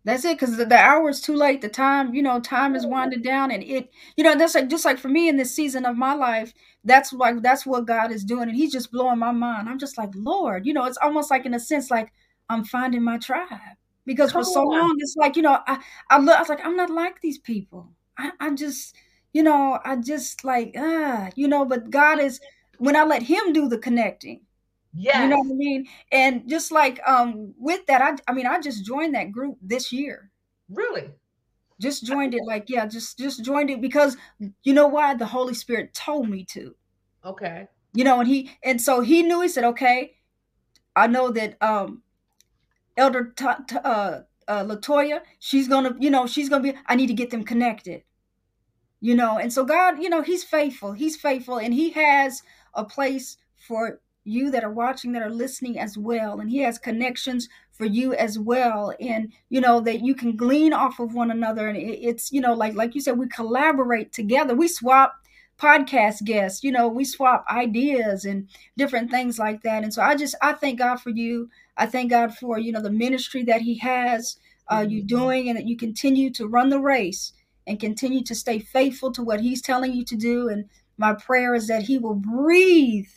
That's 0.03 0.25
it, 0.25 0.39
because 0.39 0.57
the, 0.57 0.65
the 0.65 0.77
hour 0.77 1.09
is 1.09 1.21
too 1.21 1.35
late. 1.35 1.61
The 1.61 1.69
time, 1.69 2.13
you 2.15 2.23
know, 2.23 2.39
time 2.39 2.75
is 2.75 2.85
winding 2.87 3.21
down, 3.21 3.51
and 3.51 3.63
it, 3.63 3.91
you 4.17 4.23
know, 4.23 4.35
that's 4.35 4.55
like 4.55 4.67
just 4.69 4.85
like 4.85 4.97
for 4.97 5.09
me 5.09 5.29
in 5.29 5.37
this 5.37 5.53
season 5.55 5.85
of 5.85 5.95
my 5.97 6.13
life. 6.13 6.53
That's 6.83 7.13
like 7.13 7.41
that's 7.43 7.65
what 7.65 7.85
God 7.85 8.11
is 8.11 8.23
doing, 8.23 8.49
and 8.49 8.55
He's 8.57 8.71
just 8.71 8.91
blowing 8.91 9.19
my 9.19 9.31
mind. 9.31 9.69
I'm 9.69 9.77
just 9.79 9.97
like, 9.97 10.09
Lord, 10.15 10.65
you 10.65 10.73
know, 10.73 10.85
it's 10.85 10.97
almost 10.97 11.29
like 11.29 11.45
in 11.45 11.53
a 11.53 11.59
sense 11.59 11.91
like 11.91 12.11
I'm 12.49 12.63
finding 12.65 13.03
my 13.03 13.17
tribe 13.17 13.49
because 14.05 14.31
Come 14.31 14.41
for 14.41 14.43
so 14.43 14.61
on. 14.61 14.79
long 14.79 14.95
it's 14.99 15.15
like 15.15 15.35
you 15.35 15.41
know 15.43 15.59
I 15.67 15.79
I, 16.09 16.19
look, 16.19 16.35
I 16.35 16.39
was 16.39 16.49
like 16.49 16.65
I'm 16.65 16.75
not 16.75 16.89
like 16.89 17.21
these 17.21 17.37
people. 17.37 17.91
I, 18.17 18.31
I 18.39 18.51
just 18.55 18.95
you 19.33 19.43
know 19.43 19.79
I 19.85 19.95
just 19.97 20.43
like 20.43 20.73
ah 20.77 21.29
you 21.35 21.47
know, 21.47 21.65
but 21.65 21.89
God 21.91 22.19
is 22.19 22.39
when 22.77 22.95
I 22.95 23.03
let 23.03 23.23
Him 23.23 23.53
do 23.53 23.67
the 23.69 23.77
connecting 23.77 24.41
yeah. 24.93 25.23
You 25.23 25.29
know 25.29 25.37
what 25.37 25.51
I 25.51 25.55
mean? 25.55 25.87
And 26.11 26.49
just 26.49 26.71
like 26.71 26.99
um 27.07 27.53
with 27.57 27.85
that, 27.87 28.01
I 28.01 28.15
I 28.29 28.33
mean 28.33 28.47
I 28.47 28.59
just 28.59 28.85
joined 28.85 29.15
that 29.15 29.31
group 29.31 29.57
this 29.61 29.91
year. 29.91 30.31
Really? 30.69 31.09
Just 31.79 32.05
joined 32.05 32.33
it 32.33 32.41
like 32.45 32.69
yeah, 32.69 32.85
just 32.85 33.17
just 33.17 33.43
joined 33.43 33.69
it 33.69 33.81
because 33.81 34.17
you 34.63 34.73
know 34.73 34.87
why? 34.87 35.15
The 35.15 35.25
Holy 35.25 35.53
Spirit 35.53 35.93
told 35.93 36.29
me 36.29 36.45
to. 36.51 36.75
Okay. 37.25 37.67
You 37.93 38.03
know, 38.03 38.19
and 38.19 38.27
he 38.27 38.51
and 38.63 38.81
so 38.81 39.01
he 39.01 39.23
knew 39.23 39.41
he 39.41 39.47
said, 39.47 39.63
Okay, 39.63 40.15
I 40.95 41.07
know 41.07 41.31
that 41.31 41.61
um 41.61 42.03
Elder 42.97 43.33
t- 43.35 43.45
t- 43.67 43.77
uh 43.83 44.21
uh 44.47 44.63
Latoya, 44.65 45.21
she's 45.39 45.67
gonna, 45.67 45.95
you 45.99 46.09
know, 46.09 46.27
she's 46.27 46.49
gonna 46.49 46.63
be 46.63 46.73
I 46.85 46.95
need 46.95 47.07
to 47.07 47.13
get 47.13 47.29
them 47.29 47.43
connected. 47.43 48.03
You 48.99 49.15
know, 49.15 49.37
and 49.39 49.51
so 49.51 49.65
God, 49.65 50.01
you 50.01 50.09
know, 50.09 50.21
He's 50.21 50.43
faithful. 50.43 50.91
He's 50.91 51.15
faithful 51.15 51.57
and 51.57 51.73
He 51.73 51.91
has 51.91 52.43
a 52.75 52.85
place 52.85 53.37
for 53.55 53.99
you 54.23 54.51
that 54.51 54.63
are 54.63 54.71
watching 54.71 55.11
that 55.13 55.23
are 55.23 55.29
listening 55.29 55.79
as 55.79 55.97
well. 55.97 56.39
And 56.39 56.49
he 56.49 56.59
has 56.59 56.77
connections 56.77 57.49
for 57.71 57.85
you 57.85 58.13
as 58.13 58.37
well. 58.37 58.93
And 58.99 59.31
you 59.49 59.61
know 59.61 59.79
that 59.81 60.01
you 60.01 60.15
can 60.15 60.35
glean 60.35 60.73
off 60.73 60.99
of 60.99 61.13
one 61.13 61.31
another. 61.31 61.67
And 61.67 61.77
it's 61.77 62.31
you 62.31 62.41
know 62.41 62.53
like 62.53 62.75
like 62.75 62.95
you 62.95 63.01
said 63.01 63.17
we 63.17 63.27
collaborate 63.27 64.11
together. 64.13 64.55
We 64.55 64.67
swap 64.67 65.15
podcast 65.57 66.23
guests 66.23 66.63
you 66.63 66.71
know 66.71 66.87
we 66.87 67.05
swap 67.05 67.45
ideas 67.47 68.25
and 68.25 68.47
different 68.77 69.11
things 69.11 69.37
like 69.37 69.61
that. 69.63 69.83
And 69.83 69.93
so 69.93 70.01
i 70.01 70.15
just 70.15 70.35
i 70.41 70.53
thank 70.53 70.79
god 70.79 70.97
for 70.97 71.09
you. 71.09 71.49
I 71.77 71.85
thank 71.85 72.09
god 72.09 72.35
for 72.35 72.57
you 72.59 72.71
know 72.71 72.81
the 72.81 72.91
ministry 72.91 73.43
that 73.43 73.61
he 73.61 73.77
has 73.79 74.37
uh, 74.71 74.85
you 74.87 74.99
mm-hmm. 74.99 75.07
doing 75.07 75.49
and 75.49 75.57
that 75.57 75.67
you 75.67 75.77
continue 75.77 76.31
to 76.31 76.47
run 76.47 76.69
the 76.69 76.79
race 76.79 77.33
and 77.67 77.79
continue 77.79 78.23
to 78.23 78.35
stay 78.35 78.59
faithful 78.59 79.11
to 79.11 79.21
what 79.21 79.41
he's 79.41 79.61
telling 79.61 79.93
you 79.93 80.03
to 80.05 80.15
do. 80.15 80.49
And 80.49 80.69
my 80.97 81.13
prayer 81.13 81.53
is 81.53 81.67
that 81.67 81.83
he 81.83 81.97
will 81.97 82.15
breathe 82.15 83.07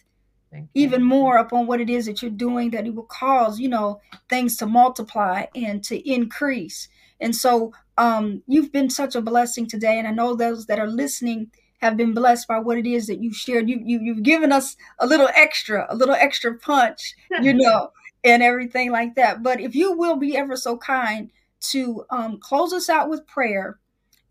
even 0.75 1.03
more 1.03 1.37
upon 1.37 1.67
what 1.67 1.81
it 1.81 1.91
is 1.91 2.07
that 2.07 2.23
you're 2.23 2.31
doing 2.31 2.71
that 2.71 2.87
it 2.87 2.95
will 2.95 3.05
cause 3.05 3.59
you 3.59 3.69
know 3.69 4.01
things 4.29 4.57
to 4.57 4.67
multiply 4.67 5.45
and 5.55 5.83
to 5.85 6.11
increase. 6.11 6.89
And 7.21 7.35
so 7.35 7.73
um 7.99 8.43
you've 8.47 8.73
been 8.73 8.91
such 8.91 9.15
a 9.15 9.21
blessing 9.21 9.67
today 9.67 9.99
and 9.99 10.09
i 10.09 10.11
know 10.11 10.35
those 10.35 10.67
that 10.67 10.81
are 10.81 10.89
listening 10.89 11.51
have 11.85 11.97
been 11.97 12.15
blessed 12.15 12.49
by 12.49 12.59
what 12.59 12.79
it 12.79 12.87
is 12.87 13.07
that 13.07 13.23
you've 13.23 13.37
shared. 13.37 13.69
You, 13.69 13.81
you 13.85 14.01
you've 14.01 14.23
given 14.23 14.53
us 14.53 14.77
a 14.99 15.07
little 15.07 15.29
extra 15.35 15.87
a 15.89 15.95
little 15.95 16.15
extra 16.15 16.55
punch 16.59 17.15
you 17.41 17.53
know 17.63 17.91
and 18.25 18.43
everything 18.43 18.91
like 18.91 19.15
that. 19.17 19.43
But 19.43 19.61
if 19.61 19.75
you 19.75 19.93
will 19.93 20.17
be 20.17 20.37
ever 20.37 20.57
so 20.57 20.79
kind 20.79 21.31
to 21.61 22.05
um, 22.11 22.39
close 22.41 22.73
us 22.73 22.89
out 22.89 23.09
with 23.09 23.27
prayer 23.27 23.79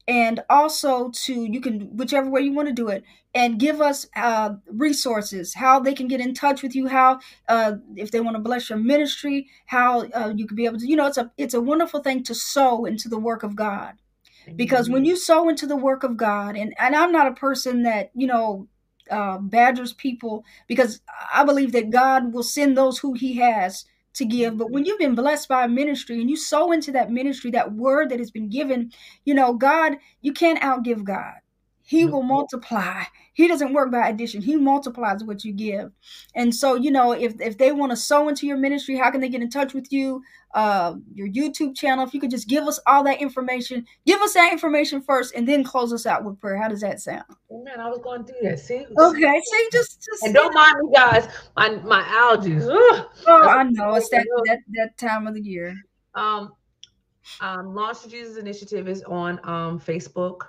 and 0.08 0.44
also 0.50 1.10
to 1.12 1.46
you 1.46 1.62
can 1.62 1.96
whichever 1.96 2.30
way 2.30 2.42
you 2.42 2.52
want 2.54 2.68
to 2.68 2.74
do 2.74 2.90
it 2.90 3.04
and 3.34 3.60
give 3.60 3.82
us 3.82 4.06
uh, 4.16 4.54
resources 4.68 5.54
how 5.54 5.80
they 5.80 5.94
can 5.94 6.08
get 6.08 6.20
in 6.20 6.34
touch 6.34 6.62
with 6.62 6.76
you 6.76 6.88
how 6.88 7.20
uh, 7.48 7.74
if 7.96 8.12
they 8.12 8.20
want 8.20 8.36
to 8.36 8.42
bless 8.42 8.70
your 8.70 8.80
ministry 8.80 9.48
how 9.66 10.02
uh, 10.10 10.34
you 10.36 10.46
could 10.46 10.58
be 10.58 10.66
able 10.66 10.78
to 10.78 10.88
you 10.88 10.96
know 10.96 11.08
it's 11.08 11.18
a 11.18 11.32
it's 11.38 11.54
a 11.54 11.62
wonderful 11.62 12.02
thing 12.02 12.22
to 12.24 12.36
sow 12.36 12.86
into 12.86 13.08
the 13.10 13.20
work 13.20 13.44
of 13.44 13.56
god. 13.56 13.94
Because 14.58 14.90
when 14.90 15.06
you 15.06 15.16
sow 15.16 15.50
into 15.50 15.66
the 15.66 15.78
work 15.78 16.04
of 16.04 16.18
god 16.18 16.56
and 16.58 16.74
and 16.78 16.96
i'm 16.96 17.12
not 17.12 17.28
a 17.28 17.34
person 17.34 17.84
that 17.84 18.12
you 18.14 18.28
know 18.28 18.68
uh, 19.10 19.38
badgers 19.38 19.94
people 19.94 20.44
because 20.68 21.02
i 21.34 21.44
believe 21.44 21.72
that 21.74 21.90
god 21.90 22.34
will 22.34 22.44
send 22.44 22.78
those 22.78 23.00
who 23.00 23.14
he 23.14 23.36
has 23.36 23.86
to 24.16 24.26
give. 24.26 24.58
But 24.58 24.72
when 24.72 24.84
mm-hmm. 24.84 24.88
you've 24.88 25.00
been 25.00 25.16
blessed 25.16 25.48
by 25.48 25.66
a 25.66 25.68
ministry 25.68 26.20
and 26.22 26.30
you 26.30 26.38
sow 26.38 26.72
into 26.72 26.92
that 26.92 27.12
ministry, 27.12 27.52
that 27.52 27.74
word 27.74 28.10
that 28.10 28.20
has 28.20 28.32
been 28.32 28.50
given, 28.50 28.92
you 29.26 29.34
know, 29.34 29.54
God, 29.54 29.94
you 30.22 30.34
can't 30.34 30.62
outgive 30.62 31.04
God. 31.04 31.36
He 31.86 32.06
will 32.06 32.24
multiply. 32.24 33.04
He 33.34 33.48
doesn't 33.48 33.74
work 33.74 33.92
by 33.92 34.08
addition. 34.08 34.42
He 34.42 34.56
multiplies 34.56 35.24
what 35.24 35.44
you 35.44 35.52
give. 35.52 35.92
And 36.34 36.56
so, 36.56 36.76
you 36.76 36.92
know, 36.92 37.12
if 37.12 37.40
if 37.42 37.58
they 37.58 37.72
want 37.74 37.92
to 37.92 37.98
sow 37.98 38.30
into 38.30 38.48
your 38.48 38.58
ministry, 38.58 38.96
how 38.98 39.12
can 39.12 39.20
they 39.20 39.30
get 39.30 39.42
in 39.42 39.50
touch 39.50 39.74
with 39.74 39.92
you? 39.92 40.24
Uh, 40.54 40.96
your 41.14 41.28
YouTube 41.28 41.76
channel. 41.76 42.06
If 42.06 42.14
you 42.14 42.22
could 42.22 42.30
just 42.32 42.48
give 42.48 42.66
us 42.66 42.80
all 42.88 43.04
that 43.04 43.20
information, 43.20 43.86
give 44.06 44.22
us 44.22 44.34
that 44.34 44.54
information 44.54 45.02
first, 45.02 45.34
and 45.36 45.48
then 45.48 45.64
close 45.64 45.92
us 45.92 46.06
out 46.06 46.24
with 46.24 46.40
prayer. 46.40 46.58
How 46.58 46.70
does 46.70 46.82
that 46.82 47.02
sound? 47.02 47.24
Man, 47.50 47.80
I 47.80 47.90
was 47.90 48.00
going 48.04 48.24
to 48.24 48.32
do 48.32 48.38
that. 48.44 48.60
See? 48.60 48.86
Okay. 48.98 49.42
See, 49.44 49.70
just 49.72 50.02
just 50.04 50.24
And 50.24 50.34
don't 50.34 50.54
mind 50.54 50.76
me, 50.80 50.92
guys. 50.96 51.28
My 51.58 51.70
my 51.70 52.04
allergies. 52.04 52.64
Ugh. 52.64 53.06
Oh, 53.28 53.48
I 53.48 53.64
know 53.64 53.96
it's 53.96 54.10
that 54.10 54.26
that 54.46 54.60
that 54.76 54.98
time 54.98 55.28
of 55.28 55.34
the 55.34 55.42
year. 55.42 55.76
Um, 56.16 56.54
um, 57.42 57.74
Launch 57.74 58.04
the 58.04 58.10
Jesus 58.10 58.38
Initiative 58.38 58.88
is 58.88 59.04
on 59.04 59.40
um, 59.44 59.80
Facebook. 59.80 60.42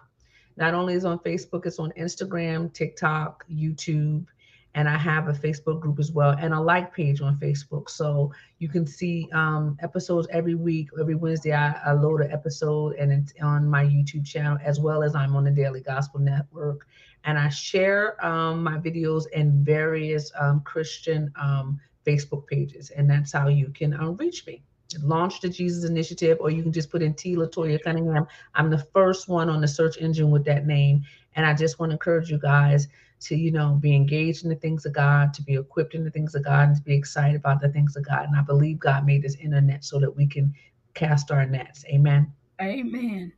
Not 0.57 0.75
only 0.75 0.95
is 0.95 1.05
on 1.05 1.19
Facebook, 1.19 1.67
it's 1.67 1.79
on 1.79 1.93
Instagram, 1.93 2.73
TikTok, 2.73 3.45
YouTube, 3.51 4.27
and 4.75 4.89
I 4.89 4.97
have 4.97 5.29
a 5.29 5.33
Facebook 5.33 5.81
group 5.81 5.99
as 5.99 6.11
well 6.11 6.37
and 6.39 6.53
a 6.53 6.61
like 6.61 6.93
page 6.93 7.21
on 7.21 7.37
Facebook. 7.37 7.89
So 7.89 8.33
you 8.59 8.69
can 8.69 8.87
see 8.87 9.29
um, 9.33 9.77
episodes 9.81 10.27
every 10.31 10.55
week. 10.55 10.89
Every 10.99 11.15
Wednesday, 11.15 11.53
I, 11.53 11.73
I 11.85 11.93
load 11.93 12.23
an 12.23 12.33
episode 12.33 12.97
and 12.97 13.13
it's 13.13 13.33
on 13.41 13.69
my 13.69 13.85
YouTube 13.85 14.27
channel 14.27 14.59
as 14.63 14.81
well 14.81 15.03
as 15.03 15.15
I'm 15.15 15.37
on 15.37 15.45
the 15.45 15.51
Daily 15.51 15.81
Gospel 15.81 16.21
Network. 16.21 16.87
And 17.25 17.39
I 17.39 17.49
share 17.49 18.25
um, 18.25 18.63
my 18.63 18.79
videos 18.79 19.25
in 19.33 19.65
various 19.65 20.31
um, 20.39 20.61
Christian 20.61 21.33
um, 21.41 21.81
Facebook 22.07 22.47
pages, 22.47 22.91
and 22.91 23.09
that's 23.09 23.33
how 23.33 23.49
you 23.49 23.69
can 23.69 23.95
uh, 23.95 24.11
reach 24.11 24.47
me 24.47 24.63
launch 25.03 25.41
the 25.41 25.49
Jesus 25.49 25.85
Initiative, 25.85 26.39
or 26.41 26.51
you 26.51 26.63
can 26.63 26.73
just 26.73 26.91
put 26.91 27.03
in 27.03 27.15
T. 27.15 27.37
Latoya 27.37 27.83
Cunningham. 27.83 28.27
I'm 28.55 28.71
the 28.71 28.87
first 28.93 29.29
one 29.29 29.49
on 29.49 29.61
the 29.61 29.69
search 29.69 29.97
engine 29.99 30.31
with 30.31 30.45
that 30.45 30.67
name. 30.67 31.03
And 31.37 31.45
I 31.45 31.55
just 31.55 31.79
want 31.79 31.91
to 31.91 31.95
encourage 31.95 32.31
you 32.31 32.39
guys 32.39 32.89
to, 33.21 33.37
you 33.37 33.51
know, 33.51 33.79
be 33.81 33.95
engaged 33.95 34.45
in 34.45 34.51
the 34.51 34.57
things 34.57 34.87
of 34.87 34.93
God, 34.93 35.33
to 35.35 35.43
be 35.43 35.55
equipped 35.55 35.95
in 35.95 36.05
the 36.05 36.11
things 36.11 36.35
of 36.35 36.45
God, 36.45 36.69
and 36.69 36.77
to 36.77 36.83
be 36.83 36.95
excited 36.95 37.37
about 37.37 37.61
the 37.61 37.69
things 37.69 37.97
of 37.97 38.07
God. 38.07 38.27
And 38.27 38.37
I 38.37 38.43
believe 38.43 38.79
God 38.79 39.07
made 39.07 39.23
this 39.23 39.37
internet 39.37 39.85
so 39.85 39.99
that 40.01 40.15
we 40.15 40.27
can 40.27 40.55
cast 40.95 41.31
our 41.31 41.47
nets. 41.47 41.85
Amen. 41.89 42.33
Amen. 42.61 43.33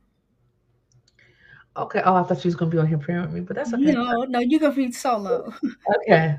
Okay. 1.75 2.01
Oh, 2.03 2.15
I 2.15 2.23
thought 2.23 2.41
she 2.41 2.47
was 2.47 2.55
going 2.55 2.71
to 2.71 2.75
be 2.75 2.81
on 2.81 2.87
here 2.87 2.97
praying 2.97 3.21
with 3.21 3.31
me, 3.31 3.41
but 3.41 3.55
that's 3.55 3.73
okay. 3.73 3.93
No, 3.93 4.23
no, 4.23 4.39
you 4.39 4.59
can 4.59 4.73
be 4.73 4.91
solo. 4.91 5.53
Okay. 5.95 6.37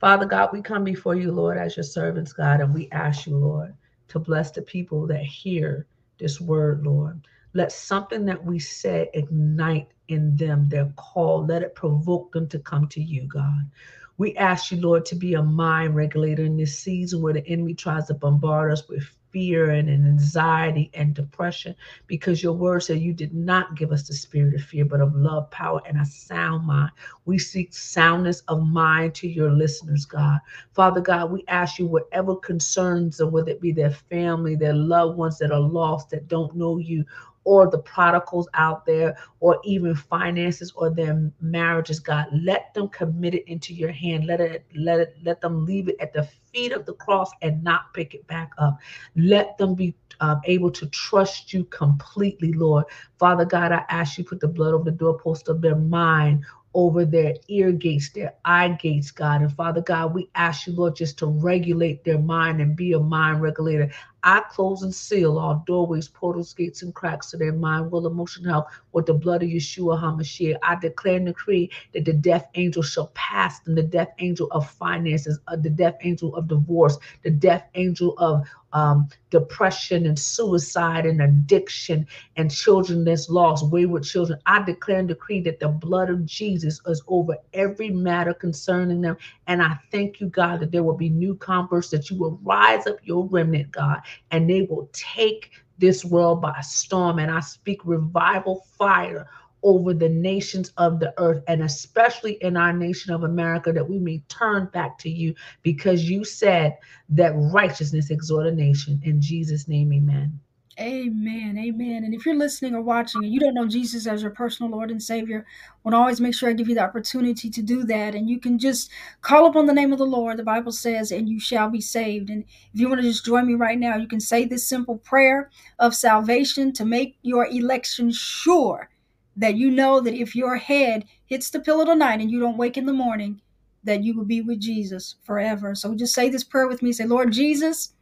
Father 0.00 0.26
God, 0.26 0.50
we 0.52 0.62
come 0.62 0.84
before 0.84 1.16
you, 1.16 1.32
Lord, 1.32 1.58
as 1.58 1.76
your 1.76 1.82
servants, 1.82 2.32
God, 2.32 2.60
and 2.60 2.72
we 2.72 2.88
ask 2.92 3.26
you, 3.26 3.36
Lord, 3.36 3.74
to 4.08 4.18
bless 4.18 4.50
the 4.50 4.62
people 4.62 5.06
that 5.06 5.22
hear 5.22 5.86
this 6.18 6.40
word, 6.40 6.84
Lord. 6.84 7.20
Let 7.54 7.72
something 7.72 8.24
that 8.26 8.44
we 8.44 8.58
say 8.58 9.10
ignite 9.14 9.88
in 10.08 10.36
them 10.36 10.68
their 10.68 10.92
call. 10.96 11.46
Let 11.46 11.62
it 11.62 11.74
provoke 11.74 12.32
them 12.32 12.48
to 12.48 12.58
come 12.58 12.88
to 12.88 13.02
you, 13.02 13.26
God. 13.26 13.70
We 14.18 14.36
ask 14.36 14.72
you, 14.72 14.80
Lord, 14.80 15.06
to 15.06 15.14
be 15.14 15.34
a 15.34 15.42
mind 15.42 15.94
regulator 15.94 16.44
in 16.44 16.56
this 16.56 16.78
season 16.78 17.22
where 17.22 17.32
the 17.32 17.46
enemy 17.46 17.74
tries 17.74 18.06
to 18.08 18.14
bombard 18.14 18.72
us 18.72 18.88
with 18.88 19.08
fear 19.30 19.70
and 19.70 19.88
anxiety 19.88 20.90
and 20.94 21.14
depression 21.14 21.74
because 22.06 22.42
your 22.42 22.52
word 22.52 22.80
said 22.80 23.00
you 23.00 23.12
did 23.12 23.34
not 23.34 23.76
give 23.76 23.92
us 23.92 24.06
the 24.06 24.14
spirit 24.14 24.54
of 24.54 24.62
fear, 24.62 24.84
but 24.84 25.00
of 25.00 25.14
love, 25.14 25.50
power, 25.50 25.80
and 25.86 26.00
a 26.00 26.04
sound 26.04 26.66
mind. 26.66 26.90
We 27.24 27.38
seek 27.38 27.72
soundness 27.72 28.40
of 28.48 28.66
mind 28.66 29.14
to 29.16 29.28
your 29.28 29.50
listeners, 29.50 30.06
God. 30.06 30.40
Father 30.72 31.00
God, 31.00 31.30
we 31.30 31.44
ask 31.48 31.78
you 31.78 31.86
whatever 31.86 32.36
concerns 32.36 33.18
them, 33.18 33.30
whether 33.32 33.50
it 33.50 33.60
be 33.60 33.72
their 33.72 33.90
family, 33.90 34.56
their 34.56 34.74
loved 34.74 35.16
ones 35.18 35.38
that 35.38 35.52
are 35.52 35.60
lost, 35.60 36.10
that 36.10 36.28
don't 36.28 36.54
know 36.56 36.78
you, 36.78 37.04
or 37.44 37.70
the 37.70 37.78
prodigals 37.78 38.48
out 38.54 38.84
there, 38.84 39.16
or 39.40 39.58
even 39.64 39.94
finances 39.94 40.72
or 40.76 40.90
their 40.90 41.30
marriages, 41.40 42.00
God. 42.00 42.26
Let 42.32 42.74
them 42.74 42.88
commit 42.88 43.34
it 43.34 43.48
into 43.48 43.74
your 43.74 43.92
hand. 43.92 44.26
Let 44.26 44.40
it, 44.40 44.66
let 44.74 45.00
it, 45.00 45.16
let 45.22 45.40
them 45.40 45.64
leave 45.64 45.88
it 45.88 45.96
at 46.00 46.12
the 46.12 46.28
feet 46.52 46.72
of 46.72 46.86
the 46.86 46.94
cross 46.94 47.30
and 47.42 47.62
not 47.62 47.92
pick 47.94 48.14
it 48.14 48.26
back 48.26 48.52
up. 48.58 48.78
Let 49.16 49.56
them 49.58 49.74
be 49.74 49.94
um, 50.20 50.40
able 50.44 50.70
to 50.72 50.86
trust 50.86 51.52
you 51.52 51.64
completely, 51.64 52.52
Lord. 52.52 52.84
Father 53.18 53.44
God, 53.44 53.72
I 53.72 53.84
ask 53.88 54.18
you 54.18 54.24
put 54.24 54.40
the 54.40 54.48
blood 54.48 54.74
over 54.74 54.84
the 54.84 54.96
doorpost 54.96 55.48
of 55.48 55.60
their 55.60 55.76
mind, 55.76 56.44
over 56.74 57.04
their 57.04 57.34
ear 57.48 57.72
gates, 57.72 58.10
their 58.10 58.34
eye 58.44 58.68
gates, 58.68 59.10
God. 59.10 59.42
And 59.42 59.52
Father 59.52 59.80
God, 59.80 60.14
we 60.14 60.28
ask 60.34 60.66
you, 60.66 60.74
Lord, 60.74 60.96
just 60.96 61.18
to 61.18 61.26
regulate 61.26 62.04
their 62.04 62.18
mind 62.18 62.60
and 62.60 62.76
be 62.76 62.92
a 62.92 63.00
mind 63.00 63.40
regulator. 63.42 63.90
I 64.22 64.40
close 64.50 64.82
and 64.82 64.94
seal 64.94 65.38
all 65.38 65.62
doorways, 65.66 66.08
portals, 66.08 66.52
gates, 66.52 66.82
and 66.82 66.94
cracks 66.94 67.30
to 67.30 67.36
their 67.36 67.52
mind, 67.52 67.90
will, 67.90 68.06
emotion, 68.06 68.44
health 68.44 68.66
with 68.92 69.06
the 69.06 69.14
blood 69.14 69.42
of 69.42 69.48
Yeshua 69.48 70.00
HaMashiach. 70.00 70.58
I 70.62 70.74
declare 70.76 71.16
and 71.16 71.26
decree 71.26 71.70
that 71.92 72.04
the 72.04 72.12
death 72.12 72.48
angel 72.54 72.82
shall 72.82 73.12
pass 73.14 73.60
them, 73.60 73.74
the 73.74 73.82
death 73.82 74.12
angel 74.18 74.48
of 74.50 74.68
finances, 74.68 75.38
uh, 75.48 75.56
the 75.56 75.70
death 75.70 75.96
angel 76.02 76.34
of 76.34 76.48
divorce, 76.48 76.98
the 77.22 77.30
death 77.30 77.68
angel 77.74 78.18
of 78.18 78.44
um, 78.72 79.08
depression 79.30 80.06
and 80.06 80.18
suicide 80.18 81.06
and 81.06 81.22
addiction 81.22 82.06
and 82.36 82.50
children 82.50 83.04
that's 83.04 83.28
lost, 83.28 83.70
wayward 83.70 84.04
children. 84.04 84.38
I 84.46 84.62
declare 84.62 84.98
and 84.98 85.08
decree 85.08 85.40
that 85.42 85.60
the 85.60 85.68
blood 85.68 86.10
of 86.10 86.26
Jesus 86.26 86.80
is 86.86 87.02
over 87.08 87.36
every 87.54 87.90
matter 87.90 88.34
concerning 88.34 89.00
them. 89.00 89.16
And 89.46 89.62
I 89.62 89.78
thank 89.90 90.20
you, 90.20 90.28
God, 90.28 90.60
that 90.60 90.70
there 90.70 90.82
will 90.82 90.96
be 90.96 91.08
new 91.08 91.34
converts, 91.36 91.88
that 91.90 92.10
you 92.10 92.18
will 92.18 92.38
rise 92.42 92.86
up 92.86 92.98
your 93.04 93.26
remnant, 93.26 93.72
God, 93.72 94.02
and 94.30 94.48
they 94.48 94.62
will 94.62 94.88
take 94.92 95.50
this 95.78 96.04
world 96.04 96.42
by 96.42 96.60
storm. 96.60 97.18
And 97.18 97.30
I 97.30 97.40
speak 97.40 97.80
revival 97.84 98.66
fire 98.76 99.28
over 99.62 99.92
the 99.92 100.08
nations 100.08 100.72
of 100.76 101.00
the 101.00 101.12
earth 101.18 101.42
and 101.48 101.62
especially 101.62 102.34
in 102.42 102.56
our 102.56 102.72
nation 102.72 103.12
of 103.12 103.24
America 103.24 103.72
that 103.72 103.88
we 103.88 103.98
may 103.98 104.22
turn 104.28 104.66
back 104.72 104.98
to 104.98 105.10
you 105.10 105.34
because 105.62 106.08
you 106.08 106.24
said 106.24 106.76
that 107.08 107.32
righteousness 107.34 108.10
exhort 108.10 108.46
a 108.46 108.52
nation. 108.52 109.00
In 109.04 109.20
Jesus' 109.20 109.66
name, 109.66 109.92
amen. 109.92 110.38
Amen. 110.80 111.58
Amen. 111.58 112.04
And 112.04 112.14
if 112.14 112.24
you're 112.24 112.36
listening 112.36 112.76
or 112.76 112.80
watching 112.80 113.24
and 113.24 113.32
you 113.32 113.40
don't 113.40 113.54
know 113.54 113.66
Jesus 113.66 114.06
as 114.06 114.22
your 114.22 114.30
personal 114.30 114.70
Lord 114.70 114.92
and 114.92 115.02
Savior, 115.02 115.44
I 115.48 115.74
want 115.82 115.94
to 115.94 115.98
always 115.98 116.20
make 116.20 116.36
sure 116.36 116.48
I 116.48 116.52
give 116.52 116.68
you 116.68 116.76
the 116.76 116.84
opportunity 116.84 117.50
to 117.50 117.62
do 117.62 117.82
that. 117.84 118.14
And 118.14 118.30
you 118.30 118.38
can 118.38 118.60
just 118.60 118.88
call 119.20 119.46
upon 119.46 119.66
the 119.66 119.72
name 119.72 119.92
of 119.92 119.98
the 119.98 120.06
Lord, 120.06 120.36
the 120.36 120.44
Bible 120.44 120.70
says, 120.70 121.10
and 121.10 121.28
you 121.28 121.40
shall 121.40 121.68
be 121.68 121.80
saved. 121.80 122.30
And 122.30 122.44
if 122.72 122.80
you 122.80 122.88
want 122.88 123.00
to 123.00 123.08
just 123.08 123.24
join 123.24 123.48
me 123.48 123.54
right 123.54 123.78
now, 123.78 123.96
you 123.96 124.06
can 124.06 124.20
say 124.20 124.44
this 124.44 124.68
simple 124.68 124.98
prayer 124.98 125.50
of 125.80 125.96
salvation 125.96 126.72
to 126.74 126.84
make 126.84 127.18
your 127.22 127.46
election 127.46 128.12
sure 128.12 128.88
that 129.36 129.56
you 129.56 129.72
know 129.72 130.00
that 130.00 130.14
if 130.14 130.36
your 130.36 130.56
head 130.56 131.06
hits 131.26 131.50
the 131.50 131.58
pillow 131.58 131.86
tonight 131.86 132.20
and 132.20 132.30
you 132.30 132.38
don't 132.38 132.56
wake 132.56 132.76
in 132.76 132.86
the 132.86 132.92
morning, 132.92 133.40
that 133.82 134.04
you 134.04 134.16
will 134.16 134.24
be 134.24 134.42
with 134.42 134.60
Jesus 134.60 135.16
forever. 135.24 135.74
So 135.74 135.96
just 135.96 136.14
say 136.14 136.28
this 136.28 136.44
prayer 136.44 136.68
with 136.68 136.82
me. 136.82 136.92
Say, 136.92 137.04
Lord 137.04 137.32
Jesus, 137.32 137.94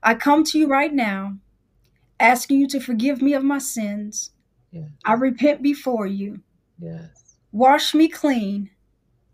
I 0.00 0.14
come 0.14 0.44
to 0.44 0.58
you 0.58 0.68
right 0.68 0.94
now 0.94 1.36
asking 2.20 2.60
you 2.60 2.68
to 2.68 2.80
forgive 2.80 3.22
me 3.22 3.34
of 3.34 3.42
my 3.42 3.58
sins. 3.58 4.30
Yes. 4.70 4.84
I 5.04 5.14
repent 5.14 5.62
before 5.62 6.06
you. 6.06 6.40
Yes. 6.78 7.36
Wash 7.52 7.94
me 7.94 8.08
clean 8.08 8.70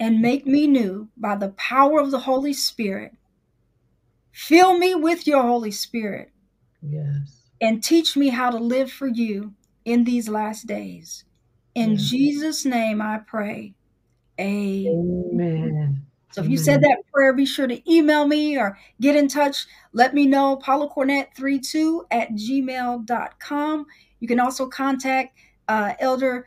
and 0.01 0.21
make 0.23 0.47
me 0.47 0.67
new 0.67 1.09
by 1.17 1.37
the 1.37 1.51
power 1.51 2.01
of 2.01 2.11
the 2.11 2.21
Holy 2.21 2.53
Spirit. 2.53 3.13
Fill 4.33 4.79
me 4.79 4.95
with 4.95 5.27
your 5.27 5.43
Holy 5.43 5.71
Spirit 5.71 6.31
Yes. 6.83 7.43
and 7.61 7.83
teach 7.83 8.17
me 8.17 8.29
how 8.29 8.51
to 8.51 8.59
live 8.59 8.91
for 8.91 9.07
you 9.07 9.55
in 9.85 10.05
these 10.05 10.29
last 10.29 10.67
days. 10.67 11.25
In 11.75 11.93
Yes. 11.93 12.11
Jesus' 12.11 12.65
name 12.65 13.01
I 13.03 13.19
pray. 13.19 13.75
Amen. 14.39 15.33
Amen. 15.33 16.06
So 16.37 16.43
if 16.43 16.51
you 16.51 16.59
said 16.59 16.83
that 16.83 16.99
prayer, 17.11 17.33
be 17.33 17.47
sure 17.47 17.67
to 17.67 17.91
email 17.91 18.27
me 18.27 18.59
or 18.59 18.79
get 19.01 19.17
in 19.17 19.27
touch. 19.27 19.65
Let 19.95 20.13
me 20.13 20.27
know, 20.27 20.59
paulacornet32 20.59 22.01
at 22.11 22.31
gmail.com. 22.33 23.87
You 24.21 24.29
can 24.29 24.39
also 24.39 24.67
contact 24.67 25.39
uh, 25.67 25.95
Elder 25.99 26.47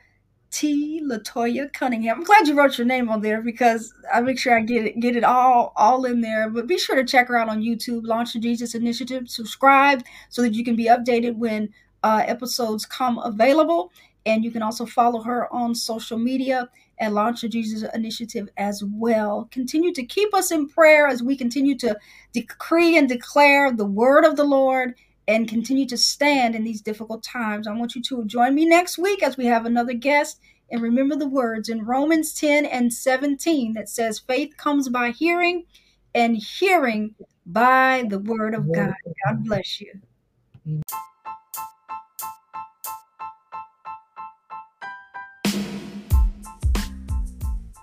T. 0.51 1.01
Latoya 1.03 1.73
Cunningham. 1.73 2.19
I'm 2.19 2.23
glad 2.23 2.47
you 2.47 2.53
wrote 2.53 2.77
your 2.77 2.85
name 2.85 3.09
on 3.09 3.21
there 3.21 3.41
because 3.41 3.91
I 4.13 4.21
make 4.21 4.37
sure 4.37 4.55
I 4.55 4.61
get 4.61 4.85
it 4.85 4.99
get 4.99 5.15
it 5.15 5.23
all 5.23 5.73
all 5.75 6.05
in 6.05 6.21
there. 6.21 6.51
But 6.51 6.67
be 6.67 6.77
sure 6.77 6.95
to 6.95 7.03
check 7.03 7.27
her 7.27 7.37
out 7.37 7.49
on 7.49 7.63
YouTube, 7.63 8.05
Launch 8.05 8.33
the 8.33 8.39
Jesus 8.39 8.75
Initiative. 8.75 9.27
Subscribe 9.27 10.03
so 10.29 10.43
that 10.43 10.53
you 10.53 10.63
can 10.63 10.75
be 10.75 10.85
updated 10.85 11.35
when 11.37 11.73
uh, 12.03 12.23
episodes 12.27 12.85
come 12.85 13.17
available. 13.17 13.91
And 14.29 14.45
you 14.45 14.51
can 14.51 14.61
also 14.61 14.85
follow 14.85 15.23
her 15.23 15.51
on 15.51 15.73
social 15.73 16.19
media 16.19 16.69
at 16.99 17.13
Launch 17.13 17.41
the 17.41 17.49
Jesus 17.49 17.89
Initiative 17.95 18.47
as 18.57 18.83
well. 18.83 19.47
Continue 19.49 19.91
to 19.93 20.05
keep 20.05 20.35
us 20.35 20.51
in 20.51 20.69
prayer 20.69 21.07
as 21.07 21.23
we 21.23 21.35
continue 21.35 21.75
to 21.79 21.97
decree 22.31 22.95
and 22.95 23.09
declare 23.09 23.71
the 23.71 23.87
word 23.87 24.25
of 24.25 24.35
the 24.35 24.43
Lord 24.43 24.93
and 25.27 25.49
continue 25.49 25.87
to 25.87 25.97
stand 25.97 26.53
in 26.53 26.63
these 26.63 26.79
difficult 26.79 27.23
times. 27.23 27.67
I 27.67 27.73
want 27.73 27.95
you 27.95 28.03
to 28.03 28.23
join 28.25 28.53
me 28.53 28.65
next 28.65 28.99
week 28.99 29.23
as 29.23 29.35
we 29.35 29.47
have 29.47 29.65
another 29.65 29.93
guest. 29.93 30.39
And 30.69 30.79
remember 30.79 31.15
the 31.15 31.27
words 31.27 31.67
in 31.67 31.83
Romans 31.83 32.31
10 32.35 32.67
and 32.67 32.93
17 32.93 33.73
that 33.73 33.89
says, 33.89 34.19
Faith 34.19 34.55
comes 34.57 34.89
by 34.89 35.09
hearing, 35.09 35.65
and 36.13 36.37
hearing 36.37 37.15
by 37.47 38.05
the 38.07 38.19
word 38.19 38.53
of 38.53 38.71
God. 38.71 38.93
God 39.25 39.43
bless 39.43 39.81
you. 39.81 39.99